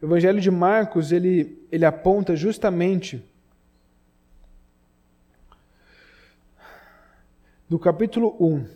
O 0.00 0.06
evangelho 0.06 0.40
de 0.40 0.52
Marcos, 0.52 1.10
ele, 1.10 1.66
ele 1.72 1.84
aponta 1.84 2.36
justamente 2.36 3.20
Do 7.68 7.76
capítulo 7.76 8.36
1 8.40 8.66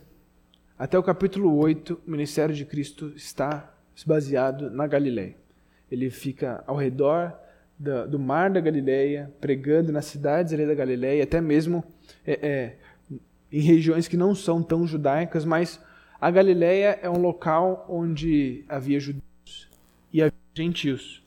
até 0.77 0.99
o 0.99 1.03
capítulo 1.03 1.57
8, 1.57 2.03
o 2.05 2.11
ministério 2.11 2.53
de 2.53 2.65
Cristo 2.65 3.13
está 3.15 3.73
baseado 4.05 4.71
na 4.71 4.89
Galileia. 4.89 5.37
Ele 5.89 6.11
fica 6.11 6.65
ao 6.67 6.75
redor 6.75 7.33
do 8.09 8.19
mar 8.19 8.51
da 8.51 8.61
Galileia, 8.61 9.33
pregando 9.41 9.93
nas 9.93 10.07
cidades 10.07 10.53
ali 10.53 10.67
da 10.67 10.75
Galileia, 10.75 11.23
até 11.23 11.41
mesmo 11.41 11.85
é, 12.27 12.33
é, 12.49 12.79
em 13.59 13.61
regiões 13.61 14.09
que 14.09 14.17
não 14.17 14.35
são 14.35 14.63
tão 14.63 14.87
judaicas, 14.87 15.45
mas 15.45 15.81
a 16.21 16.31
Galileia 16.31 16.99
é 17.03 17.09
um 17.09 17.19
local 17.19 17.87
onde 17.89 18.65
havia 18.69 18.99
judeus 18.99 19.69
e 20.13 20.23
havia 20.23 20.33
gentios. 20.55 21.23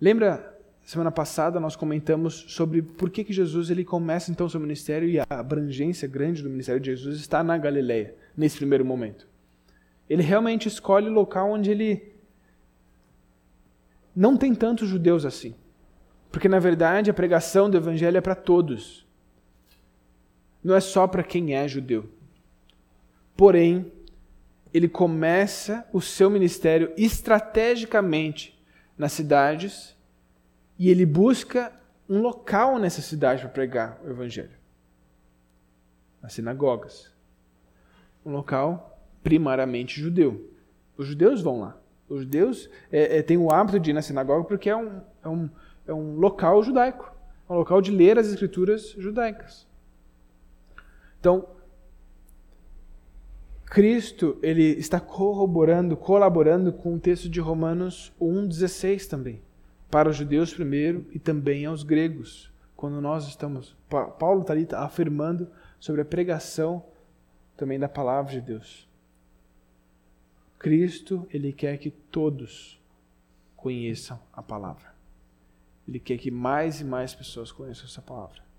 Lembra 0.00 0.50
Semana 0.90 1.12
passada 1.12 1.60
nós 1.60 1.76
comentamos 1.76 2.46
sobre 2.48 2.82
por 2.82 3.10
que, 3.10 3.22
que 3.22 3.32
Jesus 3.32 3.70
ele 3.70 3.84
começa 3.84 4.32
então 4.32 4.48
seu 4.48 4.58
ministério 4.58 5.08
e 5.08 5.20
a 5.20 5.26
abrangência 5.30 6.08
grande 6.08 6.42
do 6.42 6.50
ministério 6.50 6.80
de 6.80 6.90
Jesus 6.90 7.20
está 7.20 7.44
na 7.44 7.56
Galileia, 7.56 8.12
nesse 8.36 8.56
primeiro 8.56 8.84
momento. 8.84 9.28
Ele 10.08 10.24
realmente 10.24 10.66
escolhe 10.66 11.08
o 11.08 11.12
local 11.12 11.52
onde 11.52 11.70
ele 11.70 12.12
não 14.16 14.36
tem 14.36 14.52
tantos 14.52 14.88
judeus 14.88 15.24
assim. 15.24 15.54
Porque 16.32 16.48
na 16.48 16.58
verdade 16.58 17.08
a 17.08 17.14
pregação 17.14 17.70
do 17.70 17.76
evangelho 17.76 18.18
é 18.18 18.20
para 18.20 18.34
todos. 18.34 19.06
Não 20.62 20.74
é 20.74 20.80
só 20.80 21.06
para 21.06 21.22
quem 21.22 21.54
é 21.54 21.66
judeu. 21.66 22.08
Porém, 23.36 23.90
ele 24.72 24.88
começa 24.88 25.86
o 25.92 26.00
seu 26.00 26.30
ministério 26.30 26.92
estrategicamente 26.96 28.58
nas 28.96 29.12
cidades 29.12 29.96
e 30.78 30.88
ele 30.88 31.04
busca 31.04 31.72
um 32.08 32.20
local 32.20 32.78
nessa 32.78 33.00
cidade 33.00 33.42
para 33.42 33.50
pregar 33.50 34.00
o 34.04 34.10
evangelho. 34.10 34.58
As 36.22 36.34
sinagogas. 36.34 37.10
Um 38.24 38.32
local 38.32 39.00
primariamente 39.22 40.00
judeu. 40.00 40.52
Os 40.96 41.06
judeus 41.06 41.40
vão 41.40 41.60
lá. 41.60 41.80
Os 42.08 42.20
judeus 42.20 42.68
é, 42.90 43.18
é, 43.18 43.22
têm 43.22 43.38
o 43.38 43.50
hábito 43.50 43.78
de 43.78 43.90
ir 43.90 43.92
na 43.94 44.02
sinagoga 44.02 44.44
porque 44.44 44.68
é 44.68 44.76
um, 44.76 45.00
é, 45.24 45.28
um, 45.28 45.50
é 45.86 45.94
um 45.94 46.16
local 46.16 46.62
judaico. 46.62 47.14
É 47.48 47.52
um 47.52 47.56
local 47.56 47.80
de 47.80 47.90
ler 47.90 48.18
as 48.18 48.26
escrituras 48.26 48.90
judaicas. 48.98 49.66
Então, 51.20 51.46
Cristo 53.66 54.38
ele 54.42 54.64
está 54.64 54.98
corroborando, 54.98 55.96
colaborando 55.96 56.72
com 56.72 56.94
o 56.94 56.98
texto 56.98 57.28
de 57.28 57.38
Romanos 57.38 58.12
1,16 58.20 59.06
também 59.06 59.40
para 59.90 60.08
os 60.08 60.16
judeus 60.16 60.54
primeiro 60.54 61.06
e 61.12 61.18
também 61.18 61.66
aos 61.66 61.82
gregos. 61.82 62.50
Quando 62.74 63.00
nós 63.00 63.28
estamos. 63.28 63.76
Paulo 64.18 64.40
está 64.40 64.54
ali 64.54 64.66
afirmando 64.72 65.50
sobre 65.78 66.00
a 66.00 66.04
pregação 66.04 66.82
também 67.56 67.78
da 67.78 67.88
palavra 67.88 68.32
de 68.32 68.40
Deus. 68.40 68.88
Cristo, 70.58 71.26
ele 71.30 71.52
quer 71.52 71.76
que 71.76 71.90
todos 71.90 72.80
conheçam 73.54 74.18
a 74.32 74.42
palavra. 74.42 74.94
Ele 75.86 75.98
quer 75.98 76.16
que 76.16 76.30
mais 76.30 76.80
e 76.80 76.84
mais 76.84 77.14
pessoas 77.14 77.52
conheçam 77.52 77.84
essa 77.84 78.00
palavra. 78.00 78.49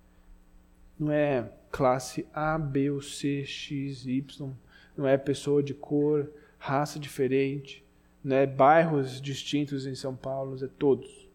Não 1.00 1.12
é 1.12 1.52
classe 1.72 2.26
A, 2.34 2.58
B 2.58 2.92
ou 2.92 3.02
C, 3.02 3.44
X, 3.46 4.06
Y. 4.06 4.52
Não 4.96 5.08
é 5.08 5.18
pessoa 5.18 5.64
de 5.64 5.74
cor, 5.74 6.30
raça 6.58 7.00
diferente. 7.00 7.84
Não 8.24 8.36
é 8.36 8.46
bairros 8.46 9.22
distintos 9.22 9.86
em 9.86 9.96
São 9.96 10.16
Paulo. 10.16 10.64
É 10.64 10.68
todos. 10.68 11.28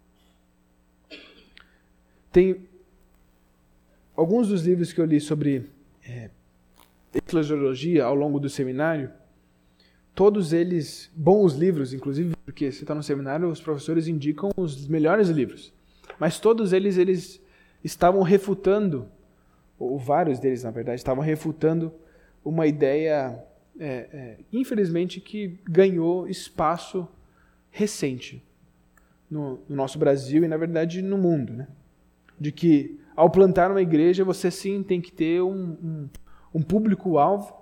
Tem 2.30 2.68
alguns 4.14 4.48
dos 4.48 4.64
livros 4.64 4.92
que 4.92 5.00
eu 5.00 5.04
li 5.04 5.20
sobre 5.20 5.70
é, 6.06 6.30
eclesiologia 7.14 8.04
ao 8.04 8.14
longo 8.14 8.38
do 8.38 8.48
seminário, 8.48 9.10
todos 10.14 10.52
eles 10.52 11.10
bons 11.14 11.54
livros, 11.54 11.92
inclusive 11.92 12.34
porque 12.44 12.70
você 12.70 12.84
está 12.84 12.94
no 12.94 13.02
seminário, 13.02 13.48
os 13.48 13.60
professores 13.60 14.08
indicam 14.08 14.50
os 14.56 14.86
melhores 14.86 15.28
livros. 15.28 15.72
Mas 16.18 16.38
todos 16.38 16.72
eles 16.72 16.96
eles 16.96 17.42
estavam 17.82 18.22
refutando, 18.22 19.08
ou 19.78 19.98
vários 19.98 20.38
deles 20.38 20.62
na 20.64 20.70
verdade 20.70 21.00
estavam 21.00 21.22
refutando 21.22 21.92
uma 22.44 22.66
ideia, 22.66 23.44
é, 23.78 23.86
é, 23.86 24.38
infelizmente 24.52 25.20
que 25.20 25.58
ganhou 25.64 26.28
espaço 26.28 27.08
recente 27.70 28.42
no, 29.30 29.60
no, 29.68 29.76
nosso 29.76 29.98
Brasil 29.98 30.44
e 30.44 30.48
na 30.48 30.56
verdade 30.56 31.02
no 31.02 31.18
mundo, 31.18 31.52
né? 31.52 31.68
De 32.38 32.52
que 32.52 33.00
ao 33.14 33.30
plantar 33.30 33.70
uma 33.70 33.82
igreja 33.82 34.24
você 34.24 34.50
sim 34.50 34.82
tem 34.82 35.00
que 35.00 35.10
ter 35.12 35.42
um, 35.42 35.76
um, 35.82 36.08
um 36.54 36.62
público-alvo, 36.62 37.54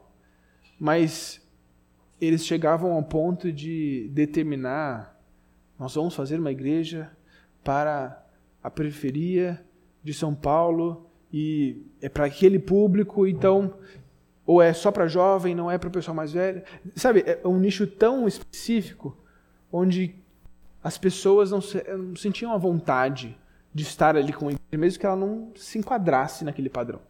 mas 0.78 1.40
eles 2.20 2.44
chegavam 2.44 2.92
ao 2.92 3.02
ponto 3.02 3.52
de 3.52 4.08
determinar: 4.12 5.18
nós 5.78 5.94
vamos 5.94 6.14
fazer 6.14 6.38
uma 6.38 6.52
igreja 6.52 7.10
para 7.62 8.22
a 8.62 8.70
periferia 8.70 9.64
de 10.02 10.12
São 10.12 10.34
Paulo 10.34 11.03
e 11.36 11.84
é 12.00 12.08
para 12.08 12.26
aquele 12.26 12.60
público, 12.60 13.26
então 13.26 13.74
ou 14.46 14.62
é 14.62 14.72
só 14.72 14.92
para 14.92 15.08
jovem, 15.08 15.52
não 15.52 15.68
é 15.68 15.76
para 15.76 15.88
o 15.88 15.90
pessoal 15.90 16.14
mais 16.14 16.32
velho. 16.32 16.62
Sabe, 16.94 17.24
é 17.26 17.40
um 17.44 17.58
nicho 17.58 17.88
tão 17.88 18.28
específico 18.28 19.18
onde 19.72 20.14
as 20.80 20.96
pessoas 20.96 21.50
não, 21.50 21.60
se, 21.60 21.82
não 21.92 22.14
sentiam 22.14 22.52
a 22.52 22.56
vontade 22.56 23.36
de 23.74 23.82
estar 23.82 24.16
ali 24.16 24.32
com 24.32 24.46
a 24.46 24.52
igreja, 24.52 24.78
mesmo 24.78 25.00
que 25.00 25.06
ela 25.06 25.16
não 25.16 25.50
se 25.56 25.76
enquadrasse 25.76 26.44
naquele 26.44 26.70
padrão. 26.70 27.00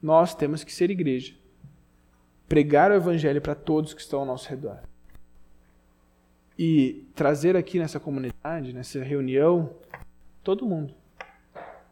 Nós 0.00 0.34
temos 0.34 0.64
que 0.64 0.72
ser 0.72 0.88
igreja 0.90 1.34
pregar 2.48 2.90
o 2.90 2.94
evangelho 2.94 3.42
para 3.42 3.54
todos 3.54 3.92
que 3.92 4.00
estão 4.00 4.20
ao 4.20 4.26
nosso 4.26 4.48
redor. 4.48 4.78
E 6.58 7.06
trazer 7.14 7.58
aqui 7.58 7.78
nessa 7.78 8.00
comunidade, 8.00 8.72
nessa 8.72 9.04
reunião, 9.04 9.76
todo 10.42 10.66
mundo. 10.66 10.94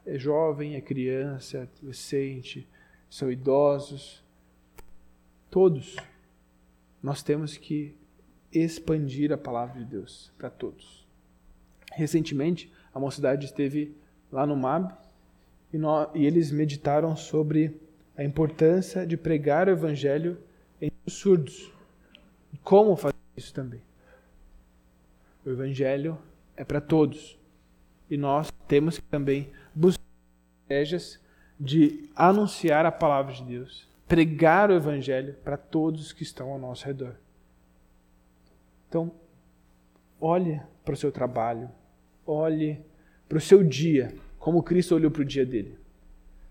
É 0.09 0.19
jovem, 0.19 0.75
é 0.75 0.81
criança, 0.81 1.59
é 1.59 1.63
adolescente, 1.63 2.67
são 3.11 3.31
idosos. 3.31 4.25
Todos. 5.51 5.97
Nós 7.03 7.23
temos 7.23 7.57
que 7.57 7.95
expandir 8.53 9.33
a 9.33 9.37
palavra 9.37 9.79
de 9.79 9.85
Deus 9.85 10.33
para 10.39 10.49
todos. 10.49 11.07
Recentemente, 11.93 12.73
a 12.93 12.99
mocidade 12.99 13.45
esteve 13.45 13.95
lá 14.33 14.47
no 14.47 14.57
MAB 14.57 14.93
e, 15.73 15.77
nós, 15.77 16.09
e 16.15 16.25
eles 16.25 16.51
meditaram 16.51 17.15
sobre 17.15 17.79
a 18.17 18.25
importância 18.25 19.07
de 19.07 19.17
pregar 19.17 19.69
o 19.69 19.73
evangelho 19.73 20.39
entre 20.81 20.99
os 21.07 21.13
surdos. 21.13 21.71
Como 22.65 22.97
fazer 22.97 23.15
isso 23.37 23.53
também? 23.53 23.83
O 25.45 25.51
Evangelho 25.51 26.19
é 26.57 26.65
para 26.65 26.81
todos. 26.81 27.38
E 28.11 28.17
nós 28.17 28.51
temos 28.67 28.99
que 28.99 29.05
também 29.05 29.51
buscar 29.75 30.03
estratégias 30.63 31.21
de 31.59 32.09
anunciar 32.15 32.87
a 32.87 32.93
palavra 32.93 33.33
de 33.35 33.43
Deus, 33.43 33.89
pregar 34.07 34.71
o 34.71 34.75
Evangelho 34.75 35.35
para 35.45 35.57
todos 35.57 36.13
que 36.13 36.23
estão 36.23 36.51
ao 36.51 36.59
nosso 36.59 36.87
redor. 36.87 37.15
Então, 38.89 39.13
olhe 40.21 40.61
para 40.85 40.95
o 40.95 40.97
seu 40.97 41.13
trabalho, 41.13 41.71
olhe 42.27 42.81
para 43.29 43.39
o 43.39 43.41
seu 43.41 43.63
dia, 43.63 44.15
como 44.39 44.63
Cristo 44.63 44.95
olhou 44.95 45.11
para 45.11 45.23
o 45.23 45.25
dia 45.25 45.45
dele. 45.45 45.79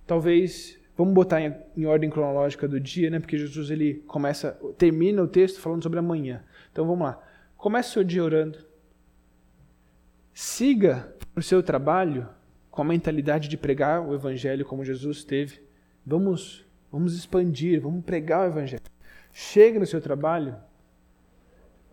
Talvez 0.05 0.77
Vamos 0.97 1.13
botar 1.13 1.39
em, 1.39 1.55
em, 1.77 1.85
ordem 1.85 2.09
cronológica 2.09 2.67
do 2.67 2.79
dia, 2.79 3.11
né? 3.11 3.19
Porque 3.19 3.37
Jesus 3.37 3.69
ele 3.69 4.03
começa, 4.07 4.59
termina 4.79 5.21
o 5.21 5.27
texto 5.27 5.59
falando 5.59 5.83
sobre 5.83 5.99
amanhã. 5.99 6.43
Então 6.71 6.87
vamos 6.87 7.05
lá. 7.05 7.23
Comece 7.55 7.89
o 7.89 7.93
seu 7.93 8.03
dia 8.03 8.23
orando. 8.23 8.57
Siga 10.39 11.11
o 11.35 11.41
seu 11.41 11.63
trabalho 11.63 12.29
com 12.69 12.83
a 12.83 12.85
mentalidade 12.85 13.49
de 13.49 13.57
pregar 13.57 14.07
o 14.07 14.13
evangelho 14.13 14.63
como 14.63 14.85
Jesus 14.85 15.23
teve. 15.23 15.59
Vamos, 16.05 16.63
vamos 16.91 17.15
expandir, 17.15 17.81
vamos 17.81 18.05
pregar 18.05 18.41
o 18.41 18.51
evangelho. 18.51 18.83
Chegue 19.33 19.79
no 19.79 19.85
seu 19.87 19.99
trabalho, 19.99 20.55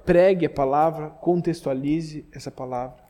pregue 0.05 0.45
a 0.45 0.51
palavra, 0.51 1.09
contextualize 1.09 2.27
essa 2.31 2.51
palavra. 2.51 3.03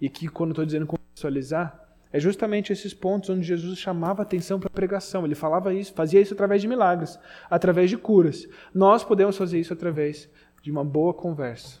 E 0.00 0.06
aqui, 0.06 0.26
quando 0.26 0.50
estou 0.50 0.66
dizendo 0.66 0.88
contextualizar, 0.88 1.88
é 2.12 2.18
justamente 2.18 2.72
esses 2.72 2.92
pontos 2.92 3.30
onde 3.30 3.46
Jesus 3.46 3.78
chamava 3.78 4.22
atenção 4.22 4.58
para 4.58 4.66
a 4.66 4.72
pregação. 4.72 5.24
Ele 5.24 5.36
falava 5.36 5.72
isso, 5.72 5.94
fazia 5.94 6.20
isso 6.20 6.34
através 6.34 6.60
de 6.60 6.66
milagres, 6.66 7.16
através 7.48 7.90
de 7.90 7.96
curas. 7.96 8.44
Nós 8.74 9.04
podemos 9.04 9.36
fazer 9.36 9.60
isso 9.60 9.72
através 9.72 10.28
de 10.60 10.72
uma 10.72 10.84
boa 10.84 11.14
conversa, 11.14 11.78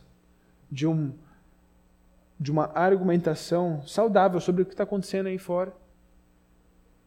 de, 0.70 0.86
um, 0.86 1.12
de 2.40 2.50
uma 2.50 2.72
argumentação 2.74 3.86
saudável 3.86 4.40
sobre 4.40 4.62
o 4.62 4.64
que 4.64 4.72
está 4.72 4.84
acontecendo 4.84 5.26
aí 5.26 5.36
fora, 5.36 5.76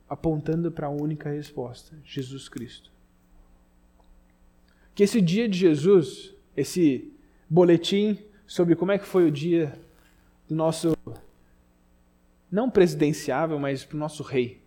apontando 0.08 0.72
para 0.72 0.86
a 0.86 0.92
única 0.92 1.32
resposta: 1.32 1.98
Jesus 2.06 2.48
Cristo. 2.48 2.92
Que 4.94 5.02
esse 5.02 5.20
dia 5.20 5.50
de 5.50 5.58
Jesus, 5.58 6.36
esse 6.56 7.12
boletim 7.50 8.20
sobre 8.46 8.76
como 8.76 8.92
é 8.92 9.00
que 9.00 9.06
foi 9.06 9.28
o 9.28 9.32
dia 9.32 9.74
do 10.48 10.54
nosso 10.54 10.96
não 12.52 12.70
presidenciável, 12.70 13.58
mas 13.58 13.84
para 13.84 13.96
o 13.96 14.00
nosso 14.00 14.22
rei, 14.22 14.62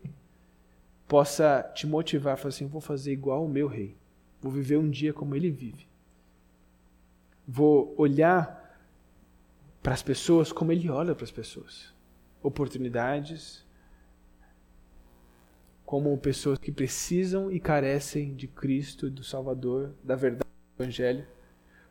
possa 1.06 1.62
te 1.76 1.86
motivar 1.86 2.34
a 2.34 2.36
falar 2.36 2.48
assim: 2.48 2.66
vou 2.66 2.80
fazer 2.80 3.12
igual 3.12 3.44
o 3.44 3.48
meu 3.48 3.68
rei, 3.68 3.96
vou 4.42 4.50
viver 4.50 4.78
um 4.78 4.90
dia 4.90 5.12
como 5.12 5.36
ele 5.36 5.48
vive, 5.48 5.86
vou 7.46 7.94
olhar 7.96 8.65
para 9.86 9.94
as 9.94 10.02
pessoas 10.02 10.50
como 10.50 10.72
ele 10.72 10.90
olha 10.90 11.14
para 11.14 11.22
as 11.22 11.30
pessoas, 11.30 11.94
oportunidades, 12.42 13.64
como 15.84 16.18
pessoas 16.18 16.58
que 16.58 16.72
precisam 16.72 17.52
e 17.52 17.60
carecem 17.60 18.34
de 18.34 18.48
Cristo, 18.48 19.08
do 19.08 19.22
Salvador, 19.22 19.94
da 20.02 20.16
verdade 20.16 20.50
do 20.76 20.82
Evangelho, 20.82 21.24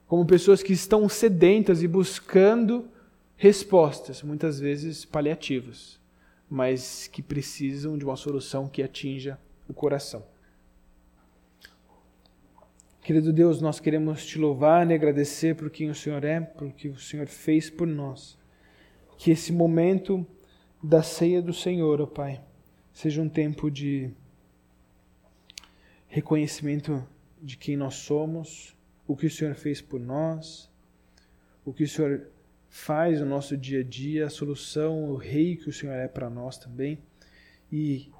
como 0.08 0.26
pessoas 0.26 0.62
que 0.62 0.74
estão 0.74 1.08
sedentas 1.08 1.82
e 1.82 1.88
buscando 1.88 2.90
respostas, 3.38 4.22
muitas 4.22 4.60
vezes 4.60 5.06
paliativas, 5.06 5.98
mas 6.50 7.08
que 7.08 7.22
precisam 7.22 7.98
de 7.98 8.04
uma 8.04 8.18
solução 8.18 8.68
que 8.68 8.84
atinja 8.84 9.40
o 9.70 9.74
coração. 9.74 10.22
Querido 13.06 13.32
Deus, 13.32 13.62
nós 13.62 13.80
queremos 13.80 14.26
te 14.26 14.40
louvar 14.40 14.90
e 14.90 14.96
agradecer 14.96 15.56
por 15.56 15.70
quem 15.70 15.92
o 15.92 15.94
Senhor 15.94 16.24
é, 16.24 16.42
por 16.42 16.72
que 16.72 16.90
o 16.90 16.98
Senhor 16.98 17.28
fez 17.28 17.70
por 17.70 17.86
nós. 17.86 18.36
Que 19.16 19.30
esse 19.30 19.54
momento 19.54 20.26
da 20.82 21.04
ceia 21.04 21.40
do 21.40 21.54
Senhor, 21.54 22.02
ó 22.02 22.08
Pai, 22.08 22.42
seja 22.92 23.22
um 23.22 23.30
tempo 23.30 23.70
de 23.70 24.10
reconhecimento 26.08 27.08
de 27.40 27.58
quem 27.58 27.78
nós 27.78 27.94
somos, 27.94 28.76
o 29.08 29.16
que 29.16 29.28
o 29.28 29.32
Senhor 29.32 29.54
fez 29.54 29.82
por 29.82 30.00
nós, 30.00 30.68
o 31.64 31.72
que 31.72 31.84
o 31.84 31.88
Senhor 31.88 32.28
faz 32.68 33.22
o 33.22 33.26
nosso 33.26 33.56
dia 33.56 33.82
a 33.82 33.84
dia, 33.84 34.26
a 34.26 34.32
solução, 34.32 35.12
o 35.12 35.16
rei 35.16 35.58
que 35.58 35.70
o 35.70 35.74
Senhor 35.74 35.94
é 35.94 36.08
para 36.08 36.28
nós 36.28 36.58
também. 36.58 36.98
E 37.72 38.12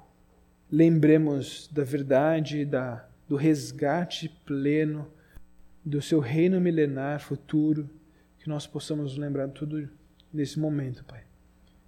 lembremos 0.70 1.68
da 1.72 1.82
verdade, 1.82 2.64
da, 2.64 3.08
do 3.28 3.36
resgate 3.36 4.28
pleno 4.44 5.10
do 5.84 6.02
seu 6.02 6.18
reino 6.18 6.60
milenar 6.60 7.20
futuro, 7.20 7.88
que 8.38 8.48
nós 8.48 8.66
possamos 8.66 9.16
lembrar 9.16 9.48
tudo 9.50 9.88
nesse 10.32 10.58
momento, 10.58 11.04
Pai. 11.04 11.22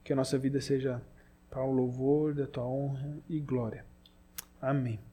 Que 0.04 0.12
a 0.12 0.16
nossa 0.16 0.38
vida 0.38 0.60
seja 0.60 1.02
para 1.50 1.64
o 1.64 1.72
louvor 1.72 2.32
da 2.32 2.46
tua 2.46 2.64
honra 2.64 3.18
e 3.28 3.40
glória. 3.40 3.84
Amém. 4.60 5.07